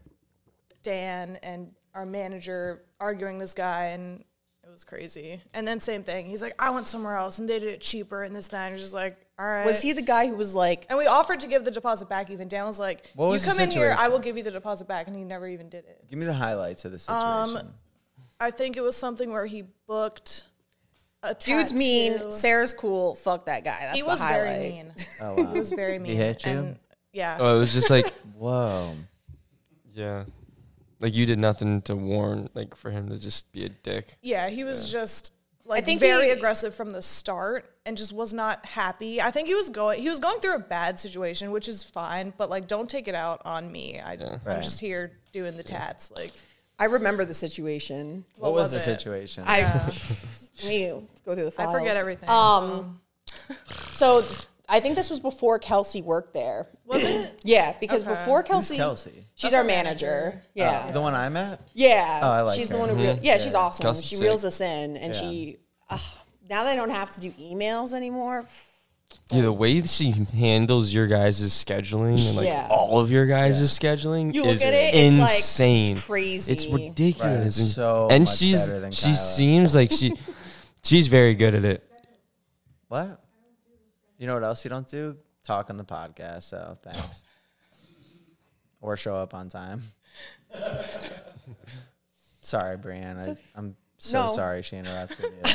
[0.85, 4.21] Dan and our manager arguing this guy and
[4.63, 5.41] it was crazy.
[5.53, 6.27] And then same thing.
[6.27, 8.67] He's like, I went somewhere else and they did it cheaper and this and that.
[8.67, 9.67] And you're just like, all right.
[9.67, 12.31] Was he the guy who was like, and we offered to give the deposit back.
[12.31, 13.99] Even Dan was like, What was "You the come in here, situation?
[14.05, 16.05] I will give you the deposit back," and he never even did it.
[16.09, 17.75] Give me the highlights of the Um, situation.
[18.41, 20.45] I think it was something where he booked
[21.23, 22.31] a dude's mean, tattoo.
[22.31, 23.79] Sarah's cool, fuck that guy?
[23.81, 24.45] That's He the was highlight.
[24.57, 24.95] very mean.
[25.21, 25.53] oh wow.
[25.53, 26.17] He was very mean.
[26.17, 26.53] hit you?
[26.53, 26.79] And,
[27.13, 27.37] yeah.
[27.41, 28.95] Oh, it was just like, Whoa.
[29.95, 30.25] yeah,
[31.05, 34.17] like you did nothing to warn, like for him to just be a dick.
[34.23, 35.33] yeah, he was just
[35.67, 39.21] like I think very he- aggressive from the start and just was not happy.
[39.21, 42.33] I think he was going he was going through a bad situation, which is fine,
[42.39, 44.01] but like don't take it out on me.
[44.01, 44.33] I Yeah.
[44.35, 44.63] I'm Right.
[44.63, 46.11] just here doing the tats.
[46.11, 46.33] Like
[46.79, 48.25] I remember the situation.
[48.37, 48.97] What, What was, was the it?
[48.97, 49.45] situation?
[49.47, 50.89] I let me
[51.25, 51.75] go through the files.
[51.75, 52.29] I forget everything.
[52.29, 53.01] Um,
[53.93, 54.25] so
[54.69, 56.67] I think this was before Kelsey worked there.
[56.87, 57.41] was it?
[57.45, 58.15] Yeah, because Okay.
[58.15, 59.27] before Who's Kelsey, Kelsey?
[59.35, 60.07] she's That's our our manager.
[60.07, 60.43] manager.
[60.55, 61.61] Yeah, Oh, the one I met?
[61.75, 62.21] yeah.
[62.23, 63.83] Oh, I like she's the one who, reel- yeah, she's awesome.
[63.83, 64.25] Kelsey's she sick.
[64.25, 65.21] reels us in, and Yeah.
[65.21, 65.57] she.
[65.91, 65.99] Uh,
[66.49, 68.47] now they don't have to do emails anymore.
[69.31, 72.67] Yeah, the way she handles your guys' scheduling and like Yeah.
[72.71, 75.97] all of your guys' scheduling You is at it, it's, like, insane.
[75.99, 76.53] crazy.
[76.53, 77.21] It's ridiculous.
[77.39, 79.17] Right, it's And- so and much she's than she Kyla.
[79.17, 80.15] seems like she
[80.83, 81.83] she's very good at it.
[82.89, 83.21] What?
[84.19, 85.17] You know what else you don't do?
[85.45, 86.45] Talk on the podcast.
[86.45, 87.23] So thanks.
[88.81, 89.83] or show up on time.
[92.43, 93.37] sorry, Brianne.
[93.37, 94.33] I, I'm so No.
[94.35, 95.53] sorry she interrupted you.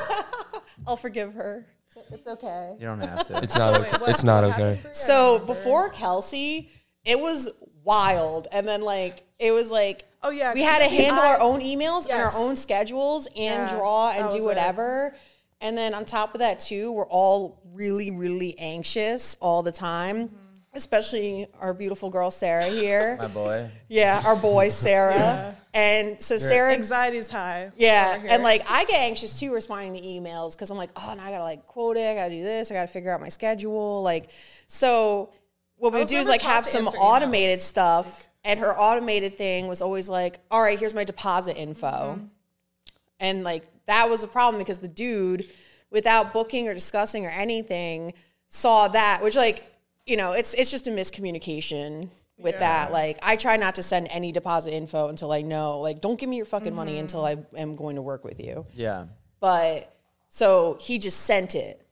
[0.86, 1.66] I'll forgive her.
[1.94, 2.74] It's, it's okay.
[2.80, 3.42] You don't have to.
[3.42, 3.98] It's not Wait, okay.
[4.00, 4.52] what- it's not okay.
[4.52, 4.90] happened for you?
[4.90, 6.70] I So before Kelsey,
[7.04, 7.50] it was
[7.84, 11.40] wild, and then like it was like Oh, yeah, we had to handle I- our
[11.40, 13.36] own emails and our own schedules and
[13.68, 15.14] Yeah, draw and do whatever.
[15.14, 15.20] it.
[15.62, 15.68] Whatever.
[15.68, 20.28] And then on top of that too, we're all really really anxious all the time.
[20.28, 20.36] Mm-hmm.
[20.74, 23.16] Especially our beautiful girl Sarah here.
[23.20, 23.68] My boy.
[23.88, 25.54] yeah, our boy Sarah.
[25.74, 27.70] And so Sarah anxiety's high.
[27.76, 31.26] yeah, and like I get anxious too responding to emails because I'm like, oh, now
[31.26, 34.02] I gotta like quote it, I gotta do this, I gotta figure out my schedule.
[34.02, 34.30] Like,
[34.66, 35.30] so
[35.76, 37.62] what we was do is like have some automated emails.
[37.62, 41.86] stuff, and her automated thing was always like, all right, here's my deposit info,
[42.16, 42.24] Mm-hmm.
[43.20, 45.48] and like that was a problem because the dude,
[45.90, 48.14] without booking or discussing or anything,
[48.48, 49.64] saw that, which like
[50.06, 52.08] you know, it's it's just a miscommunication.
[52.38, 55.78] With that, like, I try not to send any deposit info until I know.
[55.78, 57.00] Like, don't give me your fucking money Mm-hmm.
[57.00, 58.66] until I am going to work with you.
[58.74, 59.04] Yeah.
[59.38, 59.94] But
[60.28, 61.86] so he just sent it,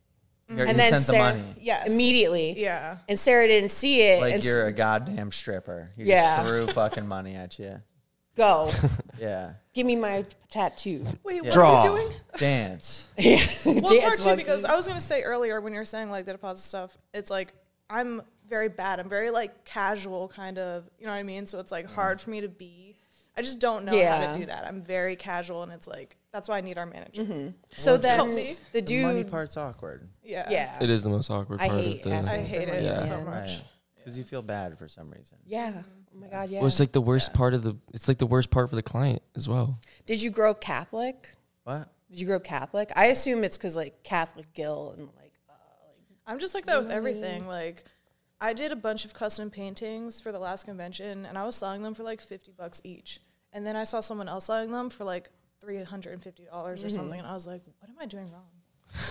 [0.48, 1.54] You're- and you then sent the Sarah money.
[1.60, 1.86] Yes.
[1.88, 2.60] immediately.
[2.60, 2.96] Yeah.
[3.08, 4.20] and Sarah didn't see it.
[4.20, 5.92] Like and you're a s- goddamn stripper.
[5.96, 6.38] You Yeah.
[6.38, 7.80] just threw fucking money at you.
[8.40, 8.72] Go,
[9.18, 9.52] Yeah.
[9.74, 11.04] give me my tattoo.
[11.24, 11.78] Wait, what Draw.
[11.78, 12.12] are we doing?
[12.38, 13.08] Dance.
[13.18, 16.10] yeah, Well, it's hard too because I was gonna say earlier when you were saying
[16.10, 17.52] like the deposit stuff, it's like
[17.88, 19.00] I'm very bad.
[19.00, 21.46] I'm very like casual kind of, you know what I mean?
[21.46, 21.94] So it's like mm-hmm.
[21.94, 22.96] hard for me to be.
[23.36, 24.66] I just don't know how to do that.
[24.66, 27.22] I'm very casual, and it's like that's why I need our manager.
[27.22, 27.48] Mm-hmm.
[27.74, 28.54] so then help me.
[28.72, 30.08] the The money dude, part's awkward.
[30.22, 30.48] Yeah.
[30.50, 32.10] yeah, It is the most awkward I part hate of the.
[32.16, 33.04] asking I hate it Yeah.
[33.04, 33.50] so much.
[33.50, 33.62] Right.
[33.96, 35.38] Because you feel bad for some reason.
[35.46, 35.82] Yeah.
[36.14, 36.58] Oh my god, yeah.
[36.58, 37.76] Well, it's like the worst part of the.
[37.94, 39.78] It's like the worst part for the client as well.
[40.06, 41.34] Did you grow up Catholic?
[41.64, 41.88] What?
[42.10, 42.90] Did you grow up Catholic?
[42.96, 45.30] I assume it's because like Catholic guilt and uh, like
[46.30, 47.46] I'm just like that with everything.
[47.46, 47.84] Like,
[48.40, 51.82] I did a bunch of custom paintings for the last convention, and I was selling
[51.82, 53.20] them for like 50 bucks each.
[53.52, 55.28] And then I saw someone else selling them for like
[55.64, 55.88] $350
[56.52, 56.88] or mm-hmm.
[56.88, 58.46] something, and I was like, what am I doing wrong?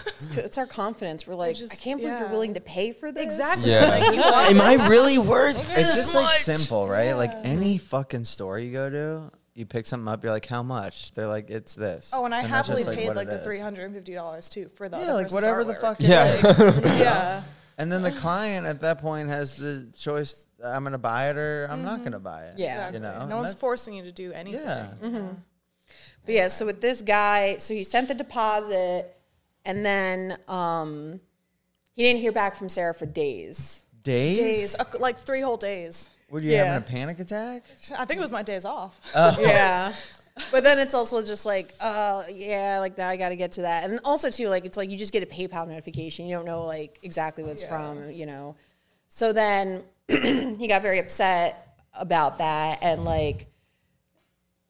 [0.06, 1.26] It's, it's our confidence.
[1.28, 3.24] We're like, I, just- can't believe you're willing to pay for this.
[3.24, 3.72] Exactly.
[3.72, 3.90] Yeah.
[3.90, 7.14] Like, you Am I really worth It's this just like simple, right?
[7.14, 11.12] Like any fucking store you go to, you pick something up, you're like, how much?
[11.12, 12.12] They're like, it's this.
[12.14, 14.50] Oh, and I that's happily just, paid what like the three hundred and fifty dollars
[14.50, 15.82] too for the Yeah, other like person's whatever the artwork.
[15.82, 15.98] fuck.
[16.00, 16.34] Yeah.
[16.34, 17.00] It is.
[17.00, 17.44] yeah.
[17.78, 21.68] And then the client at that point has the choice: I'm gonna buy it or
[21.70, 22.24] I'm not gonna mm-hmm.
[22.24, 22.56] buy it.
[22.58, 22.88] Yeah.
[22.88, 22.98] Exactly.
[22.98, 23.14] you know.
[23.14, 24.62] no and one's forcing you to do anything.
[24.62, 25.16] Mm-hmm.
[25.16, 25.30] Yeah.
[26.26, 29.16] But yeah, so with this guy, so he sent the deposit,
[29.66, 31.20] and then um,
[31.96, 33.84] he didn't hear back from Sarah for days.
[34.04, 34.38] Days.
[34.38, 36.10] Days, uh, like three whole days.
[36.30, 36.66] Were you Yeah.
[36.66, 37.64] having a panic attack?
[37.98, 39.00] I think it was my days off.
[39.40, 39.94] Yeah.
[40.52, 43.10] but then it's also just like, uh, yeah, like that.
[43.10, 45.22] I got to get to that, and also too, like it's like you just get
[45.24, 46.28] a PayPal notification.
[46.28, 48.56] You don't know like exactly what it's from, you know.
[49.10, 53.48] So then he got very upset about that, and like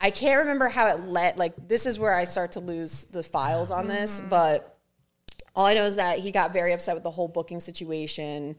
[0.02, 1.38] I can't remember how it let.
[1.38, 4.79] Like this is where I start to lose the files on this, but
[5.60, 8.56] all I know is that he got very upset with the whole booking situation.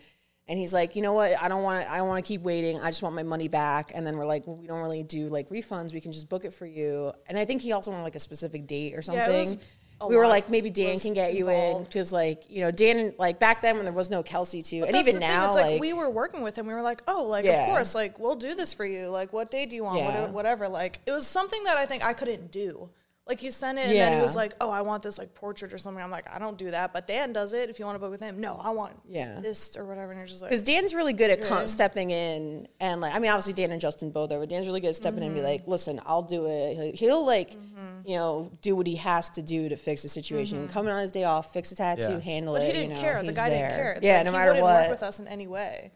[0.49, 1.41] And he's like, you know what?
[1.41, 1.91] I don't want to.
[1.91, 2.79] I want to keep waiting.
[2.81, 3.93] I just want my money back.
[3.95, 5.95] And then we're like, well, we don't really do like refunds.
[5.95, 7.13] We can just book it for you.
[7.27, 9.61] And I think he also wanted like a specific date or Yeah, something.
[10.01, 12.71] a we were like, maybe Dan was can get you in because like you know
[12.73, 15.81] Dan like back then when there was no Kelsey too, and even now it's like,
[15.81, 16.67] we were working with him.
[16.67, 17.67] We were like, oh, like Yeah.
[17.67, 19.09] of course, like we'll do this for you.
[19.09, 19.99] Like, what day do you want?
[19.99, 20.07] Yeah.
[20.07, 20.69] Whatever, whatever.
[20.69, 22.91] Like, it was something that I think I couldn't do.
[23.31, 25.73] Like he sent it, and then he was like, "Oh, I want this like portrait
[25.73, 27.71] or something." I'm like, "I don't do that," but Dan does it.
[27.71, 29.39] If you want to book with him, no, I want Yeah.
[29.39, 30.11] this or whatever.
[30.11, 31.67] And you're just like, Because Dan's really good at con- Yeah.
[31.67, 34.81] stepping in and like I mean obviously Dan and Justin both are, but Dan's really
[34.81, 35.49] good at stepping in and be mm-hmm.
[35.51, 36.75] like, listen, I'll do it.
[36.75, 38.09] He'll, he'll like, mm-hmm.
[38.09, 40.59] you know, do what he has to do to fix the situation.
[40.65, 40.73] Mm-hmm.
[40.73, 42.19] Coming on his day off, fix a tattoo, Yeah.
[42.19, 42.67] handle but it.
[42.67, 43.23] he didn't you know, care.
[43.23, 43.69] The guy there.
[43.69, 43.93] didn't care.
[43.93, 44.83] It's yeah, like, no he matter wouldn't what.
[44.83, 45.93] work with us in any way.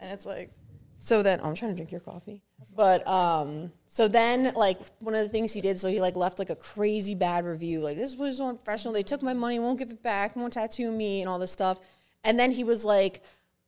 [0.00, 0.50] And it's like,
[0.96, 2.42] So then oh, I'm trying to drink your coffee.
[2.74, 6.40] But um so then like one of the things he did, so he like left
[6.40, 7.78] like a crazy bad review.
[7.78, 8.92] Like this was unprofessional.
[8.92, 11.78] They took my money, won't give it back, won't tattoo me and all this stuff.
[12.24, 13.22] And then he was like,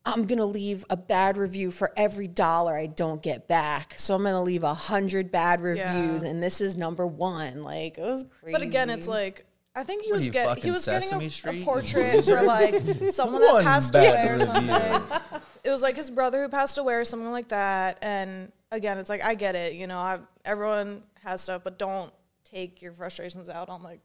[0.05, 3.95] I'm gonna leave a bad review for every dollar I don't get back.
[3.99, 6.29] So I'm gonna leave a hundred bad reviews Yeah.
[6.29, 7.63] and this is number one.
[7.63, 8.53] Like it was crazy.
[8.53, 9.47] but again, it's like.
[9.77, 11.65] I think he What was you, get, he was getting Sesame a, a Street, you
[11.65, 15.41] portrait for like someone that passed bad away or something.
[15.63, 17.99] It was like his brother who passed away or something like that.
[18.03, 19.75] And again, it's like I get it.
[19.75, 22.13] You know, I, everyone has stuff, but don't
[22.45, 24.01] take your frustrations out on like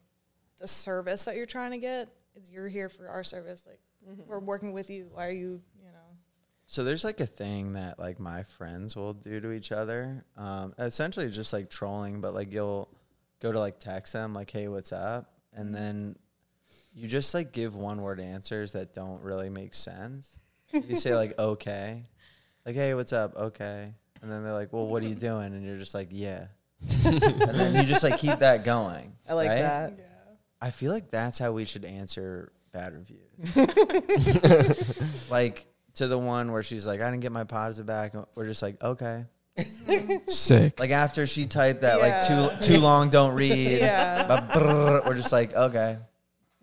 [0.59, 2.09] the service that you're trying to get.
[2.35, 3.65] It's you're here for our service.
[3.67, 3.79] Like
[4.27, 5.09] we're working with you.
[5.13, 5.61] Why are you?
[5.79, 6.17] You know.
[6.67, 10.23] So there's like a thing that like my friends will do to each other.
[10.37, 12.89] Um, essentially just like trolling, but like you'll
[13.41, 16.15] go to like text them like, "Hey, what's up?" and then
[16.93, 20.39] you just like give one word answers that don't really make sense.
[20.71, 22.05] You say like, "Okay,"
[22.65, 25.65] like, "Hey, what's up?" Okay, and then they're like, "Well, what are you doing?" and
[25.65, 26.45] you're just like, "Yeah,"
[27.05, 29.13] and then you just like keep that going.
[29.27, 29.61] I like right?
[29.61, 29.93] that.
[30.61, 33.21] I feel like that's how we should answer bad reviews.
[35.31, 35.65] like
[35.95, 38.13] to the one where she's like, I didn't get my positive back.
[38.35, 39.25] We're just like, okay.
[40.27, 40.79] Sick.
[40.79, 43.81] Like after she typed that, like too too long, don't read.
[43.81, 44.47] Yeah.
[44.53, 45.97] brrr, we're just like, okay.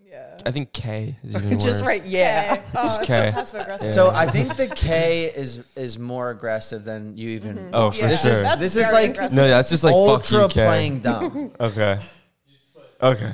[0.08, 0.38] Yeah.
[0.46, 1.64] I think K is even worse.
[1.64, 2.56] just right, yeah.
[2.56, 2.62] Okay.
[2.74, 3.04] Oh, it's K.
[3.30, 3.92] so passive aggressive.
[3.94, 7.56] So I think the K is is more aggressive than you even.
[7.56, 7.74] Mm-hmm.
[7.74, 8.08] Oh, for Yeah.
[8.08, 8.32] This sure.
[8.32, 9.36] is That's this is very like aggressive.
[9.36, 10.64] no, that's just like fuck you, ultra K.
[10.66, 11.50] playing dumb.
[11.60, 11.98] Okay.
[13.02, 13.32] Okay.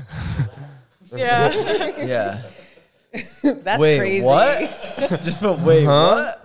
[1.14, 1.52] yeah.
[1.98, 2.42] Yeah.
[3.62, 4.26] That's wait, crazy.
[4.26, 5.20] what?
[5.22, 6.14] just put wait, Huh?
[6.14, 6.43] what?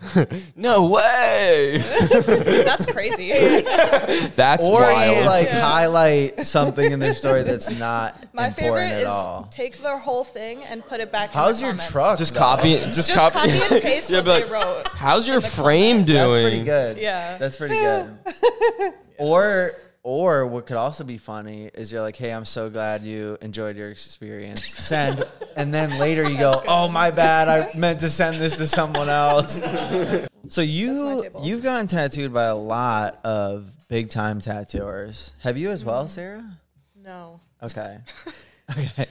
[0.56, 1.82] No way.
[2.10, 3.30] That's crazy.
[4.36, 5.16] That's or wild.
[5.18, 5.60] you like Yeah.
[5.60, 9.48] highlight something in their story that's not My important favorite at is all.
[9.50, 11.30] take their whole thing and put it back.
[11.30, 11.90] How's in the your comments.
[11.92, 12.18] truck?
[12.18, 12.40] just though?
[12.40, 12.84] copy it.
[12.94, 14.88] Just, Just copy, copy and paste Yeah, what like, they wrote.
[14.88, 16.30] How's your the frame That's doing?
[16.32, 16.96] That's pretty good.
[16.98, 17.38] Yeah.
[17.38, 18.94] That's pretty good.
[19.18, 19.72] Or
[20.06, 23.76] or what could also be funny is you're like, hey, I'm so glad you enjoyed
[23.76, 24.64] your experience.
[24.64, 25.24] Send,
[25.56, 29.08] and then later you go, oh my bad, I meant to send this to someone
[29.08, 29.60] else.
[30.46, 35.32] so you you've gotten tattooed by a lot of big time tattooers.
[35.40, 35.90] Have you as Mm-hmm.
[35.90, 36.56] well, Sarah?
[37.02, 37.40] No.
[37.62, 37.98] Okay.
[38.70, 39.06] Okay.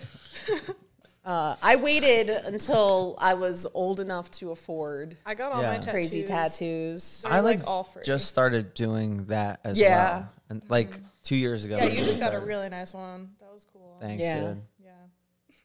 [1.26, 5.70] Uh, I waited until I was old enough to afford I got all Yeah.
[5.72, 5.92] my tattoos.
[5.92, 7.22] crazy tattoos.
[7.24, 8.04] They're I like, like all free.
[8.06, 10.18] just started doing that as Yeah.
[10.20, 10.92] well, and like
[11.24, 11.78] two years ago.
[11.78, 13.32] yeah, you we just got a really nice one.
[13.42, 13.98] That was cool.
[14.00, 14.40] Thanks, Yeah.
[14.42, 14.62] dude.
[14.84, 14.92] Yeah.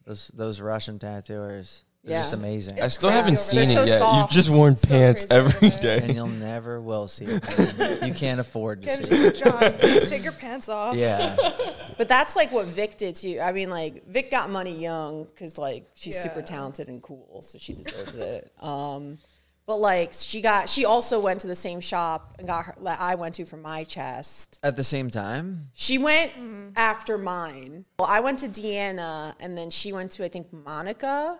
[0.05, 1.83] Those those Russian tattooers.
[2.03, 2.21] They're Yeah.
[2.23, 2.81] just amazing.
[2.81, 4.21] I still crazy haven't seen it They're so yet.
[4.21, 8.03] You've just worn So pants crazy over every and you'll never will see it.
[8.07, 9.35] you can't afford to Kim, see it.
[9.35, 10.95] Jon, please take your pants off.
[10.95, 11.35] Yeah.
[11.97, 13.39] But that's like what Vic did too.
[13.39, 17.59] I mean, like Vic got money young because like she's super talented and cool, so
[17.59, 18.51] she deserves it.
[18.59, 19.19] Um,
[19.67, 22.75] but like she got, she also went to the same shop and got her.
[22.83, 24.59] That I went to for my chest.
[24.63, 26.31] At the same time, She went
[26.75, 27.85] after mine.
[27.99, 31.39] Well, I went to Deanna, and then she went to I think Monica.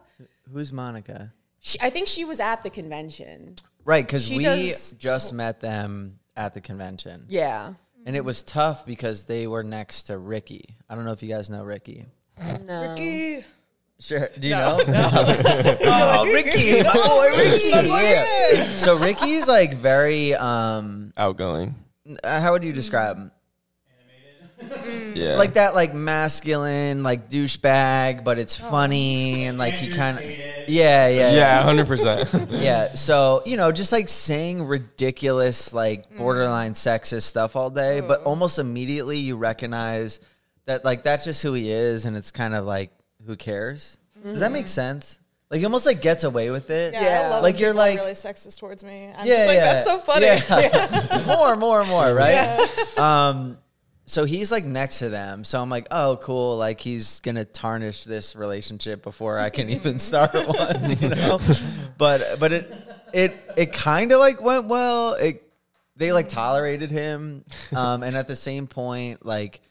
[0.52, 1.34] Who's Monica?
[1.60, 3.56] She, I think she was at the convention.
[3.86, 7.26] Right, because She we does- just met them at the convention.
[7.30, 7.74] Yeah.
[8.06, 10.78] And it was tough because they were next to Ricky.
[10.90, 12.06] I don't know if you guys know Ricky.
[12.66, 12.92] No.
[12.94, 13.46] Ricky.
[14.00, 14.28] Sure.
[14.40, 14.80] Do you know?
[14.88, 16.82] oh, Ricky.
[16.82, 17.70] My boy Ricky.
[17.70, 18.66] Yeah.
[18.78, 21.76] So Ricky's like very um Outgoing.
[22.24, 23.32] uh, how would you describe him?
[24.62, 25.16] Mm.
[25.16, 25.36] Yeah.
[25.36, 28.70] like that like masculine like douchebag, but it's Oh.
[28.70, 32.30] funny and like he kind of yeah, yeah, yeah, hundred percent.
[32.52, 32.88] yeah.
[32.90, 36.18] So you know, just like saying ridiculous, like mm.
[36.18, 40.20] borderline sexist stuff all day, but almost immediately you recognize
[40.66, 42.92] that like that's just who he is, and it's kind of like
[43.26, 43.98] who cares?
[44.24, 44.70] Does that make mm-hmm.
[44.70, 45.20] sense?
[45.50, 46.94] Like he almost like gets away with it.
[46.94, 47.30] Yeah, I Yeah.
[47.30, 49.12] love Like, you're people are like- really sexist towards me.
[49.16, 49.74] I'm yeah, just like, yeah.
[49.74, 50.26] that's so funny.
[50.26, 51.24] Yeah.
[51.28, 52.98] more, more, more, right?
[52.98, 53.58] Um,
[54.12, 55.46] so he's like next to them.
[55.46, 56.58] So I'm like, oh, cool.
[56.58, 61.40] Like he's gonna tarnish this relationship before I can even start one, you know.
[61.98, 62.76] But but it
[63.14, 65.14] it it kind of like went well.
[65.14, 65.50] It
[65.96, 69.62] they like tolerated him, um, and at the same point, like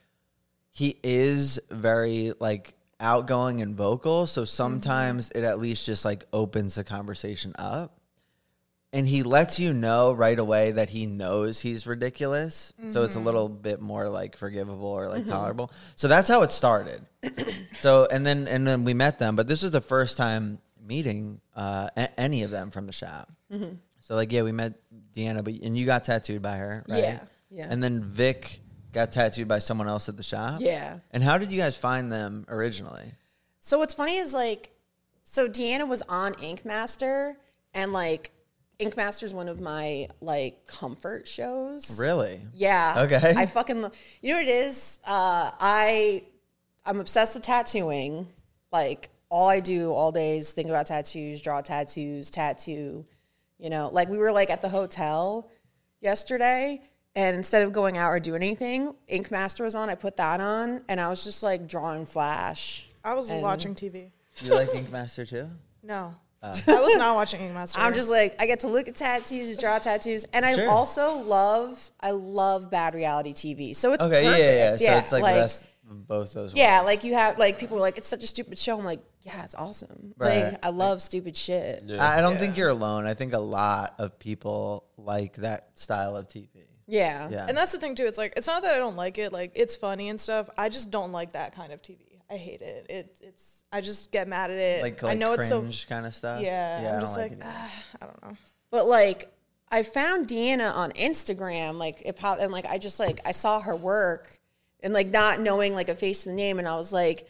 [0.71, 4.25] he is very like outgoing and vocal.
[4.25, 8.00] So sometimes it at least just like opens the conversation up
[8.93, 12.73] and he lets you know right away that he knows he's ridiculous.
[12.89, 13.25] So it's a mm-hmm.
[13.25, 15.31] little bit more like forgivable or like mm-hmm.
[15.31, 15.71] tolerable.
[15.95, 17.05] So that's how it started.
[17.79, 21.39] so and then and then we met them, but this is the first time meeting
[21.55, 23.31] uh, a- any of them from the shop.
[23.51, 23.75] Mm-hmm.
[24.01, 24.73] So like yeah, we met
[25.15, 26.99] Deanna, but and you got tattooed by her, right?
[26.99, 27.19] Yeah,
[27.49, 27.67] yeah.
[27.69, 28.59] And then Vic
[28.91, 30.59] got tattooed by someone else at the shop.
[30.61, 30.99] Yeah.
[31.11, 33.13] And how did you guys find them originally?
[33.59, 34.71] So what's funny is like,
[35.23, 37.37] so Deanna was on Ink Master,
[37.73, 38.31] and like,
[38.81, 41.99] Ink Master is one of my like comfort shows.
[41.99, 42.41] Really?
[42.53, 42.95] Yeah.
[43.05, 43.33] Okay.
[43.37, 43.95] I fucking love.
[44.21, 44.99] You know what it is?
[45.05, 46.23] Uh, I
[46.85, 48.27] I'm obsessed with tattooing.
[48.71, 53.05] Like all I do all day is think about tattoos, draw tattoos, tattoo.
[53.59, 55.47] You know, like we were like at the hotel
[56.01, 56.81] yesterday,
[57.15, 59.89] and instead of going out or doing anything, Ink Master was on.
[59.89, 62.87] I put that on, and I was just like drawing Flash.
[63.03, 64.09] I was And- watching TV.
[64.41, 65.49] You like Ink Master too?
[65.83, 66.15] No.
[66.43, 67.79] I was not watching Ink Master.
[67.79, 70.69] I'm just like I get to look at tattoos, draw tattoos, and I Sure.
[70.69, 73.75] also love I love bad reality TV.
[73.75, 74.81] So it's Okay, yeah, perfect.
[74.81, 74.95] yeah, yeah.
[74.95, 76.53] So it's like, the best both those.
[76.53, 76.85] Yeah, worlds.
[76.87, 78.77] like you have like people are like it's such a stupid show.
[78.79, 80.13] I'm like, yeah, it's awesome.
[80.17, 80.45] Right.
[80.45, 81.83] Like I love stupid shit.
[81.85, 82.03] Yeah.
[82.03, 83.05] I I don't think you're alone.
[83.05, 86.47] I think a lot of people like that style of TV.
[86.87, 87.29] Yeah.
[87.29, 87.45] Yeah.
[87.47, 88.05] And that's the thing too.
[88.05, 89.31] It's like it's not that I don't like it.
[89.31, 90.49] Like it's funny and stuff.
[90.57, 91.99] I just don't like that kind of TV.
[92.29, 92.87] I hate it.
[92.89, 94.81] It it's I just get mad at it.
[94.83, 96.41] like, I like know it's so cringe kind of stuff.
[96.41, 96.79] yeah.
[96.81, 98.37] I I'm don't just like, it ah, I don't know.
[98.69, 99.31] But like
[99.71, 103.61] I found Deanna on Instagram, like it popped and like I just like I saw
[103.61, 104.37] her work
[104.81, 107.27] and like not knowing like a face and the name and I was like,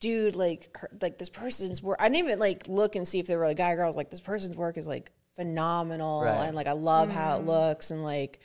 [0.00, 3.26] dude, like her, like this person's work I didn't even like look and see if
[3.26, 3.84] they were a guy or girl.
[3.84, 6.46] I was like, this person's work is like phenomenal Right.
[6.46, 8.40] and like I love how it looks and like,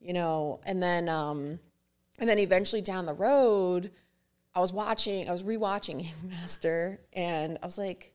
[0.00, 1.58] you know, and then um
[2.18, 3.92] and then eventually down the road,
[4.58, 8.12] I was watching, I was rewatching Ink Master, and I was like,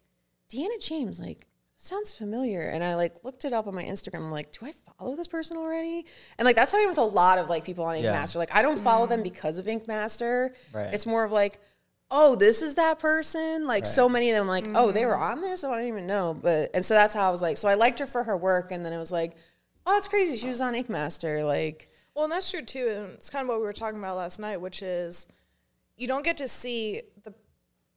[0.51, 2.61] Deanna James, like, sounds familiar.
[2.61, 4.19] And I like looked it up on my Instagram.
[4.19, 6.05] I'm like, do I follow this person already?
[6.37, 8.11] And like that's how I am with a lot of like people on Ink Yeah.
[8.11, 8.39] Master.
[8.39, 9.23] Like I don't follow them mm-hmm.
[9.31, 10.53] because of Ink Master.
[10.71, 10.93] Right.
[10.93, 11.59] It's more of like,
[12.09, 13.67] oh, this is that person.
[13.67, 15.63] Like so many of them, like, oh, they were on this.
[15.65, 16.37] I don't even know.
[16.41, 18.71] But and so that's how I was like, so I liked her for her work,
[18.71, 19.35] and then it was like,
[19.85, 20.37] oh, that's crazy.
[20.37, 21.43] She was on Ink Master.
[21.43, 22.87] Like, Well, and that's true too.
[22.95, 25.27] And it's kind of what we were talking about last night, which is
[25.97, 27.33] you don't get to see the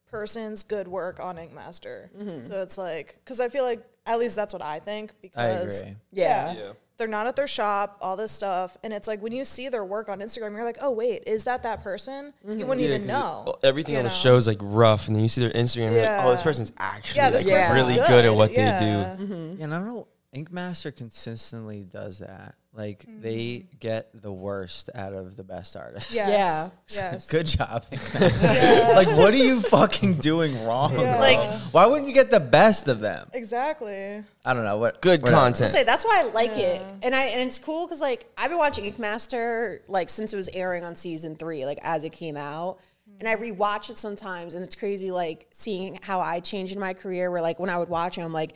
[0.09, 2.11] person's good work on Ink Master.
[2.17, 2.47] Mm-hmm.
[2.47, 5.13] So it's like, because I feel like at least that's what I think.
[5.21, 5.97] Because agree.
[6.13, 6.53] Yeah.
[6.55, 6.73] Yeah.
[6.97, 9.85] they're not at their shop, all this stuff, and it's like when you see their
[9.85, 12.33] work on Instagram, you're like, oh wait, is that that person?
[12.47, 12.59] Mm-hmm.
[12.61, 13.43] You wouldn't Yeah, even 'cause it- know.
[13.47, 15.93] well, everything you on the show is like rough, and then you see their Instagram,
[15.93, 18.25] you're like, oh, this person's actually Yeah, this like person's really good.
[18.25, 18.79] at what Yeah.
[18.79, 19.25] they do.
[19.59, 20.09] Yeah, and I don't know.
[20.33, 22.55] Ink Master consistently does that.
[22.77, 23.23] Like Mm-hmm.
[23.23, 26.15] they get the worst out of the best artists.
[26.15, 26.29] Yes.
[26.29, 26.69] Yeah.
[27.13, 27.27] Yes.
[27.31, 27.85] Good job.
[27.91, 28.93] Ink Master.
[28.95, 30.93] Like, what are you fucking doing wrong?
[30.93, 31.13] Yeah.
[31.13, 31.21] bro?
[31.21, 33.29] Like- why wouldn't you get the best of them?
[33.33, 34.23] Exactly.
[34.45, 35.01] I don't know what.
[35.01, 35.41] Good whatever.
[35.41, 35.71] content.
[35.71, 38.59] say that's why I like it, and I and it's cool because like I've been
[38.59, 42.37] watching Ink Master like since it was airing on season three, like as it came
[42.37, 42.79] out,
[43.19, 46.95] and I rewatch it sometimes, and it's crazy like seeing how I changed in my
[46.95, 47.31] career.
[47.31, 48.55] Where like when I would watch it, I'm like,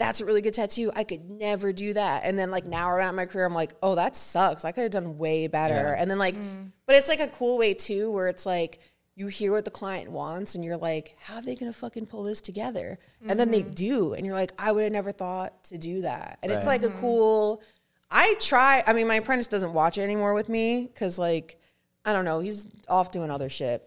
[0.00, 0.90] that's a really good tattoo.
[0.96, 3.94] I could never do that, and then like now around my career, I'm like, oh,
[3.94, 4.64] that sucks.
[4.64, 5.96] I could have done way better, Yeah.
[5.96, 6.68] and then like, mm-hmm.
[6.86, 8.80] but it's like a cool way too, where it's like.
[9.16, 12.22] You hear what the client wants, and you're like, "How are they gonna fucking pull
[12.22, 13.72] this together?" And then they mm-hmm.
[13.72, 16.80] do, and you're like, "I would have never thought to do that." And it's Right.
[16.80, 17.00] like a mm-hmm.
[17.00, 17.62] cool.
[18.10, 18.82] I try.
[18.86, 21.60] I mean, my apprentice doesn't watch it anymore with me because, like,
[22.04, 23.82] I don't know, he's off doing other shit.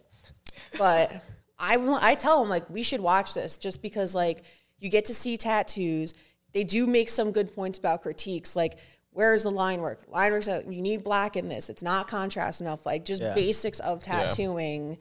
[0.77, 1.11] But
[1.57, 4.43] I, I tell him like we should watch this just because like
[4.79, 6.13] you get to see tattoos.
[6.53, 8.77] They do make some good points about critiques, like
[9.11, 10.01] where's the line work?
[10.07, 10.45] Line work.
[10.47, 11.69] You need black in this.
[11.69, 12.85] It's not contrast enough.
[12.85, 13.33] Like just Yeah.
[13.33, 14.97] basics of tattooing,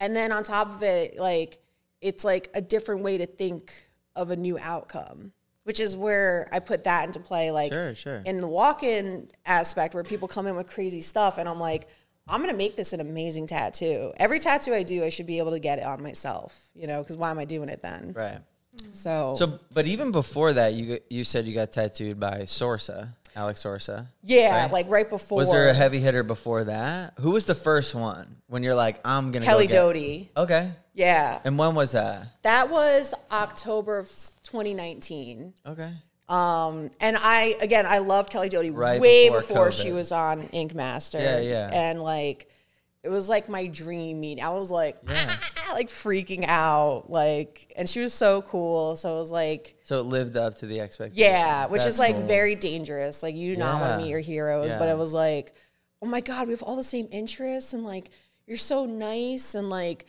[0.00, 1.58] and then on top of it, like
[2.00, 3.72] it's like a different way to think
[4.14, 5.32] of a new outcome.
[5.64, 8.22] Which is where I put that into play, like Sure, sure.
[8.24, 11.88] in the walk-in aspect where people come in with crazy stuff and i'm like
[12.26, 14.12] I'm gonna make this an amazing tattoo.
[14.18, 16.58] Every tattoo I do, I should be able to get it on myself.
[16.74, 18.12] You know, because why am I doing it then?
[18.14, 18.38] Right.
[18.92, 23.62] So, So, but even before that, you you said you got tattooed by Sorsa, Alex
[23.62, 24.06] Sorsa.
[24.22, 24.72] yeah, right?
[24.72, 25.38] like right before.
[25.38, 27.14] Was there a heavy hitter before that?
[27.20, 30.30] Who was the first one when you're like, I'm gonna Kelly go Doty?
[30.36, 30.72] Okay.
[30.94, 32.26] Yeah, And when was that?
[32.42, 34.08] that was October of
[34.42, 35.54] 2019.
[35.64, 35.92] Okay.
[36.28, 40.48] Um, and I again, I loved Kelly Doty Right way before before, she was on
[40.48, 41.18] Ink Master.
[41.18, 41.70] Yeah, yeah.
[41.72, 42.50] And like,
[43.04, 44.42] it was like my dream meeting.
[44.44, 44.96] I was like,
[45.72, 48.96] like freaking out, like, and she was so cool.
[48.96, 51.18] So it was like, So it lived up to the expectation.
[51.20, 52.26] yeah, which That's is like cool.
[52.26, 53.22] very dangerous.
[53.22, 55.52] Like, you do not want to meet your heroes, but it was like,
[56.02, 58.10] oh my god, we have all the same interests, and like,
[58.46, 60.06] you're so nice, and like.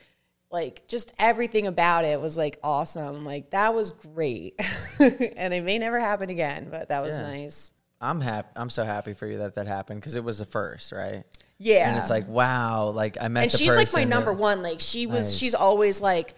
[0.51, 3.23] Like just everything about it was like awesome.
[3.23, 4.55] Like that was great,
[4.99, 7.21] and it may never happen again, but that was Yeah.
[7.21, 7.71] nice.
[8.01, 8.47] I'm happy.
[8.55, 11.23] I'm so happy for you that that happened because it was the first, right?
[11.57, 11.89] Yeah.
[11.89, 14.63] And it's like, wow, like I met and the she's like my number that- one.
[14.63, 15.37] Like she was, Nice.
[15.37, 16.35] she's always like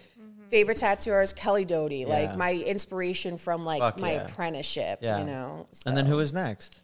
[0.50, 2.06] favorite tattoo artist Kelly Doty, Yeah.
[2.08, 4.22] like my inspiration from like Fuck my yeah.
[4.24, 4.98] apprenticeship.
[5.02, 5.20] Yeah.
[5.20, 5.66] You know.
[5.86, 6.80] And then So, who was next?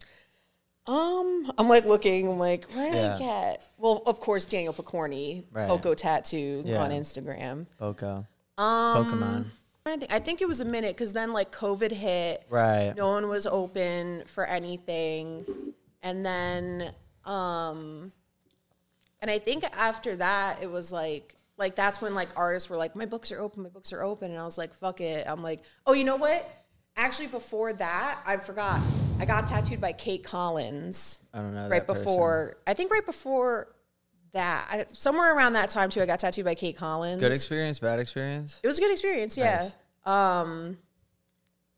[0.87, 2.29] Um, I'm like looking.
[2.29, 3.15] I'm like, where did Yeah.
[3.17, 3.65] I get?
[3.77, 5.69] Well, of course, Daniel Picorni, Right.
[5.69, 6.83] Poco Tattoo Yeah.
[6.83, 7.67] on Instagram.
[7.79, 8.27] Poco.
[8.57, 9.45] Um, Pokemon.
[9.89, 12.45] I think, I think it was a minute because then like COVID hit.
[12.49, 12.95] Right.
[12.97, 15.45] no one was open for anything
[16.03, 16.93] and then
[17.25, 18.13] um
[19.21, 22.95] and i think after that it was like like that's when like artists were like
[22.95, 25.43] my books are open my books are open and i was like fuck it i'm
[25.43, 26.49] like oh you know what
[26.97, 28.81] actually before that i forgot
[29.19, 31.69] i got tattooed by kate collins I don't know.
[31.69, 32.05] right that person.
[32.05, 33.69] before i think right before
[34.33, 37.79] that I, somewhere around that time too i got tattooed by kate collins Good experience,
[37.79, 38.59] bad experience.
[38.63, 39.71] it was a good experience, yeah.
[40.05, 40.79] Um,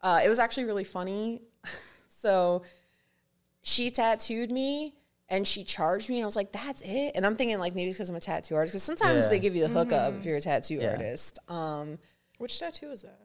[0.03, 1.43] uh, it was actually really funny.
[2.09, 2.63] so
[3.63, 4.95] she tattooed me
[5.29, 7.91] and she charged me, and I was like, "That's it." And I'm thinking like maybe
[7.91, 9.31] it's because I'm a tattoo artist, because sometimes Yeah.
[9.31, 10.91] they give you the hookup if you're a tattoo Yeah.
[10.93, 11.39] artist.
[11.49, 11.99] Um,
[12.39, 13.19] Which tattoo is that?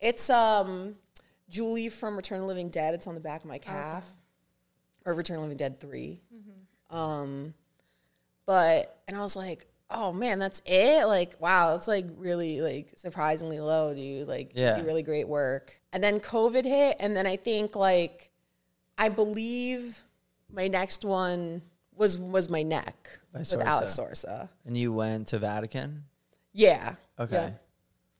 [0.00, 0.96] it's um
[1.48, 2.94] Julie from Return of the Living Dead.
[2.94, 4.04] It's on the back of my calf,
[5.04, 6.20] or Return of the Living Dead 3
[6.90, 7.54] Um,
[8.46, 11.06] but and I was like, oh man, that's it.
[11.06, 14.26] Like, wow, that's like really like surprisingly low, dude.
[14.28, 14.78] Like, Yeah.
[14.78, 15.78] do really great work.
[15.92, 18.30] And then COVID hit, and then I think like
[18.98, 20.00] I believe
[20.52, 21.62] my next one
[21.96, 23.64] was was my neck By with Sorsa.
[23.64, 24.48] Alex Sorsa.
[24.64, 26.04] And you went to Vatican.
[26.52, 26.94] Yeah.
[27.18, 27.52] Okay.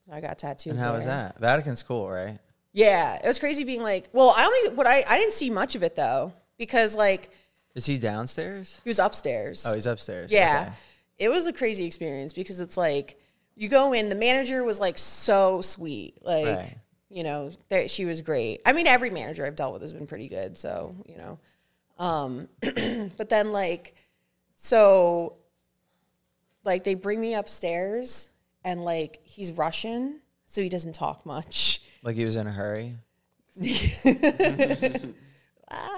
[0.08, 0.14] Yeah.
[0.16, 0.72] I got tattooed.
[0.72, 1.38] And how was that?
[1.40, 2.38] Vatican's cool, right?
[2.72, 5.74] Yeah, it was crazy being like, well, I only what I I didn't see much
[5.76, 7.30] of it though because like
[7.74, 8.80] Is he downstairs?
[8.84, 9.64] he was upstairs.
[9.66, 10.30] Oh, he's upstairs.
[10.32, 10.76] yeah, Okay.
[11.18, 13.18] it was a crazy experience because it's like
[13.56, 16.76] you go in, the manager was like so sweet, like Right.
[17.08, 18.60] you know, that she was great.
[18.66, 21.38] I mean, every manager I've dealt with has been pretty good, so you know,
[21.98, 22.48] um,
[23.16, 23.94] but then like
[24.56, 25.36] so
[26.64, 28.30] like they bring me upstairs
[28.64, 31.80] and like he's Russian, so he doesn't talk much.
[32.02, 32.96] Like he was in a hurry.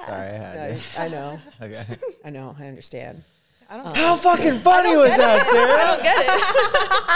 [0.07, 0.81] Sorry, I had I, to.
[1.01, 1.85] I know, Okay.
[2.25, 3.23] I know, I understand.
[3.69, 3.87] I don't.
[3.87, 5.43] Um, How fucking funny was that,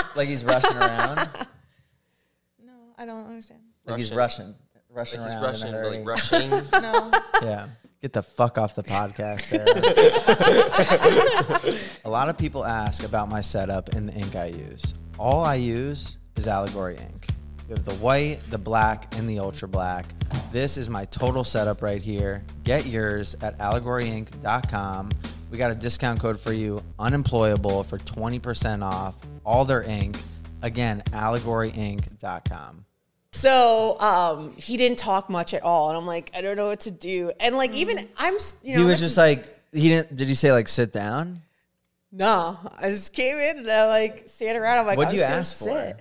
[0.03, 0.11] Sarah?
[0.17, 1.29] like he's rushing around.
[2.65, 3.61] no, I don't understand.
[3.87, 4.55] Like he's Russian.
[4.93, 5.99] rushing, rushing Like he's around Russian, in a but hurry.
[5.99, 6.51] like rushing.
[6.83, 7.11] No.
[7.43, 7.67] Yeah.
[8.03, 9.67] Get the fuck off the podcast, Sarah.
[12.05, 14.95] a lot of people ask about my setup and the ink I use.
[15.19, 17.27] All I use is Allegory ink.
[17.71, 20.05] We have the white, the black, and the ultra black.
[20.51, 22.43] This is my total setup right here.
[22.65, 25.11] Get yours at allegoryink.com.
[25.53, 29.15] We got a discount code for you, unemployable, for 20% off
[29.45, 30.17] all their ink.
[30.63, 32.85] Again, allegoryink.com.
[33.31, 36.81] So um, he didn't talk much at all, and I'm like, I don't know what
[36.81, 37.31] to do.
[37.39, 40.51] And like, even I'm, you know, He was just like, he didn't, did he say
[40.51, 41.43] like sit down?
[42.11, 42.59] no.
[42.81, 44.81] I just came in and I like sat around.
[44.81, 45.67] I'm like, What'd I'm you ask for?
[45.67, 46.01] sit.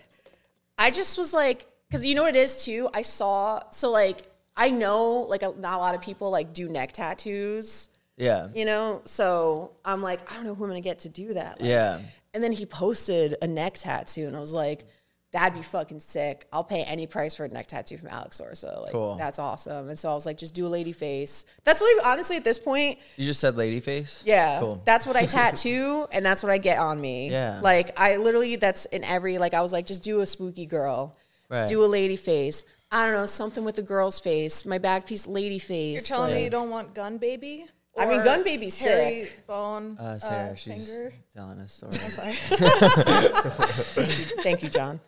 [0.79, 2.89] I just was like, because you know what it is too.
[2.93, 4.23] I saw so like
[4.57, 8.47] I know like a, not a lot of people like do neck tattoos, Yeah.
[8.55, 9.01] you know.
[9.05, 11.59] So I'm like, I don't know who I'm gonna get to do that.
[11.61, 11.99] Like, Yeah.
[12.33, 14.85] And then he posted a neck tattoo, and I was like,
[15.31, 16.47] "That'd be fucking sick.
[16.51, 18.81] I'll pay any price for a neck tattoo from Alex Sorsa.
[18.81, 19.15] Like, Cool.
[19.17, 22.35] that's awesome." And so I was like, "Just do a lady face." That's like honestly
[22.37, 24.23] at this point, You just said lady face?
[24.25, 24.81] yeah, Cool.
[24.85, 27.29] that's what I tattoo, and that's what I get on me.
[27.29, 27.59] Yeah.
[27.61, 31.15] like I literally that's in every like I was like, just do a spooky girl,
[31.49, 31.67] Right.
[31.67, 32.65] do a lady face.
[32.91, 35.93] I don't know something with a girl's face, my back piece lady face.
[35.93, 37.65] You're telling me you don't want Gun Baby?
[37.97, 39.45] I mean, Gun Baby's hairy sick.
[39.45, 39.97] Bone.
[39.99, 41.13] Uh, Sarah, uh, she's finger.
[41.35, 41.91] telling a story.
[42.01, 42.33] I'm sorry.
[44.43, 44.99] Thank you, Jon.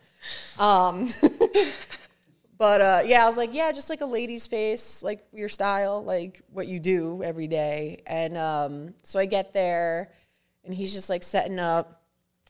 [0.58, 1.08] Um,
[2.58, 6.02] but uh, yeah, I was like, yeah, just like a lady's face, like your style,
[6.04, 8.02] like what you do every day.
[8.06, 10.12] And um, so I get there,
[10.64, 12.02] and he's just like setting up,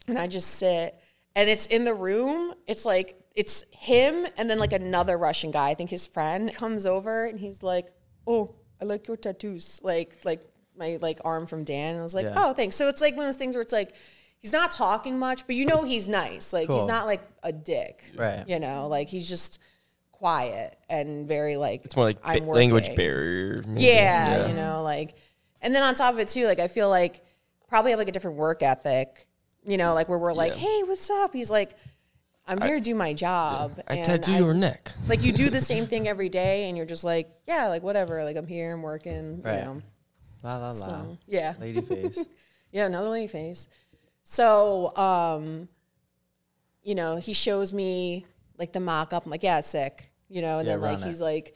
[0.06, 0.98] and I just sit,
[1.34, 2.54] and it's in the room.
[2.66, 5.70] It's like it's him and then like another Russian guy.
[5.70, 7.88] I think his friend comes over, and he's like,
[8.26, 10.42] "Oh, I like your tattoos." Like like
[10.76, 11.92] my like arm from Dan.
[11.94, 12.34] And I was like, Yeah.
[12.36, 13.94] "Oh, thanks." So it's like one of those things where it's like.
[14.42, 16.52] He's not talking much, but you know he's nice.
[16.52, 18.10] Like he's not like a dick.
[18.16, 18.44] Right.
[18.48, 19.60] You know, like he's just
[20.10, 23.62] quiet and very like It's more like I'm ba- language barrier.
[23.66, 23.86] maybe.
[23.86, 25.14] Yeah, you know, like,
[25.60, 27.24] and then on top of it too, like I feel like
[27.68, 29.26] probably have like a different work ethic.
[29.64, 30.58] You know, like where we're like, Yeah.
[30.58, 31.76] "Hey, what's up?" He's like,
[32.48, 34.90] "I'm here to do my job." I and tattoo your neck.
[35.06, 38.24] Like you do the same thing every day, and you're just like, "Yeah, like whatever."
[38.24, 39.40] Like I'm here, I'm working.
[39.40, 39.60] Right.
[39.60, 39.82] You know,
[40.42, 40.72] La la la.
[40.72, 42.18] so yeah, Lady face.
[42.72, 43.68] yeah, another lady face.
[44.24, 45.68] So, um,
[46.82, 48.26] you know, he shows me
[48.58, 49.24] like the mock up.
[49.24, 50.10] I'm like, yeah, it's sick.
[50.28, 51.04] You know, and Yeah, then like it.
[51.04, 51.54] he's like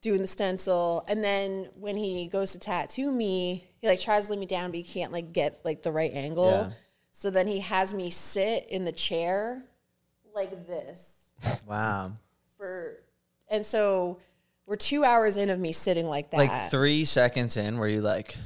[0.00, 1.04] doing the stencil.
[1.08, 4.70] And then when he goes to tattoo me, he like tries to lay me down,
[4.70, 6.46] but he can't like get like the right angle.
[6.48, 6.70] Yeah.
[7.12, 9.62] So then he has me sit in the chair
[10.34, 11.30] like this
[11.66, 12.12] Wow.
[12.58, 12.98] for,
[13.48, 14.18] and so
[14.66, 16.36] we're two hours in of me sitting like that.
[16.38, 18.36] Like three seconds in, were you like,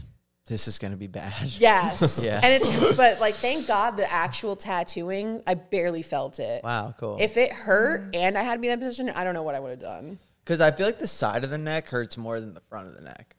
[0.50, 1.32] this is gonna be bad?
[1.58, 2.22] Yes.
[2.24, 2.40] Yeah.
[2.42, 6.62] And it's but like thank God the actual tattooing, I barely felt it.
[6.64, 7.16] Wow, cool.
[7.20, 9.54] If it hurt and I had to be in that position, I don't know what
[9.54, 10.18] I would have done.
[10.44, 12.94] Because I feel like the side of the neck hurts more than the front of
[12.94, 13.36] the neck.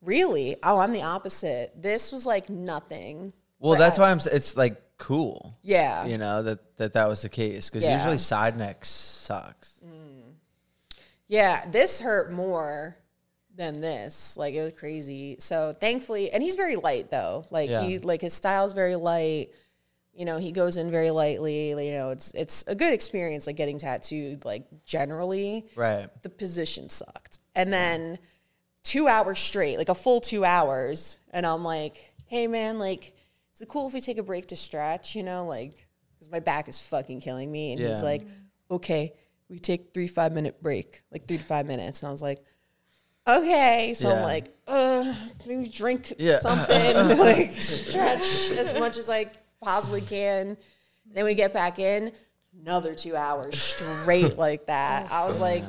[0.00, 0.56] Really?
[0.62, 1.72] Oh, I'm the opposite.
[1.76, 3.34] This was like nothing.
[3.58, 4.20] Well, that's why I'm.
[4.32, 5.58] It's like cool.
[5.62, 6.06] Yeah.
[6.06, 7.94] You know that that that was the case because Yeah.
[7.94, 9.78] usually side neck sucks.
[9.84, 10.32] Mm.
[11.28, 12.96] Yeah, this hurt more
[13.56, 14.36] than this.
[14.36, 15.36] Like it was crazy.
[15.38, 17.44] So thankfully, and he's very light though.
[17.50, 17.82] Like Yeah.
[17.82, 19.48] he like his style's very light.
[20.12, 21.68] You know, he goes in very lightly.
[21.70, 25.66] You know, it's it's a good experience like getting tattooed like generally.
[25.74, 26.08] Right.
[26.22, 27.38] the position sucked.
[27.54, 28.18] And then
[28.82, 31.18] two hours straight, like a full two hours.
[31.30, 33.14] And I'm like, hey man, like,
[33.54, 35.14] is it cool if we take a break to stretch?
[35.16, 37.72] You know, like, because my back is fucking killing me.
[37.72, 38.22] And he's like,
[38.70, 39.12] okay,
[39.48, 42.02] we take three five minute break, like three to five minutes.
[42.02, 42.42] And I was like,
[43.26, 43.94] okay.
[43.96, 44.24] So I'm Yeah.
[44.24, 45.14] like, uh,
[45.46, 46.38] maybe drink Yeah.
[46.40, 50.56] something, like stretch as much as I possibly can.
[51.12, 52.12] Then we get back in,
[52.62, 55.10] another two hours straight like that.
[55.10, 55.62] I was like,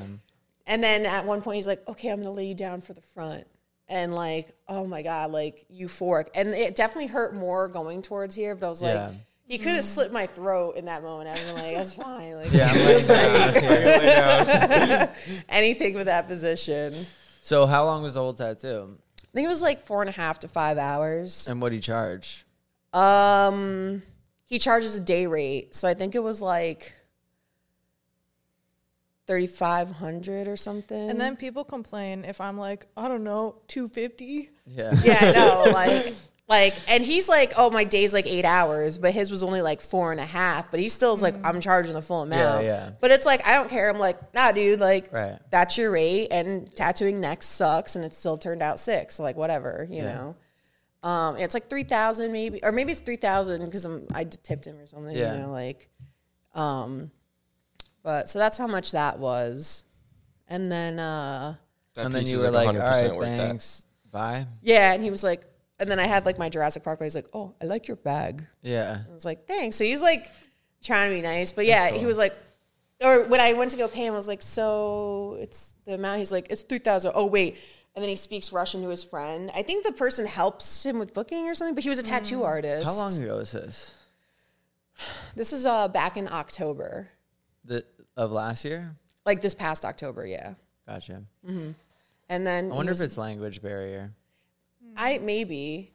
[0.65, 3.01] and then at one point he's like, okay, I'm gonna lay you down for the
[3.13, 3.45] front.
[3.89, 6.27] And like, oh my God, like euphoric.
[6.35, 9.11] And it definitely hurt more going towards here, but I was like, Yeah.
[9.45, 11.29] he could have slit my throat in that moment.
[11.29, 12.33] I'd been like, that's fine.
[12.35, 12.69] Like, Yeah.
[12.69, 15.07] I'm like, okay.
[15.47, 16.93] Anything with that position.
[17.47, 18.97] So how long was the whole tattoo?
[19.23, 21.47] I think it was like four and a half to five hours.
[21.47, 22.45] And what do you charge?
[22.91, 24.01] Um,
[24.47, 26.91] he charges a day rate, so I think it was like
[29.27, 31.09] thirty five hundred or something.
[31.09, 34.49] And then people complain if I'm like, I don't know, 250.
[34.65, 34.93] Yeah.
[35.01, 36.15] yeah, no, like,
[36.49, 39.81] like, and he's like, oh, my day's like eight hours, but his was only like
[39.81, 40.71] four and a half.
[40.71, 42.63] But he still is like, I'm charging the full amount.
[42.63, 42.69] yeah.
[42.85, 42.89] yeah.
[43.01, 43.89] But it's like I don't care.
[43.89, 45.37] I'm like, nah, dude, like, Right.
[45.49, 49.15] that's your rate, and tattooing next sucks, and it still turned out six.
[49.15, 50.03] So like, whatever, you Yeah.
[50.13, 50.35] know.
[51.03, 54.07] Um, it's like three thousand maybe, or maybe it's three thousand because I'm
[54.43, 55.15] tipped him or something.
[55.15, 55.33] Yeah.
[55.35, 55.87] You know, like,
[56.55, 57.11] um,
[58.03, 59.83] but so that's how much that was,
[60.47, 61.55] and then uh,
[61.93, 63.37] That and then you were like, all 100% that.
[63.37, 63.85] thanks.
[64.11, 64.47] Bye.
[64.61, 65.43] yeah, and he was like,
[65.79, 67.97] and then I had like my Jurassic Park, but he's like, oh, I like your
[67.97, 68.45] bag.
[68.61, 68.99] Yeah.
[69.09, 69.75] I was like, thanks.
[69.75, 70.29] So he's like
[70.83, 72.37] trying to be nice, but yeah, he was like,
[72.99, 76.17] or when I went to go pay him, I was like, so it's the amount.
[76.19, 77.11] He's like, it's three thousand.
[77.13, 77.57] Oh wait,
[77.95, 79.51] and then he speaks Russian to his friend.
[79.53, 82.43] I think the person helps him with booking or something, but he was a tattoo
[82.43, 82.85] artist.
[82.85, 83.93] How long ago was this?
[85.35, 87.09] This was uh back in October,
[87.65, 88.95] The of last year?
[89.27, 90.55] like this past October, yeah.
[90.87, 91.21] Gotcha.
[91.47, 91.71] Mm-hmm.
[92.29, 94.13] And then I wonder was- if it's language barrier.
[94.97, 95.93] I maybe,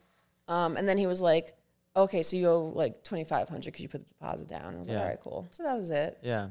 [0.48, 1.54] um, and then he was like,
[1.96, 4.74] okay, so you owe like twenty five hundred because you put the deposit down.
[4.74, 5.02] I was like, Yeah.
[5.02, 5.48] all right, cool.
[5.52, 6.18] So that was it.
[6.22, 6.48] Yeah.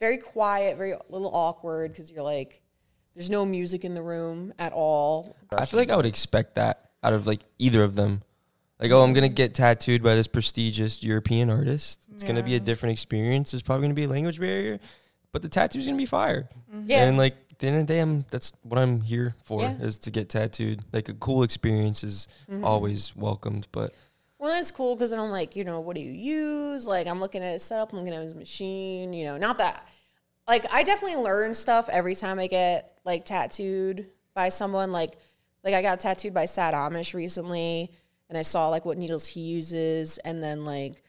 [0.00, 2.60] very quiet, very little awkward because you're like,
[3.14, 5.34] there's no music in the room at all.
[5.50, 8.22] I feel like I would expect that out of like either of them.
[8.80, 12.04] Like, oh, I'm gonna get tattooed by this prestigious European artist.
[12.12, 12.64] It's gonna be a Yeah.
[12.64, 13.52] different experience.
[13.52, 14.78] There's probably gonna be a language barrier,
[15.32, 16.48] but the tattoo's gonna be fire.
[16.84, 17.04] Yeah.
[17.04, 19.74] And like at the end of the day, I'm, that's what I'm here for Yeah.
[19.80, 20.82] is to get tattooed.
[20.92, 22.64] Like a cool experience is mm-hmm.
[22.64, 23.68] always welcomed.
[23.70, 23.94] But
[24.40, 26.84] Well, that's cool because then I'm like, you know, what do you use?
[26.88, 29.86] Like, I'm looking at his setup, I'm looking at his machine, you know, not that,
[30.48, 34.90] like, I definitely learn stuff every time I get like tattooed by someone.
[34.90, 35.16] Like,
[35.62, 37.92] like I got tattooed by Sad Amish recently,
[38.28, 41.04] and I saw like what needles he uses, and then like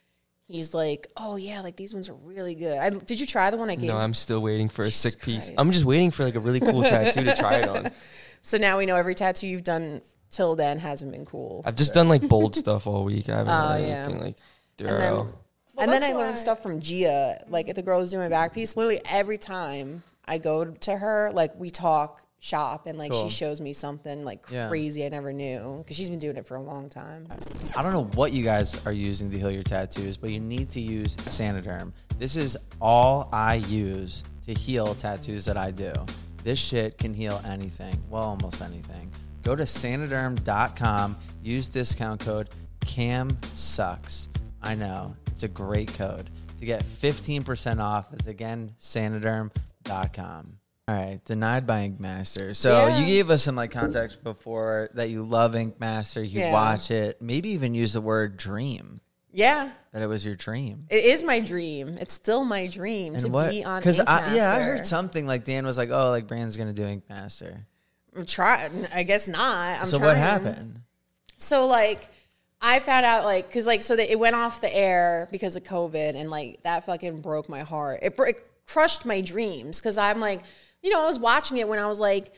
[0.48, 2.78] he's like, oh yeah, like these ones are really good.
[2.78, 3.88] I, did you try the one I gave?
[3.89, 5.52] no, I'm still waiting for a Jesus sick piece.
[5.58, 7.91] I'm just waiting for like a really cool tattoo to try it on.
[8.41, 11.64] So now we know every tattoo you've done till then hasn't been cool.
[11.66, 13.28] I've just done like bold stuff all week.
[13.28, 13.88] I haven't Oh, done yeah.
[14.04, 14.36] anything like
[14.78, 15.34] And then, Well,
[15.80, 17.43] and then I that's learned stuff from Gia.
[17.48, 20.96] Like if the girl was doing my back piece, literally every time I go to
[20.96, 23.28] her, like we talk shop and like Cool.
[23.28, 24.68] she shows me something like Yeah.
[24.70, 27.28] crazy I never knew because she's been doing it for a long time.
[27.76, 30.70] I don't know what you guys are using to heal your tattoos, but you need
[30.72, 31.91] to use Saniderm.
[32.20, 35.91] This is all I use to heal tattoos that I do.
[36.43, 38.00] This shit can heal anything.
[38.12, 39.12] Well, almost anything.
[39.41, 42.50] Go to saniderm.com, use discount code
[42.82, 44.30] CAM sucks.
[44.62, 46.30] I know, it's a great code
[46.60, 48.12] to get 15% off.
[48.12, 50.60] That's again saniderm.com.
[50.88, 52.54] All right, denied by Ink Master.
[52.54, 53.00] So Yeah.
[53.00, 56.54] you gave us some like context before that you love Ink Master, you Yeah.
[56.54, 59.02] watch it, maybe even use the word dream.
[59.32, 60.86] Yeah, That it was your dream.
[60.90, 61.98] it is my dream.
[62.00, 65.66] It's still my dream to be on Because I, yeah, I heard something like Dan
[65.66, 67.66] was like, "Oh, like Brand's gonna do Ink Master."
[68.16, 68.88] I'm trying.
[68.94, 69.82] I guess not.
[69.82, 70.08] I'm so trying.
[70.10, 70.82] what happened?
[71.38, 72.10] So like,
[72.62, 75.64] I found out like because like so that it went off the air because of
[75.64, 78.00] COVID and like that fucking broke my heart.
[78.04, 80.44] It, it crushed my dreams because I'm like,
[80.86, 82.32] you know, I was watching it when I was like,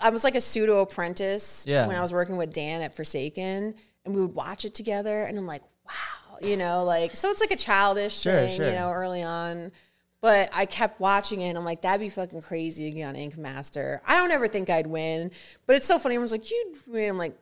[0.00, 1.86] I was like a pseudo apprentice Yeah.
[1.86, 5.38] when I was working with Dan at Forsaken, and we would watch it together, and
[5.38, 8.66] I'm like, wow, you know, like so it's like a childish Sure, thing, sure.
[8.66, 9.70] you know, early on.
[10.20, 13.16] But I kept watching it and I'm like, that'd be fucking crazy to get on
[13.16, 14.00] Ink Master.
[14.06, 15.32] I don't ever think I'd win.
[15.66, 16.14] But it's so funny.
[16.14, 17.10] I was like, you'd win.
[17.10, 17.36] I'm like,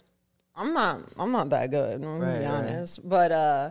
[0.56, 2.50] I'm not I'm not that good, I'm gonna Right, be right.
[2.50, 3.06] honest.
[3.06, 3.70] But uh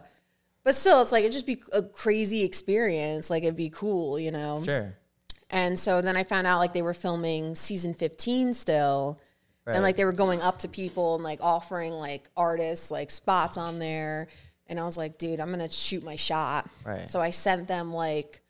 [0.64, 3.30] but still it's like it'd just be a crazy experience.
[3.32, 4.62] Like it'd be cool, you know?
[4.64, 4.94] Sure.
[5.50, 9.20] And so then I found out like they were filming season 15 still.
[9.66, 9.76] Right.
[9.76, 13.58] And like they were going up to people and like offering like artists like spots
[13.58, 14.28] on there.
[14.68, 16.70] And I was like, dude, I'm going to shoot my shot.
[16.86, 17.08] Right.
[17.08, 18.42] So I sent them like,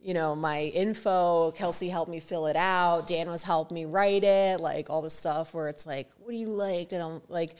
[0.00, 1.50] you know, my info.
[1.52, 3.06] Kelsey helped me fill it out.
[3.06, 6.36] Dan was helping me write it, like all the stuff where it's like, what do
[6.36, 6.92] you like?
[6.92, 7.54] And I'm like,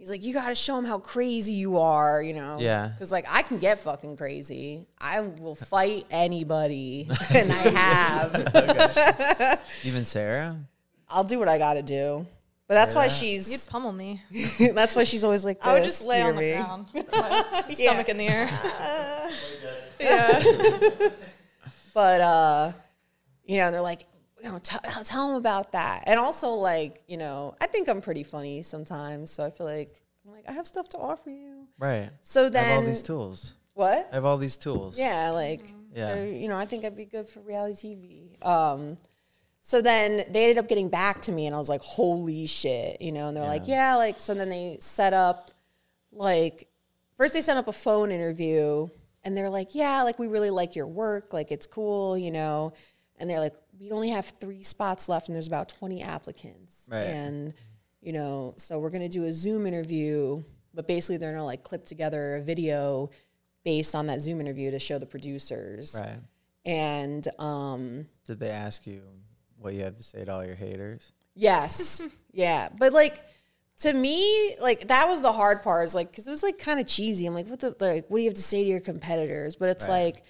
[0.00, 2.56] he's like, you got to show him how crazy you are, you know?
[2.58, 2.88] Yeah.
[2.88, 4.86] Because like I can get fucking crazy.
[4.98, 9.60] I will fight anybody, and I have.
[9.84, 10.58] Even Sarah.
[11.08, 12.26] I'll do what I got to do.
[12.66, 14.22] But that's why she's You'd pummel me.
[14.74, 15.58] that's why she's always like.
[15.58, 16.62] This, I would just lay on the near me.
[16.62, 18.48] ground, with my stomach in the air.
[19.98, 20.40] Yeah.
[21.92, 22.72] but uh,
[23.44, 24.06] you know, they're like,
[24.42, 26.04] you know, t- tell them about that.
[26.06, 30.02] And also, like, you know, I think I'm pretty funny sometimes, so I feel like
[30.26, 31.66] I'm like I have stuff to offer you.
[31.78, 32.10] Right.
[32.22, 33.54] So then I have all these tools.
[33.74, 34.08] what?
[34.10, 34.98] I have all these tools.
[34.98, 35.62] Yeah, like,
[35.94, 36.12] Yeah.
[36.12, 38.46] uh, you know, I think I'd be good for reality TV.
[38.46, 38.96] Um,
[39.62, 43.00] so then they ended up getting back to me, and I was like, holy shit,
[43.02, 45.50] you know, and they're like, yeah, like, so then they set up,
[46.12, 46.68] like,
[47.16, 48.88] first they set up a phone interview,
[49.22, 52.72] and they're like, yeah, like, we really like your work, like, it's cool, you know,
[53.18, 56.86] and they're like, we only have three spots left, and there's about 20 applicants.
[56.88, 57.04] Right.
[57.04, 57.54] And,
[58.02, 60.42] you know, so we're going to do a Zoom interview,
[60.74, 63.10] but basically they're going to like clip together a video
[63.64, 65.96] based on that Zoom interview to show the producers.
[65.98, 66.18] Right.
[66.66, 69.02] And um, Did they ask you
[69.58, 71.12] what you have to say to all your haters?
[71.34, 72.68] yes, yeah.
[72.78, 73.22] But like
[73.78, 75.84] to me, like that was the hard part.
[75.86, 77.24] Is like because it was like kind of cheesy.
[77.26, 78.04] I'm like, what the like?
[78.08, 79.56] What do you have to say to your competitors?
[79.56, 80.04] But it's Right.
[80.14, 80.24] like.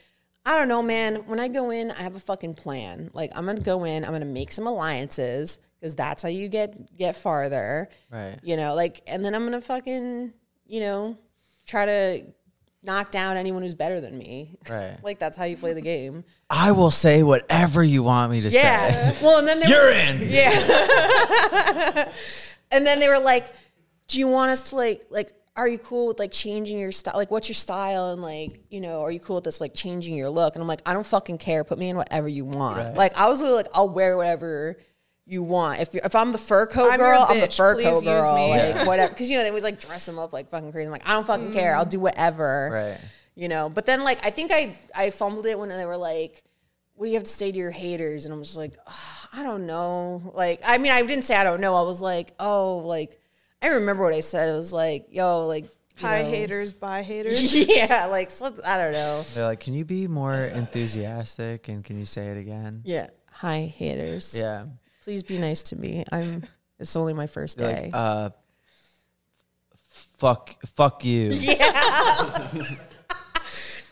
[0.46, 1.16] I don't know, man.
[1.26, 3.10] When I go in, I have a fucking plan.
[3.12, 6.96] Like I'm gonna go in, I'm gonna make some alliances because that's how you get
[6.96, 7.88] get farther.
[8.10, 8.38] Right.
[8.42, 10.32] You know, like, and then I'm gonna fucking,
[10.66, 11.18] you know,
[11.66, 12.22] try to
[12.82, 14.56] knock down anyone who's better than me.
[14.68, 14.96] Right.
[15.02, 16.24] like that's how you play the game.
[16.48, 18.58] I will say whatever you want me to say.
[18.62, 19.14] Yeah.
[19.22, 20.22] Well, and then they You're were, in.
[20.22, 22.10] yeah.
[22.70, 23.52] and then they were like,
[24.08, 27.14] "Do you want us to like like?" Are you cool with like changing your style?
[27.16, 28.10] Like, what's your style?
[28.10, 30.54] And like, you know, are you cool with this like changing your look?
[30.54, 31.64] And I'm like, I don't fucking care.
[31.64, 32.78] Put me in whatever you want.
[32.78, 32.94] Right.
[32.96, 34.76] Like, I was really like, I'll wear whatever
[35.26, 35.80] you want.
[35.80, 38.36] If if I'm the fur coat I'm girl, I'm the fur Please coat use girl.
[38.36, 38.50] me.
[38.50, 40.86] Like whatever, because you know they always like dress them up like fucking crazy.
[40.86, 41.74] I'm like, I don't fucking care.
[41.74, 41.90] I'll mm-hmm.
[41.90, 43.00] do whatever Right.
[43.36, 46.42] you know but then like i think i i fumbled it when they were like
[46.94, 49.42] what do you have to say to your haters and i'm just like "Ugh, i
[49.44, 52.78] don't know like i mean i didn't say i don't know i was like oh
[52.78, 53.19] like
[53.62, 56.30] i remember what i said it was like yo like you Hi know.
[56.30, 57.54] haters, bye haters.
[57.54, 61.98] yeah like so, i don't know They're like, can you be more enthusiastic and can
[61.98, 62.82] you say it again?
[62.84, 64.64] yeah hi haters Yeah.
[65.04, 66.44] please be nice to me i'm
[66.78, 68.30] it's only my first They're day like, uh,
[70.18, 71.30] fuck, fuck you.
[71.34, 72.48] Yeah.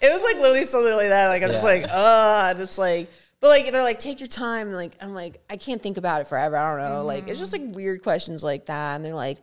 [0.01, 1.29] it was like literally something like that.
[1.29, 4.73] Like I'm just like, uh, and it's like, but like they're like, take your time.
[4.73, 6.57] Like I'm like, I can't think about it forever.
[6.57, 7.05] I don't know.
[7.05, 8.97] Like it's just like weird questions like that.
[8.97, 9.39] And they're like,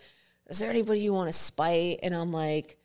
[0.50, 2.00] is there anybody you want to spite?
[2.04, 2.78] And I'm like,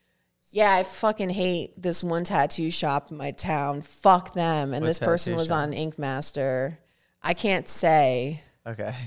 [0.51, 3.83] yeah, I fucking hate this one tattoo shop in my town.
[3.83, 4.73] Fuck them.
[4.73, 5.59] And What this person was shop?
[5.59, 6.79] on Ink Master.
[7.23, 8.43] I can't say.
[8.67, 8.95] Okay.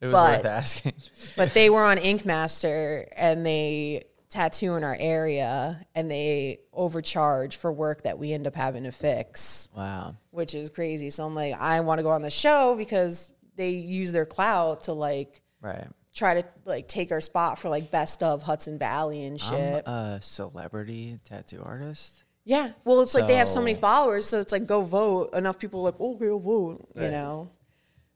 [0.00, 0.92] It was But- worth asking.
[1.36, 7.56] but they were on Ink Master and they tattoo in our area and they overcharge
[7.56, 10.16] for work that we end up having to fix, Wow.
[10.30, 11.08] which is crazy.
[11.08, 14.82] So I'm like, I want to go on the show because they use their clout
[14.84, 15.86] to like Right.
[16.14, 19.82] Try to like take our spot for like best of Hudson Valley and shit.
[19.86, 22.22] I'm a celebrity tattoo artist.
[22.44, 22.70] yeah.
[22.84, 25.34] Well, it's like they have so many followers, so it's like go vote.
[25.34, 27.10] Enough people are like, oh, go vote, you Right.
[27.10, 27.50] know.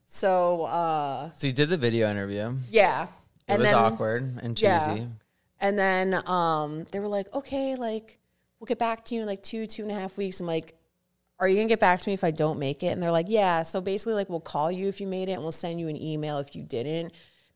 [0.07, 2.55] So uh So you did the video interview.
[2.71, 3.07] yeah.
[3.47, 4.65] It was awkward and cheesy.
[4.67, 5.05] Yeah.
[5.59, 8.19] And then um, they were like, okay, like,
[8.59, 10.39] we'll get back to you in like two, two and a half weeks.
[10.39, 10.75] I'm like,
[11.39, 12.87] are you gonna get back to me if I don't make it?
[12.87, 13.63] And they're like, yeah.
[13.63, 15.95] So basically, like, we'll call you if you made it, and we'll send you an
[16.01, 17.11] email if you didn't.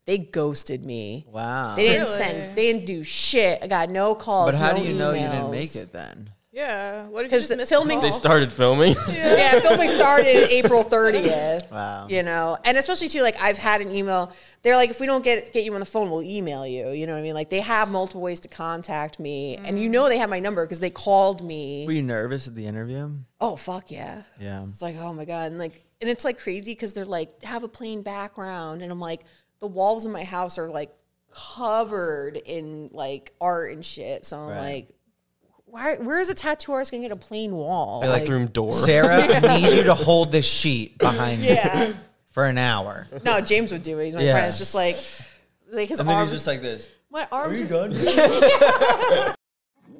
[0.06, 1.26] They ghosted me.
[1.30, 1.76] Wow.
[1.76, 2.18] They didn't Really?
[2.18, 2.56] send.
[2.56, 3.60] They didn't do shit.
[3.62, 4.52] I got no calls.
[4.52, 5.50] But how no do you know you didn't emails.
[5.50, 6.30] make it then?
[6.52, 7.06] Yeah.
[7.08, 8.20] What if you Because just the missed filming- the They call?
[8.20, 8.94] started filming.
[9.08, 11.68] Yeah, filming started April 30th.
[11.70, 12.06] Wow.
[12.08, 14.32] You know, and especially too, like I've had an email.
[14.62, 16.90] They're like, if we don't get get you on the phone, we'll email you.
[16.90, 17.34] You know what I mean?
[17.34, 19.92] Like they have multiple ways to contact me, and you mm.
[19.92, 21.84] know they have my number because they called me.
[21.86, 23.10] Were you nervous at the interview?
[23.40, 24.22] oh fuck yeah!
[24.40, 24.64] Yeah.
[24.68, 27.64] It's like oh my god, and like and it's like crazy because they're like have
[27.64, 29.22] a plain background, and I'm like
[29.64, 30.94] the walls in my house are like
[31.32, 34.26] covered in like art and shit.
[34.26, 34.60] So I'm Right.
[34.60, 34.88] like,
[35.64, 35.94] why?
[35.96, 38.02] Where is a tattoo artist gonna get a plain wall?
[38.02, 38.72] They like threw him door.
[38.72, 41.86] Sarah, I need you to hold this sheet behind Yeah.
[41.88, 41.94] you
[42.32, 43.06] for an hour.
[43.24, 44.04] No, James would do it.
[44.04, 44.32] He's my Yeah.
[44.34, 44.48] friend.
[44.48, 44.96] It's just like,
[45.72, 46.30] like his And then arms.
[46.30, 46.86] he's just like this.
[47.10, 47.58] my arms.
[47.58, 47.92] Are you good?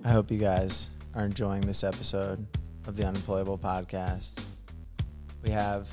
[0.04, 2.46] I hope you guys are enjoying this episode
[2.86, 4.44] of the Unemployable Podcast.
[5.42, 5.88] We have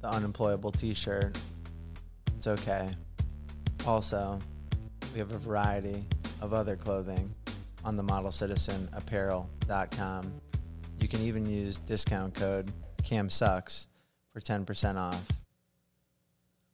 [0.00, 1.36] the Unemployable t shirt.
[2.36, 2.88] It's okay.
[3.86, 4.38] Also,
[5.12, 6.04] we have a variety
[6.40, 7.34] of other clothing
[7.84, 10.40] on the modelcitizenapparel.com.
[11.00, 12.70] You can even use discount code
[13.02, 13.86] CAMSUCKS
[14.32, 15.24] for 10% off.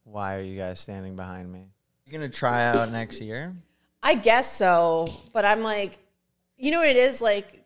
[0.05, 1.67] Why are you guys standing behind me?
[2.07, 3.55] You're going to try out next year?
[4.03, 5.99] I guess so, but I'm like,
[6.57, 7.21] you know what it is?
[7.21, 7.63] Like,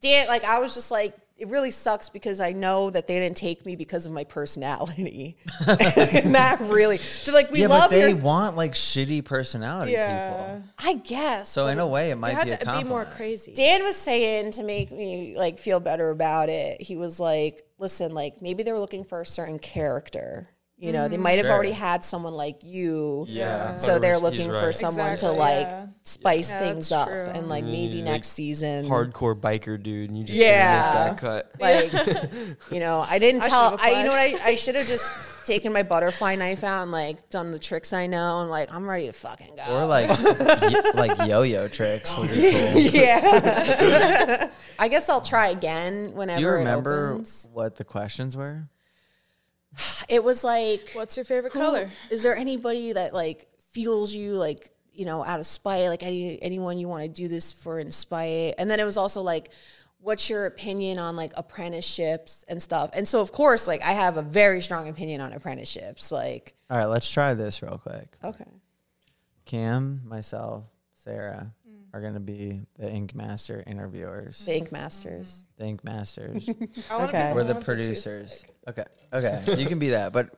[0.00, 3.36] Dan, like I was just like, it really sucks because I know that they didn't
[3.36, 5.36] take me because of my personality.
[5.68, 9.92] and that really, so like we yeah, love but they your, want like shitty personality
[9.92, 10.30] Yeah.
[10.30, 10.62] people.
[10.78, 11.48] I guess.
[11.48, 13.54] So in a way, it might be to be more crazy.
[13.54, 16.80] Dan was saying to make me like feel better about it.
[16.82, 20.48] He was like, "Listen, like maybe they were looking for a certain character.
[20.80, 21.24] You know, they mm-hmm.
[21.24, 21.54] might have Sure.
[21.54, 23.26] already had someone like you.
[23.28, 23.78] Yeah.
[23.78, 25.86] So they're He's looking for someone Exactly, to like yeah.
[26.04, 27.24] spice Yeah, things up true.
[27.34, 31.14] and like maybe need, next season hardcore biker dude, and you just Yeah.
[31.16, 31.52] didn't that cut.
[31.60, 31.92] like
[32.70, 34.86] you know i didn't I tell should've i you know what i, I should have
[34.86, 35.12] just
[35.46, 38.88] taken my butterfly knife out and like done the tricks i know and like i'm
[38.88, 42.80] ready to fucking go Or like y- like yo-yo tricks would be cool.
[42.80, 44.48] yeah
[44.78, 47.48] i guess i'll try again whenever Do you it remember opens.
[47.52, 48.68] what the questions were?
[50.08, 51.90] it was like What's your favorite who- color?
[52.10, 55.88] is there anybody that like fuels you like you know out of spite?
[55.88, 58.54] Like any anyone you want to do this for in spite?
[58.58, 59.50] And then it was also like
[60.00, 62.90] what's your opinion on like apprenticeships and stuff?
[62.92, 66.78] And so of course like i have a very strong opinion on apprenticeships like All
[66.78, 68.08] right, let's try this real quick.
[68.24, 68.44] okay.
[69.44, 70.64] Cam, myself,
[70.94, 71.52] Sarah
[71.92, 74.44] are going to be the Ink Master interviewers.
[74.44, 76.48] the ink masters The Ink Masters.
[76.90, 77.32] Okay.
[77.34, 78.44] We're the producers.
[78.68, 78.84] Okay.
[79.12, 79.42] Okay.
[79.56, 80.30] You can be that, but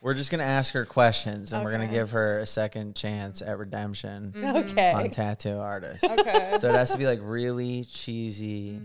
[0.00, 1.96] we're just going to ask her questions and we're going to Okay.
[1.96, 6.04] give her a second chance at redemption okay on tattoo artists.
[6.04, 6.56] Okay.
[6.58, 8.80] So it has to be like really cheesy,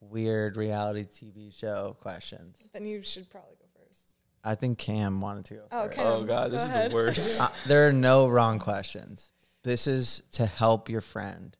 [0.00, 2.56] weird reality TV show questions.
[2.72, 4.14] then you should probably go first.
[4.42, 5.96] I think Cam wanted to go Oh, first.
[5.96, 6.06] Cam.
[6.06, 6.90] Oh god, Go this is ahead.
[6.90, 7.40] the worst.
[7.40, 9.30] Uh, there are no wrong questions.
[9.62, 11.56] This is to help your friend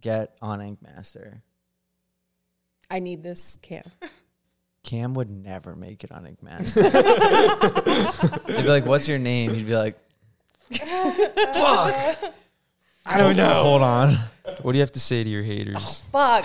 [0.00, 1.42] get on Ink Master.
[2.90, 3.84] i need this cam
[4.84, 6.80] Cam would never make it on Ink Master.
[6.82, 9.98] They'd be like, "What's your name?" He'd be like,
[10.70, 11.94] "Fuck."
[13.04, 13.62] I don't know.
[13.64, 14.16] "Hold on,
[14.62, 16.02] What do you have to say to your haters?
[16.12, 16.44] fuck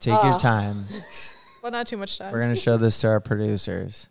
[0.00, 0.86] take your time.
[1.62, 2.32] Well, not too much time.
[2.32, 4.08] We're gonna show this to our producers.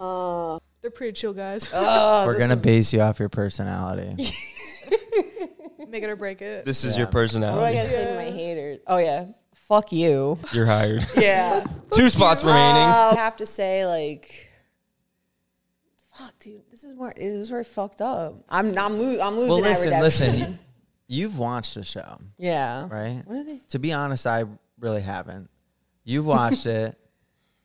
[0.00, 1.68] uh, They're pretty chill guys.
[1.74, 4.14] oh, We're gonna is- base you off your personality."
[5.88, 6.64] Make it or break it.
[6.66, 6.98] This is Yeah.
[6.98, 7.76] your what do i personality.
[7.76, 9.24] gotta say to my haters oh yeah
[9.54, 11.06] fuck you You're hired.
[11.16, 12.82] yeah Two spots remaining.
[12.82, 14.50] Uh, I have to say, like,
[16.14, 17.12] fuck, dude, this is more.
[17.16, 18.34] It was very fucked up.
[18.50, 19.48] I'm, I'm, lo- I'm losing.
[19.48, 20.00] well, at listen, redemption.
[20.40, 20.58] listen.
[21.06, 22.86] You've watched the show, Yeah.
[22.90, 23.22] right?
[23.24, 23.60] What are they?
[23.70, 24.44] To be honest, I
[24.78, 25.48] really haven't.
[26.04, 26.96] You've watched it.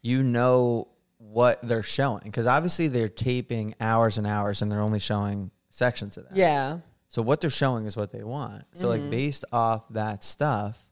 [0.01, 0.87] You know
[1.31, 6.17] what they're showing because obviously they're taping hours and hours and they're only showing sections
[6.17, 6.37] of that.
[6.37, 6.79] Yeah.
[7.07, 8.65] So what they're showing is what they want.
[8.73, 9.01] So Mm-hmm.
[9.03, 10.85] like based off that stuff,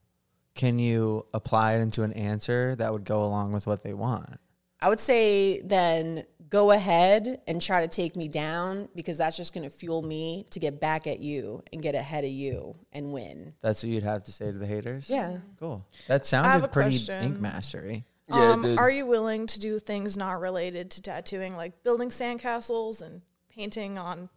[0.56, 4.38] can you apply it into an answer that would go along with what they want?
[4.84, 9.54] I would say then go ahead and try to take me down because that's just
[9.54, 13.14] going to fuel me to get back at you and get ahead of you and
[13.14, 13.54] win.
[13.62, 15.08] That's what you'd have to say to the haters.
[15.10, 15.38] Yeah.
[15.60, 15.86] Cool.
[16.08, 17.24] That sounded pretty question.
[17.24, 18.06] ink mastery.
[18.34, 23.02] Yeah, um, are you willing to do things not related to tattooing, like building sandcastles
[23.02, 24.30] and painting on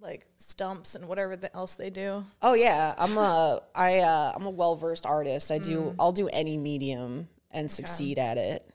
[0.00, 2.24] like stumps and whatever the else they do?
[2.42, 5.50] Oh yeah, I'm a I uh, I'm a well versed artist.
[5.50, 5.64] I Mm.
[5.64, 8.68] do I'll do any medium and succeed at it,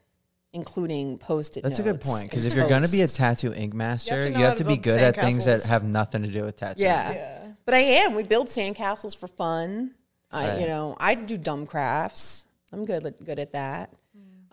[0.52, 1.64] including post it.
[1.64, 4.36] That's a good point because if you're going to be a tattoo ink master, you
[4.38, 6.86] have to to be good at things that have nothing to do with tattooing.
[6.90, 7.12] yeah.
[7.12, 7.48] Yeah.
[7.66, 8.16] but I am.
[8.16, 9.96] We build sandcastles for fun.
[10.32, 10.62] I Right.
[10.62, 12.46] you know I do dumb crafts.
[12.72, 13.94] I'm good good at that.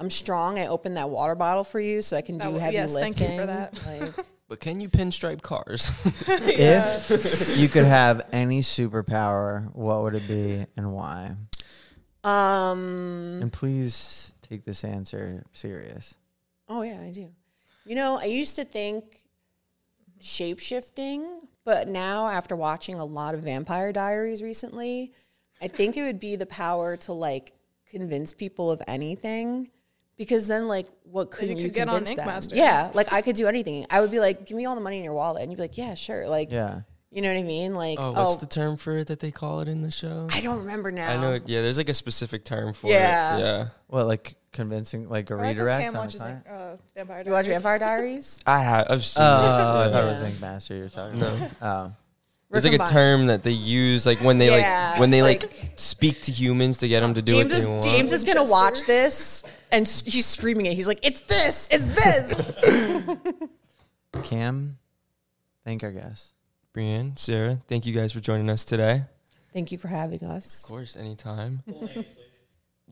[0.01, 0.59] I'm strong.
[0.59, 2.93] I opened that water bottle for you so I can That do wa- heavy yes,
[2.95, 3.13] lifting.
[3.15, 3.75] thank you for that.
[3.87, 5.91] Like, But can you pinstripe cars?
[6.27, 11.37] If you could have any superpower, what would it be and why?
[12.25, 13.39] um.
[13.43, 16.15] And please take this answer serious.
[16.69, 17.31] Oh yeah, I do.
[17.85, 19.23] You know, I used to think
[20.21, 25.13] shape shifting, but now after watching a lot of Vampire Diaries recently,
[25.63, 27.53] I think it would be the power to like
[27.89, 29.71] convince people of anything.
[30.21, 32.19] Because then, like, what couldn't you you, could get on convince them?
[32.19, 32.55] Ink Master.
[32.55, 33.87] Yeah, like I could do anything.
[33.89, 35.63] I would be like, "Give me all the money in your wallet," and you'd be
[35.63, 36.83] like, "Yeah, sure." Like, Yeah.
[37.11, 37.75] you know what I mean?
[37.75, 40.29] Like, oh, oh, what's the term for it that they call it in the show?
[40.31, 41.09] I don't remember now.
[41.11, 41.33] I know.
[41.33, 43.37] it- Yeah, there's like a specific term for Yeah.
[43.39, 43.41] it.
[43.41, 43.65] Yeah.
[43.87, 45.81] What, like convincing, like a like how redirect?
[45.85, 48.41] Cam on a watches like, uh, Vampire You watch Vampire Diaries?
[48.47, 48.87] I have.
[48.91, 49.23] I've seen.
[49.25, 49.87] Oh, it.
[49.87, 51.35] I thought it was Ink Master You're talking No.
[51.35, 51.51] about.
[51.63, 51.93] Oh.
[52.51, 55.45] There's like a term that they use, like when they Yeah, like when they like,
[55.45, 57.85] like- speak to humans to get them to do James what they is want.
[57.85, 60.75] James is gonna watch this and he's screaming it.
[60.75, 61.69] He's like, "It's this!
[61.71, 62.35] It's this!"
[64.25, 64.79] Cam,
[65.65, 66.35] thank our guests.
[66.75, 69.03] Brianne, Sarah, thank you guys for joining us today.
[69.53, 70.63] Thank you for having us.
[70.65, 71.63] Of course, anytime.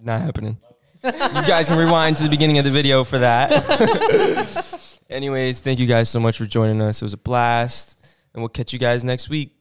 [0.02, 0.58] Not happening.
[1.04, 3.52] you guys can rewind to the beginning of the video for that.
[5.10, 7.00] Anyways, thank you guys so much for joining us.
[7.00, 7.98] It was a blast,
[8.34, 9.57] and we'll catch you guys next week.